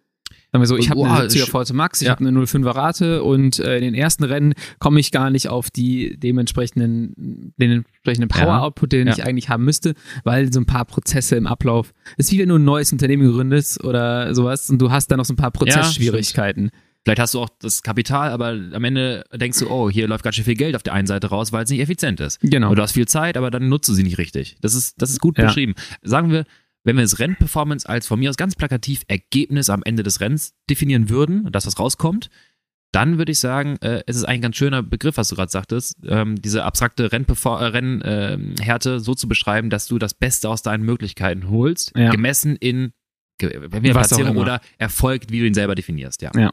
[0.52, 2.12] Sagen wir so, ich habe eine 70er sch- Forte Max, ich ja.
[2.12, 5.70] habe eine 05er Rate und äh, in den ersten Rennen komme ich gar nicht auf
[5.70, 8.44] die dementsprechenden, den entsprechenden Ja.
[8.44, 9.12] Power-Output, den Ja.
[9.14, 12.56] ich eigentlich haben müsste, weil so ein paar Prozesse im Ablauf, ist wie wenn du
[12.56, 16.70] ein neues Unternehmen gründest oder sowas und du hast da noch so ein paar Prozessschwierigkeiten.
[17.04, 20.36] Vielleicht hast du auch das Kapital, aber am Ende denkst du, oh, hier läuft ganz
[20.36, 22.38] schön viel Geld auf der einen Seite raus, weil es nicht effizient ist.
[22.40, 22.66] Genau.
[22.68, 24.56] Oder du hast viel Zeit, aber dann nutzt du sie nicht richtig.
[24.60, 25.46] Das ist, das ist gut Ja.
[25.46, 25.74] beschrieben.
[26.02, 26.44] Sagen wir,
[26.84, 30.52] wenn wir das Rennperformance als von mir aus ganz plakativ Ergebnis am Ende des Rennens
[30.68, 32.28] definieren würden, das was rauskommt,
[32.92, 35.96] dann würde ich sagen, äh, es ist ein ganz schöner Begriff, was du gerade sagtest,
[36.06, 40.84] ähm, diese abstrakte Rennperfor- äh, Rennhärte so zu beschreiben, dass du das Beste aus deinen
[40.84, 42.10] Möglichkeiten holst, Ja.
[42.10, 42.92] gemessen in
[43.42, 46.30] wenn wir Was auch Platzierung oder Erfolg, wie du ihn selber definierst, ja.
[46.36, 46.50] Ja.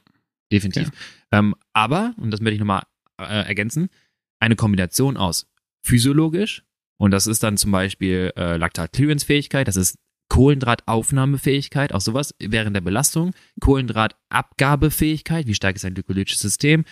[0.51, 0.91] Definitiv.
[1.31, 2.83] Ähm, aber, und das möchte ich nochmal
[3.19, 3.89] äh, ergänzen,
[4.39, 5.47] eine Kombination aus
[5.83, 6.63] physiologisch,
[6.99, 9.97] und das ist dann zum Beispiel äh, Laktat-Clearance-Fähigkeit, das ist
[10.29, 16.83] Kohlenhydrataufnahmefähigkeit, auch sowas während der Belastung, Kohlenhydratabgabefähigkeit, wie stark ist ein glykolytisches System,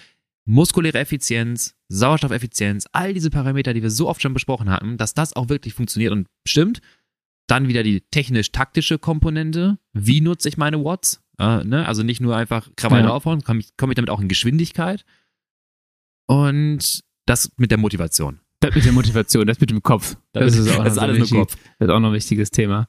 [0.46, 5.36] muskuläre Effizienz, Sauerstoffeffizienz, all diese Parameter, die wir so oft schon besprochen hatten, dass das
[5.36, 6.82] auch wirklich funktioniert und stimmt.
[7.48, 9.78] Dann wieder die technisch-taktische Komponente.
[9.94, 11.22] Wie nutze ich meine Watts?
[11.40, 11.86] Äh, ne?
[11.88, 13.08] Also nicht nur einfach Krawall Ja.
[13.08, 15.06] draufhauen, komme ich, komm ich damit auch in Geschwindigkeit.
[16.28, 18.40] Und das mit der Motivation.
[18.62, 20.18] Das mit der Motivation, das mit dem Kopf.
[20.32, 21.38] Das, ist auch das ist noch alles wichtig.
[21.38, 21.56] Kopf.
[21.80, 22.88] Das ist auch noch ein wichtiges Thema.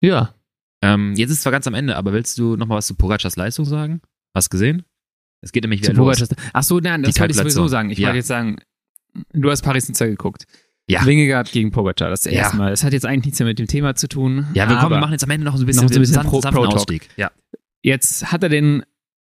[0.00, 0.34] Ja.
[0.82, 2.94] Ähm, jetzt ist es zwar ganz am Ende, aber willst du noch mal was zu
[2.94, 4.00] Pogacars Leistung sagen?
[4.34, 4.84] Hast gesehen?
[5.42, 6.18] Es geht nämlich wieder Zu los.
[6.18, 6.50] Pogacar.
[6.52, 7.90] Ach so, nein, das wollte ich sowieso sagen.
[7.90, 8.08] Ich Ja.
[8.08, 8.56] wollte jetzt sagen,
[9.32, 10.46] du hast Paris-Nizza geguckt.
[10.88, 11.06] Ja.
[11.06, 12.32] Wingegaard gegen Pogacar, das Ja.
[12.32, 12.70] erste Mal.
[12.70, 14.46] Das hat jetzt eigentlich nichts mehr mit dem Thema zu tun.
[14.54, 16.02] Ja, wir, kommen, wir machen jetzt am Ende noch so ein bisschen, Noch so ein
[16.02, 16.74] bisschen Pro- Pro-Talk.
[16.74, 17.08] Ausstieg.
[17.16, 17.30] Ja.
[17.82, 18.82] Jetzt hat er den,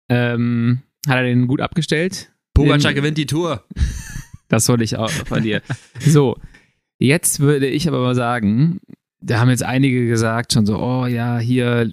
[0.10, 2.32] ähm, hat er den gut abgestellt.
[2.54, 3.64] Pogacar Den- gewinnt die Tour.
[4.50, 5.62] Das wollte ich auch von dir.
[6.00, 6.38] So,
[7.00, 8.80] jetzt würde ich aber mal sagen,
[9.20, 11.92] da haben jetzt einige gesagt schon so, oh ja, hier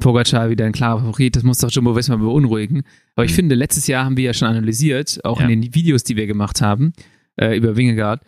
[0.00, 2.82] Pogacar wieder ein klarer Favorit, das muss doch Jumbo Visma beunruhigen.
[3.14, 3.36] Aber ich Mhm.
[3.36, 5.48] finde, letztes Jahr haben wir ja schon analysiert, auch Ja.
[5.48, 6.94] in den Videos, die wir gemacht haben
[7.38, 8.22] äh, über Wingegaard,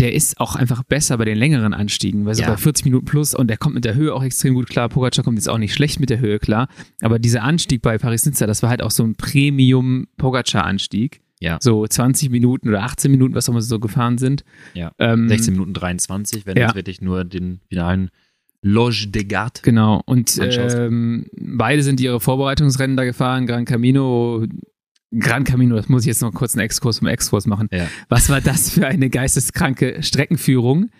[0.00, 2.50] der ist auch einfach besser bei den längeren Anstiegen, weil so Ja.
[2.50, 4.88] bei 40 Minuten plus und der kommt mit der Höhe auch extrem gut klar.
[4.88, 6.68] Pogacar kommt jetzt auch nicht schlecht mit der Höhe klar,
[7.02, 11.20] aber dieser Anstieg bei Paris-Nizza, das war halt auch so ein Premium-Pogacar-Anstieg.
[11.40, 11.58] Ja.
[11.60, 14.44] So 20 Minuten oder 18 Minuten, was auch immer so gefahren sind.
[14.74, 14.92] Ja.
[14.98, 16.64] Ähm, 16 Minuten 23, wenn Ja.
[16.64, 18.10] du jetzt wirklich nur den finalen
[18.60, 19.60] Loge de Garde.
[19.62, 20.02] Genau.
[20.04, 23.46] Und ähm, beide sind ihre Vorbereitungsrennen da gefahren.
[23.46, 24.46] Gran Camino,
[25.18, 27.68] Gran Camino, das muss ich jetzt noch kurz einen Exkurs vom Exkurs machen.
[27.72, 27.88] Ja.
[28.08, 30.90] Was war das für eine geisteskranke Streckenführung?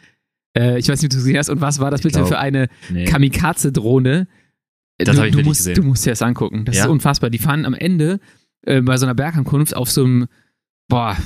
[0.56, 1.50] Äh, ich weiß nicht, ob du gesehen hast.
[1.50, 3.04] Und was war das Ich bitte glaub, für eine Nee.
[3.04, 4.26] Kamikaze-Drohne?
[4.98, 5.74] Das du, hab ich du, musst, gesehen.
[5.74, 6.64] du musst dir das angucken.
[6.64, 6.84] Das Ja?
[6.84, 7.30] ist unfassbar.
[7.30, 8.18] Die fahren am Ende
[8.62, 10.26] äh, bei so einer Bergankunft auf so einem,
[10.88, 11.16] boah,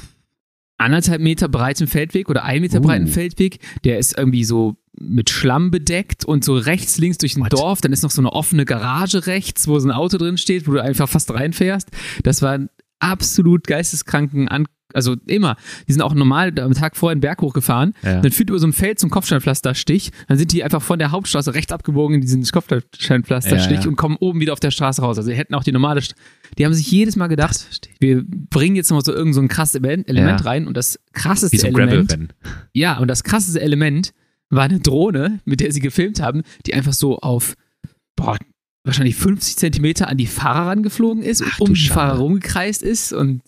[0.83, 2.83] anderthalb Meter breiten Feldweg oder ein Meter Uh.
[2.83, 3.59] breiten Feldweg.
[3.85, 7.53] Der ist irgendwie so mit Schlamm bedeckt und so rechts, links durch ein What?
[7.53, 7.81] Dorf.
[7.81, 10.73] Dann ist noch so eine offene Garage rechts, wo so ein Auto drin steht, wo
[10.73, 11.89] du einfach fast reinfährst.
[12.23, 12.69] Das war ein
[12.99, 15.57] absolut geisteskranken An also immer.
[15.89, 17.95] Die sind auch normal am Tag vorher einen Berg hochgefahren.
[18.03, 18.21] Ja.
[18.21, 20.11] Dann führt über so ein Feld zum Kopfsteinpflasterstich.
[20.29, 23.89] Dann sind die einfach von der Hauptstraße rechts abgebogen in diesen Kopfsteinpflasterstich Ja, ja.
[23.89, 25.19] und kommen oben wieder auf der Straße raus.
[25.19, 26.01] Also die hätten auch die normale.
[26.03, 26.15] St
[26.59, 29.77] die haben sich jedes Mal gedacht, wir bringen jetzt noch so irgend so ein krasses
[29.77, 32.35] Element, rein und das Wie krasseste so ein Element.
[32.75, 34.13] Ja, und das krasseste Element
[34.51, 37.55] war eine Drohne, mit der sie gefilmt haben, die einfach so auf,
[38.17, 38.37] boah,
[38.85, 41.89] wahrscheinlich 50 Zentimeter an die Fahrer rangeflogen ist, Ach, um die.
[41.89, 43.41] Fahrer rumgekreist ist und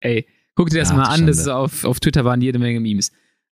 [0.00, 0.26] ey,
[0.56, 3.12] guck dir das Ach, mal an, das ist auf, auf Twitter waren jede Menge Memes.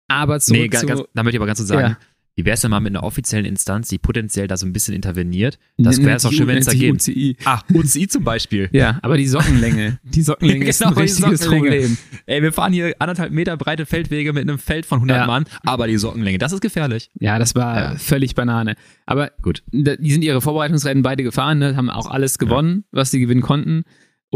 [0.09, 1.99] Aber zurück Nee, zu, ganz, da möchte ich aber ganz kurz sagen, Ja.
[2.37, 4.95] wie wäre es denn mal mit einer offiziellen Instanz, die potenziell da so ein bisschen
[4.95, 5.59] interveniert?
[5.79, 7.03] Das wäre es doch schön, wenn es da gibt.
[7.03, 7.37] sich UCI.
[7.45, 8.69] Ah, UCI zum Beispiel.
[8.73, 11.47] Ja, aber die Sockenlänge, die Sockenlänge ist ein Genau, richtiges.
[11.49, 11.99] Problem.
[12.27, 15.27] Ey, wir fahren hier anderthalb Meter breite Feldwege mit einem Feld von 100 Ja.
[15.27, 17.11] Mann, aber die Sockenlänge, das ist gefährlich.
[17.19, 17.95] Ja, das war Ja.
[17.97, 18.77] völlig Banane.
[19.07, 19.65] Aber Gut.
[19.73, 23.83] die sind ihre Vorbereitungsrennen beide gefahren, ne, haben auch alles gewonnen, was sie gewinnen konnten.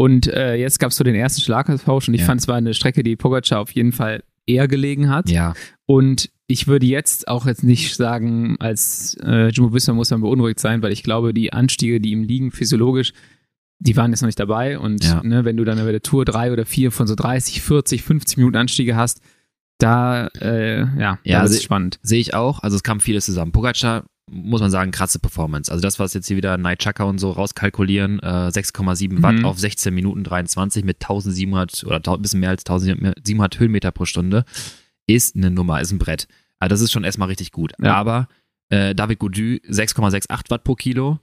[0.01, 2.27] Und äh, jetzt gab es so den ersten Schlagabtausch und ich Ja.
[2.27, 5.29] fand es war eine Strecke, die Pogacar auf jeden Fall eher gelegen hat.
[5.29, 5.53] Ja.
[5.85, 10.59] Und ich würde jetzt auch jetzt nicht sagen, als äh, Jumbo Visma muss man beunruhigt
[10.59, 13.13] sein, weil ich glaube, die Anstiege, die ihm liegen, physiologisch,
[13.79, 14.79] die waren jetzt noch nicht dabei.
[14.79, 15.21] Und Ja.
[15.23, 18.37] ne, wenn du dann bei der Tour drei oder vier von so 30, 40, 50
[18.37, 19.21] Minuten Anstiege hast,
[19.77, 21.99] da, äh, ja, Ja, da also- spannend.
[22.01, 22.63] Sehe ich auch.
[22.63, 23.51] Also es kam vieles zusammen.
[23.51, 25.71] Pogacar, muss man sagen, krasse Performance.
[25.71, 29.45] Also das, was jetzt hier wieder Night Chaka und so rauskalkulieren, äh, 6,7 Watt Mhm.
[29.45, 34.45] auf 16 Minuten 23 mit 1700 oder ein bisschen mehr als 1700 Höhenmeter pro Stunde,
[35.07, 36.27] ist eine Nummer, ist ein Brett.
[36.59, 37.73] Also das ist schon erstmal richtig gut.
[37.81, 37.95] Ja.
[37.95, 38.27] Aber
[38.69, 41.19] äh, David Gaudu 6,68 Watt pro Kilo,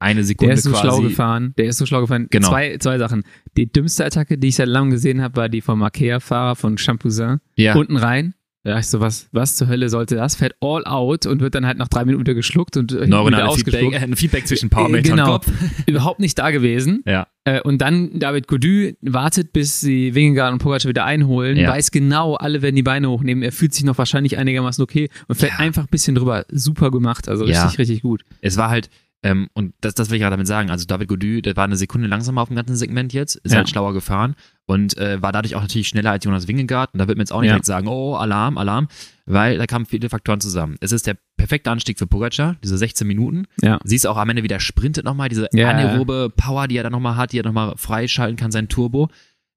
[0.00, 0.82] eine Sekunde Der ist so quasi.
[0.82, 1.54] schlau gefahren.
[1.58, 2.26] Der ist so schlau gefahren.
[2.30, 2.48] Genau.
[2.48, 3.24] Zwei, zwei Sachen.
[3.56, 7.40] Die dümmste Attacke, die ich seit langem gesehen habe, war die vom Arkea-Fahrer von Champousin.
[7.56, 8.34] Ja, Unten rein.
[8.68, 10.36] Da ich so, was, was zur Hölle sollte das?
[10.36, 13.06] Fährt all out und wird dann halt nach drei Minuten wieder geschluckt und äh, wieder
[13.06, 13.50] neuronale.
[13.56, 15.24] Feedback, äh, ein Feedback zwischen Powermeter Genau.
[15.36, 15.52] und Kopf.
[15.86, 17.02] Überhaupt nicht da gewesen.
[17.06, 17.26] Ja.
[17.44, 21.70] Äh, und dann David Gaudu wartet, bis sie Wingegaard und Pogacar wieder einholen, Ja.
[21.70, 23.42] weiß genau, alle werden die Beine hochnehmen.
[23.42, 25.58] Er fühlt sich noch wahrscheinlich einigermaßen okay und fährt Ja.
[25.58, 26.44] einfach ein bisschen drüber.
[26.50, 27.28] Super gemacht.
[27.28, 28.22] Also richtig, richtig gut.
[28.42, 28.90] es war halt,
[29.22, 31.76] ähm, und das, das will ich gerade damit sagen, also David Gaudu, der war eine
[31.76, 33.58] Sekunde langsamer auf dem ganzen Segment jetzt, ist Ja.
[33.58, 37.08] halt schlauer gefahren und äh, war dadurch auch natürlich schneller als Jonas Wingegaard und da
[37.08, 37.54] wird man jetzt auch nicht Ja.
[37.54, 38.86] direkt sagen, oh, Alarm, Alarm,
[39.26, 40.76] weil da kamen viele Faktoren zusammen.
[40.80, 43.46] Es ist der perfekte Anstieg für Pogacar, diese 16 Minuten.
[43.60, 43.80] Ja.
[43.84, 45.68] Siehst auch am Ende, wie der sprintet nochmal, diese Ja.
[45.70, 49.08] anaerobe Power, die er dann nochmal hat, die er nochmal freischalten kann, sein Turbo.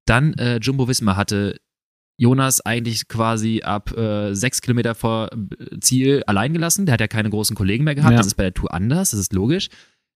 [0.06, 1.60] Dann äh, Jumbo Visma hatte
[2.22, 6.86] Jonas eigentlich quasi ab äh, sechs Kilometer vor äh, Ziel allein gelassen.
[6.86, 8.12] Der hat ja keine großen Kollegen mehr gehabt.
[8.12, 8.18] Ja.
[8.18, 9.68] Das ist bei der Tour anders, das ist logisch.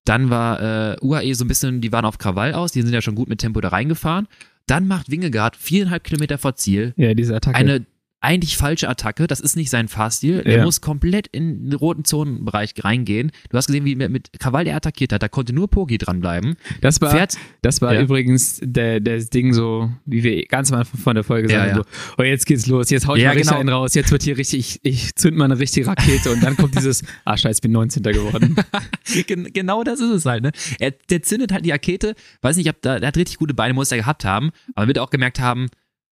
[0.05, 0.61] Dann war
[0.93, 3.29] äh, UAE so ein bisschen, die waren auf Krawall aus, die sind ja schon gut
[3.29, 4.29] mit Tempo da reingefahren.
[4.69, 7.57] Dann macht Wingegaard viereinhalb Kilometer vor Ziel Ja, diese Attacke.
[7.57, 7.85] eine
[8.21, 9.27] eigentlich falsche Attacke.
[9.27, 10.41] Das ist nicht sein Fahrstil.
[10.45, 10.65] Er Ja.
[10.65, 13.31] muss komplett in den roten Zonenbereich reingehen.
[13.51, 15.23] Du hast gesehen, wie er mit Krawall der attackiert hat.
[15.23, 16.57] Da konnte nur Pogi dranbleiben.
[16.81, 18.01] das war, Fährt, das war Ja.
[18.03, 21.71] übrigens der, der Ding so, wie wir ganz am Anfang von der Folge Ja, sagen,
[21.71, 21.77] ja.
[21.77, 21.83] so,
[22.19, 23.61] oh, jetzt geht's los, jetzt hau ich Ja, mal richtig genau.
[23.61, 26.57] einen raus, jetzt wird hier richtig, ich, ich zünd mal eine richtige Rakete und dann
[26.57, 28.03] kommt dieses, ah scheiße, ich bin 19.
[28.03, 28.57] geworden.
[29.27, 30.53] Gen genau das ist es halt, ne?
[30.81, 33.75] Er, der zündet halt die Rakete, weiß nicht, ob da, der hat richtig gute Beine,
[33.75, 35.69] muss er gehabt haben, aber wird auch gemerkt haben,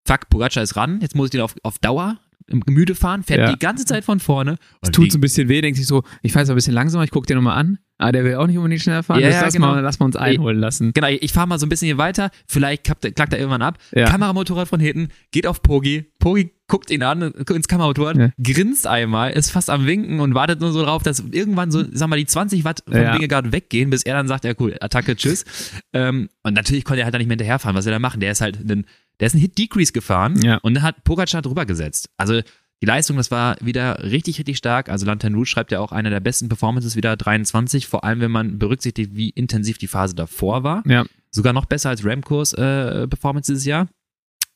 [0.07, 3.41] fuck, Pogacar ist ran, jetzt muss ich den auf, auf Dauer im Gemüde fahren, fährt
[3.41, 3.53] Ja.
[3.53, 4.57] die ganze Zeit von vorne.
[4.83, 7.03] Es tut so ein bisschen weh, denkt sich so, ich fahre jetzt ein bisschen langsamer,
[7.05, 7.79] ich guck dir nochmal an.
[7.97, 9.21] Ah, der will auch nicht unbedingt schneller fahren.
[9.21, 9.69] Ja, ja, lass, genau.
[9.69, 10.93] mal, lass mal uns einholen lassen.
[10.93, 13.79] Genau, ich fahre mal so ein bisschen hier weiter, vielleicht klappt, klackt er irgendwann ab.
[13.95, 14.07] Ja.
[14.07, 16.05] Kameramotorrad von hinten, geht auf Pogi.
[16.19, 18.29] Pogi guckt ihn an, guckt ins Kameramotorrad, Ja.
[18.43, 22.09] grinst einmal, ist fast am Winken und wartet nur so drauf, dass irgendwann so, sag
[22.09, 23.15] mal, die 20 Watt vom Ja.
[23.15, 25.45] Wingegaard weggehen, bis er dann sagt, ja cool, Attacke, tschüss.
[25.95, 27.77] ähm, und natürlich konnte er halt da nicht mehr hinterherfahren.
[27.77, 28.21] Was will er machen?
[28.21, 28.87] Der ist halt ein,
[29.21, 30.59] der ist ein Hit-Decrease gefahren Ja.
[30.59, 32.09] und dann hat Pogacar drüber gesetzt.
[32.17, 32.41] Also
[32.83, 34.89] die Leistung, das war wieder richtig, richtig stark.
[34.89, 38.31] Also Lantern Rouge schreibt ja auch einer der besten Performances wieder 23, vor allem wenn
[38.31, 40.83] man berücksichtigt, wie intensiv die Phase davor war.
[40.87, 41.05] Ja.
[41.31, 43.89] Sogar noch besser als Ramcos äh, Performance dieses Jahr.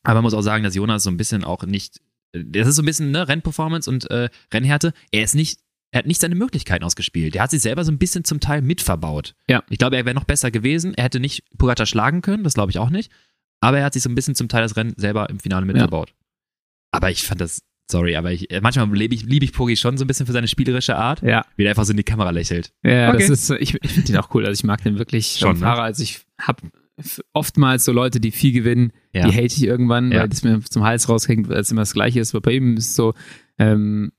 [0.03, 2.01] Aber man muss auch sagen, dass Jonas so ein bisschen auch nicht,
[2.33, 4.93] das ist so ein bisschen ne, Rennperformance und äh, Rennhärte.
[5.11, 7.35] Er ist nicht, er hat nicht seine Möglichkeiten ausgespielt.
[7.35, 9.35] Er hat sich selber so ein bisschen zum Teil mitverbaut.
[9.49, 9.63] Ja.
[9.71, 10.93] Ich glaube, er wäre noch besser gewesen.
[10.95, 13.11] Er hätte nicht Pogacar schlagen können, das glaube ich auch nicht.
[13.61, 16.15] Aber er hat sich so ein bisschen zum Teil das Rennen selber im Finale mitverbaut.
[16.93, 20.05] Aber ich fand das, sorry, aber ich, manchmal liebe ich, liebe ich Pogi schon so
[20.05, 22.73] ein bisschen für seine spielerische Art, Ja, wie er einfach so in die Kamera lächelt.
[22.85, 23.19] ja Okay.
[23.19, 24.47] das ist, ich, ich finde den auch cool.
[24.47, 25.61] Also ich mag den wirklich Schon, ne?
[25.61, 25.83] Fahrer.
[25.83, 26.63] Also ich habe
[27.33, 29.27] oftmals so Leute, die viel gewinnen, Ja.
[29.29, 30.21] die hate ich irgendwann, Ja.
[30.21, 32.35] weil das mir zum Hals raushängt, weil es immer das Gleiche ist.
[32.35, 33.15] Aber bei ihm ist es so,
[33.59, 34.13] ähm,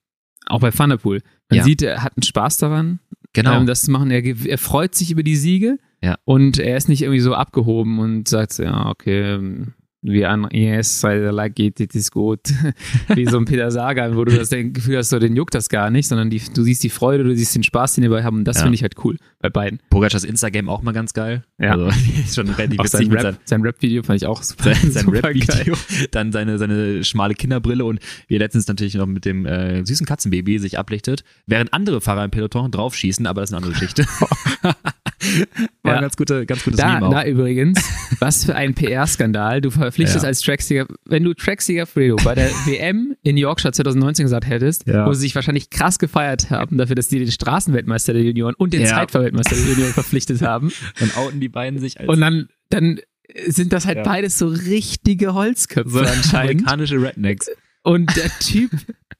[0.45, 1.21] auch bei Thunderpool.
[1.49, 1.63] Man Ja.
[1.63, 2.99] sieht, er hat einen Spaß daran,
[3.33, 3.57] Genau.
[3.59, 4.11] ähm, das zu machen.
[4.11, 6.15] Er, er freut sich über die Siege Ja.
[6.25, 9.65] und er ist nicht irgendwie so abgehoben und sagt, so, ja, okay,
[10.01, 12.39] wie an, yes, I like it, it is gut.
[13.15, 15.89] wie so ein Peter Sagan, wo du das Gefühl hast, so, den juckt das gar
[15.89, 18.37] nicht, sondern die, du siehst die Freude, du siehst den Spaß, den die dabei haben
[18.37, 18.63] und das Ja.
[18.63, 19.81] finde ich halt cool bei beiden.
[19.89, 21.43] Pogacars Instagram auch mal ganz geil.
[21.59, 21.71] Ja.
[21.71, 21.91] Also,
[22.33, 25.75] schon relativ sein mit Rap, sein Rap-Video fand ich auch super, sein, sein Rap-Video,
[26.11, 30.05] dann seine, seine schmale Kinderbrille und wie er letztens natürlich noch mit dem äh, süßen
[30.05, 34.05] Katzenbaby sich ablichtet, während andere Fahrer im Peloton draufschießen, aber das ist eine andere Geschichte.
[35.83, 35.97] War Ja.
[35.97, 37.11] ein ganz, gute, ganz gutes Da, Meme auch.
[37.11, 37.79] da übrigens,
[38.19, 39.61] was für ein PR-Skandal.
[39.61, 40.27] Du verpflichtest Ja.
[40.27, 45.05] als Tracksieger, wenn du Tracksieger Fredo bei der WM in Yorkshire 2019 gesagt hättest, Ja.
[45.05, 48.73] wo sie sich wahrscheinlich krass gefeiert haben dafür, dass die den Straßenweltmeister der Junioren und
[48.73, 48.87] den Ja.
[48.87, 50.71] Zeitfahrweltmeister der Junioren verpflichtet haben.
[50.99, 52.99] Dann outen die beiden sich als Und dann, dann
[53.47, 54.03] sind das halt Ja.
[54.03, 56.61] beides so richtige Holzköpfe so anscheinend.
[56.67, 57.49] amerikanische Rednecks.
[57.83, 58.71] Und der Typ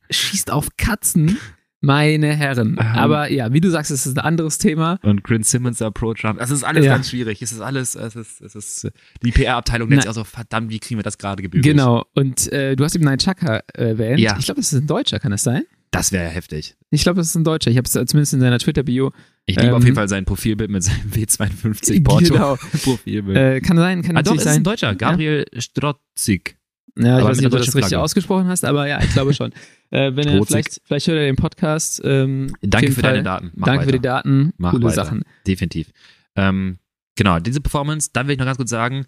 [0.10, 1.38] schießt auf Katzen.
[1.82, 2.78] Meine Herren.
[2.80, 2.80] Ähm.
[2.80, 5.00] Aber ja, wie du sagst, es ist ein anderes Thema.
[5.02, 6.22] Und Chris Simmons Approach.
[6.38, 6.94] Das ist alles Ja.
[6.94, 7.42] ganz schwierig.
[7.42, 8.90] Es ist alles, es ist, es ist,
[9.24, 11.64] die PR-Abteilung nennt sich auch so, verdammt, wie kriegen wir das gerade gebügelt?
[11.64, 12.06] Genau.
[12.16, 14.20] Und äh, du hast eben Nine Chaka erwähnt.
[14.20, 14.36] Ja.
[14.38, 15.64] Ich glaube, das ist ein Deutscher, kann das sein?
[15.92, 16.76] Das wäre ja heftig.
[16.92, 17.72] Ich glaube, das ist ein Deutscher.
[17.72, 19.12] Ich habe es zumindest in seiner Twitter-Bio.
[19.48, 22.26] Ich liebe Ähm, auf jeden Fall sein Profilbild mit seinem W52 Porto.
[22.34, 22.58] Genau.
[22.84, 23.38] Profilbild.
[23.38, 24.60] Äh, kann sein, kann ah, doch, natürlich es ist sein.
[24.62, 24.94] ein Deutscher.
[24.96, 26.58] Gabriel Strotzig.
[26.96, 29.34] Ja, ich aber weiß nicht, ob du das richtig ausgesprochen hast, aber ja, ich glaube
[29.34, 29.52] schon.
[29.92, 30.48] Äh, wenn Trotzig.
[30.48, 32.02] vielleicht, vielleicht hört er den Podcast.
[32.04, 33.12] Ähm, Danke für Fall.
[33.14, 33.52] deine Daten.
[33.56, 33.86] Mach Danke weiter.
[33.88, 34.54] für die Daten.
[34.58, 34.96] Mach Coole weiter.
[34.96, 35.24] Sachen.
[35.48, 35.92] Definitiv.
[36.36, 36.78] Ähm,
[37.16, 39.06] genau, diese Performance, dann will ich noch ganz kurz sagen,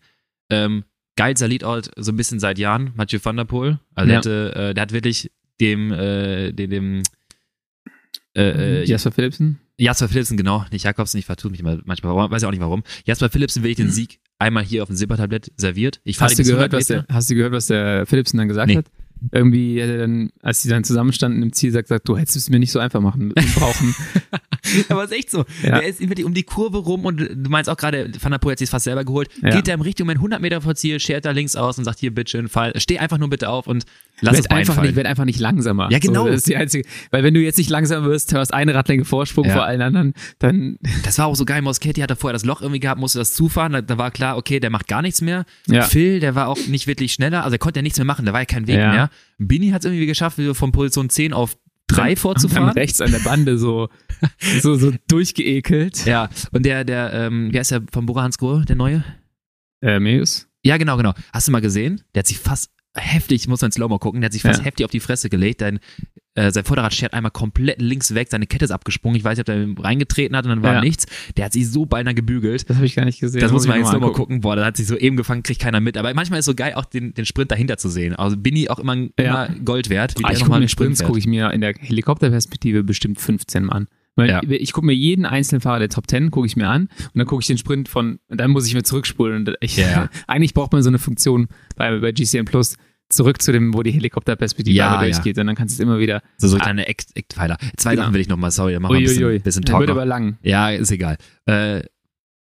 [0.50, 0.84] ähm,
[1.16, 3.80] geilster Leadout so ein bisschen seit Jahren, Mathieu van der Poel.
[3.96, 4.18] Also der, Ja.
[4.20, 7.04] hatte, äh, der hat wirklich dem, äh, dem, dem
[8.36, 9.60] äh, äh, Jasper Philipsen.
[9.78, 12.60] Jasper Philipsen, genau, nicht Jakobsen, ich vertue mich immer manchmal, warum, weiß ich auch nicht
[12.62, 12.84] warum.
[13.06, 16.00] Jasper Philipsen will ich den Sieg einmal hier auf dem Silbertablett serviert.
[16.04, 18.68] Ich Hast du, gehört, was 100 der, hast du gehört, was der Philipsen dann gesagt
[18.68, 18.78] Nee.
[18.78, 18.86] hat?
[19.32, 22.50] Irgendwie hat er dann, als sie dann zusammenstanden im Ziel, gesagt, gesagt, du hättest es
[22.50, 23.96] mir nicht so einfach machen brauchen.
[24.90, 25.46] Aber es ist echt so.
[25.64, 25.80] Ja.
[25.80, 28.60] Der ist um die Kurve rum und du meinst auch gerade, Van der Poel hat
[28.60, 29.30] sich fast selber geholt.
[29.42, 29.50] Ja.
[29.50, 32.00] Geht er im richtigen Moment 100 Meter vor Ziel, schert da links aus und sagt
[32.00, 32.74] hier, bitteschön, fall.
[32.78, 33.86] Steh einfach nur bitte auf und
[34.22, 34.88] lass es werd einfach fallen.
[34.88, 35.92] nicht, werd einfach nicht langsamer.
[35.92, 36.24] Ja, genau.
[36.24, 39.06] So, das ist die einzige, weil wenn du jetzt nicht langsam wirst, hast eine Radlänge
[39.06, 39.54] Vorsprung Ja.
[39.54, 41.62] vor allen anderen, dann, Das war auch so geil.
[41.62, 43.74] Moschetti hatte vorher das Loch irgendwie gehabt, musste das zufahren.
[43.74, 45.46] Da, da war klar, okay, der macht gar nichts mehr.
[45.68, 45.84] Ja.
[45.84, 47.44] Phil, der war auch nicht wirklich schneller.
[47.44, 48.26] Also er konnte ja nichts mehr machen.
[48.26, 49.10] Da war ja kein Weg mehr.
[49.38, 51.58] Bini hat es irgendwie geschafft, von Position 10 auf
[51.88, 52.70] 3 dann vorzufahren.
[52.70, 53.90] rechts an der Bande so,
[54.62, 56.06] so, so durchgeekelt.
[56.06, 59.04] Ja, und der, der, ähm, wie heißt der von Bora Hansgrohe, der neue?
[59.82, 60.48] Äh, Meus?
[60.64, 61.14] Ja, genau, genau.
[61.34, 62.02] Hast du mal gesehen?
[62.16, 64.66] Der hat sich fast heftig, muss man in Slow-Mo gucken, der hat sich fast Ja.
[64.66, 65.62] heftig auf die Fresse gelegt.
[65.62, 65.80] Dein
[66.36, 69.18] äh, sein Vorderrad schert einmal komplett links weg, seine Kette ist abgesprungen.
[69.18, 70.82] Ich weiß nicht, ob er reingetreten hat und dann war Ja.
[70.82, 71.06] nichts.
[71.36, 72.70] Der hat sich so beinahe gebügelt.
[72.70, 73.42] Das habe ich gar nicht gesehen.
[73.42, 74.40] Das muss man ich jetzt noch nochmal gucken.
[74.42, 75.98] Boah, da hat sich so eben gefangen, kriegt keiner mit.
[75.98, 78.16] Aber manchmal ist es so geil, auch den, den Sprint dahinter zu sehen.
[78.16, 79.10] Also Binny auch immer, Ja.
[79.20, 80.14] immer Gold wert.
[80.24, 81.74] Ah, der ich gucke mir einen Sprint gucke ich mir in der
[82.22, 83.88] Helikopterperspektive bestimmt 15 Mal an.
[84.16, 84.42] Weil Ja.
[84.44, 87.26] ich gucke mir jeden einzelnen Fahrer der Top 10 gucke ich mir an und dann
[87.26, 90.10] gucke ich den Sprint von und dann muss ich mir zurückspulen und ich, Ja, ja.
[90.28, 92.76] eigentlich braucht man so eine Funktion bei, bei GCN Plus
[93.12, 95.14] zurück zu dem, wo die Helikopterperspektive Ja, einmal ja.
[95.14, 96.22] durchgeht und dann kannst du es immer wieder.
[96.38, 96.60] So, so Ah.
[96.62, 97.58] kleine Eck- Eckpfeiler.
[97.78, 98.04] Zwei Genau.
[98.04, 99.96] Sachen will ich nochmal, sorry, dann machen wir ein bisschen, bisschen Der Talk wird noch.
[99.98, 100.38] aber lang.
[100.42, 101.18] Ja, ist egal.
[101.46, 101.82] Äh,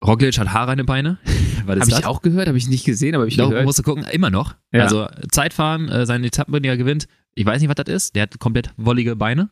[0.06, 1.18] Roglic hat Haare an den Beine.
[1.66, 3.66] Was ist Habe ich auch gehört, habe ich nicht gesehen, aber ich Doch, gehört.
[3.66, 4.56] musst du gucken, immer noch.
[4.74, 4.84] Ja.
[4.84, 7.06] Also Zeitfahren, äh, seine Etappen, die er gewinnt.
[7.36, 8.16] Ich weiß nicht, was das ist.
[8.16, 9.50] Der hat komplett wollige Beine.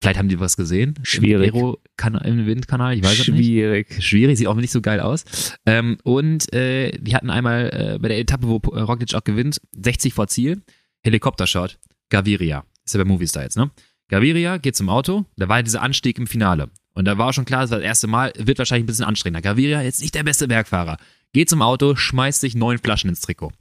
[0.00, 0.94] Vielleicht haben die was gesehen.
[1.02, 1.52] Schwierig.
[1.54, 3.46] Im, Im Windkanal, ich weiß es nicht.
[3.46, 4.04] Schwierig.
[4.04, 5.24] Schwierig, sieht auch nicht so geil aus.
[5.66, 9.60] Ähm, und äh, die hatten einmal äh, bei der Etappe, wo äh, Roglic auch gewinnt,
[9.72, 10.62] 60 vor Ziel,
[11.02, 11.78] Helikoptershot,
[12.10, 12.64] Gaviria.
[12.84, 13.70] Ist ja bei Movistar jetzt, ne?
[14.08, 16.70] Gaviria geht zum Auto, da war ja dieser Anstieg im Finale.
[16.94, 19.42] Und da war schon klar, das war das erste Mal, wird wahrscheinlich ein bisschen anstrengender.
[19.42, 20.96] Gaviria, jetzt nicht der beste Bergfahrer.
[21.32, 23.52] Geht zum Auto, schmeißt sich neun Flaschen ins Trikot.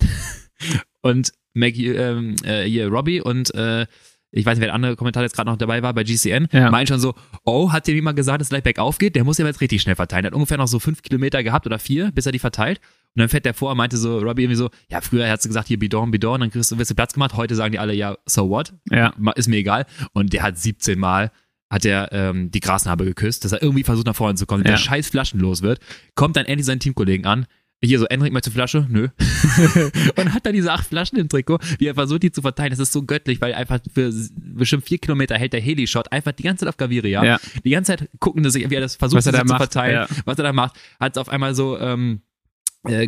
[1.02, 3.88] und Maggie, ähm, äh, hier Robbie und äh,
[4.32, 6.70] ich weiß nicht, wer der andere Kommentar jetzt gerade noch dabei war bei GCN, Ja.
[6.70, 7.16] meinen schon so,
[7.46, 9.16] oh, hat dir niemand gesagt, dass es gleich bergauf geht?
[9.16, 10.24] Der muss ja jetzt richtig schnell verteilen.
[10.24, 12.80] Der hat ungefähr noch so fünf Kilometer gehabt oder vier, bis er die verteilt.
[13.16, 15.48] Und dann fährt der vor und meinte so, Robbie irgendwie so, ja, früher hat sie
[15.50, 17.36] gesagt, hier Bidon, Bidon, dann kriegst du, wirst du Platz gemacht.
[17.36, 18.74] Heute sagen die alle, ja, so what?
[18.92, 19.14] Ja.
[19.36, 19.86] Ist mir egal.
[20.14, 21.32] Und der hat 17 Mal
[21.70, 24.72] hat er ähm, die Grasnarbe geküsst, dass er irgendwie versucht nach vorne zu kommen, Ja.
[24.72, 25.80] der scheiß Flaschen los wird,
[26.16, 27.46] kommt dann endlich seinen Teamkollegen an.
[27.84, 28.88] Hier so, Enrik, möchtest du Flasche?
[28.90, 29.10] Nö.
[30.16, 32.72] und hat dann diese acht Flaschen im Trikot, wie er versucht, die zu verteilen.
[32.72, 36.44] Das ist so göttlich, weil einfach für bestimmt vier Kilometer hält der Heli-Shot einfach die
[36.44, 37.24] ganze Zeit auf Gaviria.
[37.24, 37.40] Ja.
[37.64, 39.54] Die ganze Zeit gucken sie sich, wie er das versucht, Was er da das zu
[39.54, 40.18] macht, verteilen, ja.
[40.26, 40.76] was er da macht.
[41.00, 42.37] Hat es auf einmal so, ähm, äh,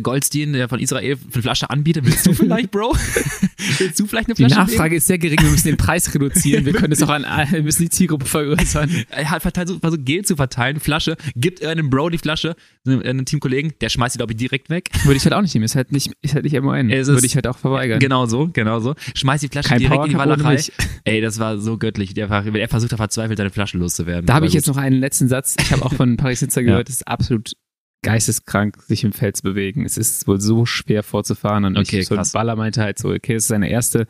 [0.02, 2.04] Goldstein, der von Israel eine Flasche anbietet.
[2.04, 2.94] Willst du vielleicht, Bro?
[3.78, 6.64] Willst du vielleicht eine Die Flasche Nachfrage ist sehr gering, wir müssen den Preis reduzieren,
[6.66, 8.88] wir können es auch an, wir müssen die Zielgruppe vergrößern.
[8.90, 9.04] nehmen?
[9.10, 12.56] Er hat verteilt, so- versucht Gel zu verteilen, Flasche, gibt einem Bro die Flasche,
[12.86, 14.90] einem, einem Teamkollegen, der schmeißt sie, glaube ich, direkt weg.
[15.04, 16.90] Würde ich halt auch nicht nehmen, ist halt nicht, ist halt nicht MON.
[16.90, 18.00] Würde ich halt auch verweigern.
[18.00, 18.94] Genau so, genau so.
[19.14, 20.72] Schmeißt die Flasche Kein direkt in die mich.
[21.04, 22.14] Ey, das war so göttlich.
[22.14, 24.26] Der, er versucht da verzweifelt, seine Flasche loszuwerden.
[24.26, 25.56] Da habe ich jetzt noch einen letzten Satz.
[25.60, 27.52] Ich habe auch von Paris Nizza gehört, es ist absolut
[28.02, 29.84] geisteskrank, sich im Feld zu bewegen.
[29.84, 31.64] Es ist wohl so schwer vorzufahren.
[31.64, 32.32] Und Okay, ich, so krass.
[32.32, 34.06] Baller meinte halt so, okay, es ist seine erste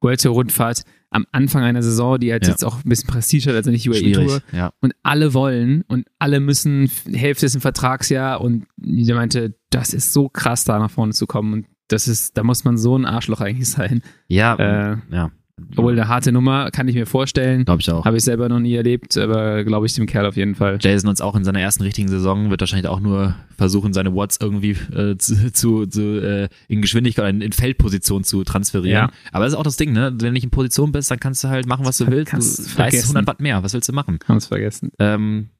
[0.00, 2.50] Vuelta-Rundfahrt am Anfang einer Saison, die halt Ja.
[2.52, 4.12] jetzt auch ein bisschen Prestige hat, also nicht UAE.
[4.12, 4.42] Tour.
[4.52, 4.72] Ja.
[4.80, 10.12] Und alle wollen und alle müssen, Hälfte ist ein Vertragsjahr und der meinte, das ist
[10.12, 11.52] so krass, da nach vorne zu kommen.
[11.52, 14.02] Und das ist, da muss man so ein Arschloch eigentlich sein.
[14.28, 15.30] Ja, Äh, ja.
[15.76, 17.64] Obwohl eine harte Nummer, kann ich mir vorstellen.
[17.64, 18.04] Glaube ich auch.
[18.04, 20.78] Habe ich selber noch nie erlebt, aber glaube ich dem Kerl auf jeden Fall.
[20.80, 24.38] Jason uns auch in seiner ersten richtigen Saison wird wahrscheinlich auch nur versuchen, seine Watts
[24.40, 29.08] irgendwie äh, zu, zu, äh, in Geschwindigkeit, in, in Feldposition zu transferieren.
[29.08, 29.10] Ja.
[29.30, 30.06] Aber das ist auch das Ding, ne?
[30.12, 32.30] Wenn du nicht in Position bist, dann kannst du halt machen, was du willst.
[32.30, 32.78] Kannst Du vergessen.
[32.80, 33.62] leistest 100 Watt mehr.
[33.62, 34.18] Was willst du machen?
[34.26, 34.90] Haben es vergessen.
[34.98, 35.50] Ähm,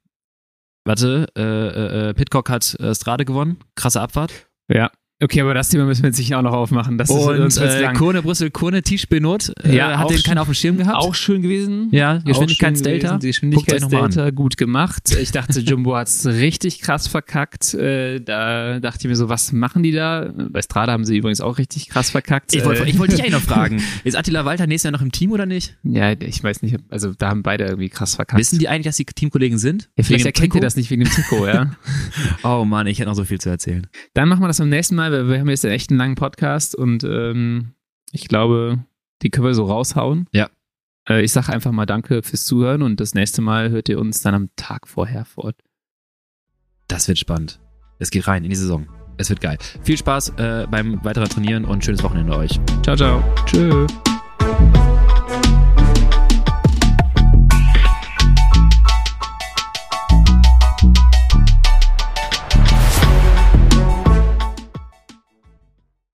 [0.85, 3.57] warte, äh, äh, äh, Pitcock hat äh, Strade gewonnen.
[3.75, 4.47] Krasse Abfahrt.
[4.69, 4.91] Ja.
[5.21, 6.97] Okay, aber das Thema müssen wir jetzt sicher auch noch aufmachen.
[6.97, 7.93] Das ist Und wird's äh.
[7.93, 9.53] Kurne, Brüssel, Kurne, Tisch Benot.
[9.63, 10.97] Äh, Ja, hat auch den keiner auf dem Schirm gehabt.
[10.97, 11.89] Auch schön gewesen.
[11.91, 13.17] Ja, Geschwindigkeitsdelta.
[13.17, 15.15] Geschwindigkeitsdelta gut gemacht.
[15.17, 17.73] Ich dachte, Jumbo hat's richtig krass verkackt.
[17.73, 20.31] Äh, da dachte ich mir so, was machen die da?
[20.49, 22.53] Bei Strada haben sie übrigens auch richtig krass verkackt.
[22.53, 23.81] Ich wollte Äh, ich wollte dich eigentlich noch fragen.
[24.03, 25.77] Ist Attila Walter nächstes Jahr noch im Team oder nicht?
[25.83, 26.77] Ja, ich weiß nicht.
[26.89, 28.39] Also da haben beide irgendwie krass verkackt.
[28.39, 29.89] Wissen die eigentlich, dass die Teamkollegen sind?
[29.95, 31.71] ja, vielleicht erkennt ihr das nicht wegen dem Trikot, ja.
[32.43, 33.87] Oh Mann, ich hätte noch so viel zu erzählen.
[34.13, 37.03] Dann machen wir das beim nächsten Mal, wir haben jetzt echt einen langen Podcast und
[37.03, 37.73] ähm,
[38.11, 38.83] ich glaube,
[39.21, 40.27] die können wir so raushauen.
[40.31, 40.49] Ja.
[41.07, 44.21] Äh, ich sage einfach mal Danke fürs Zuhören und das nächste Mal hört ihr uns
[44.21, 45.55] dann am Tag vorher fort.
[46.87, 47.59] Das wird spannend.
[47.99, 48.87] Es geht rein in die Saison.
[49.17, 49.57] Es wird geil.
[49.83, 52.59] Viel Spaß äh, beim weiteren Trainieren und schönes Wochenende euch.
[52.83, 53.23] Ciao, ciao.
[53.45, 53.87] Tschö.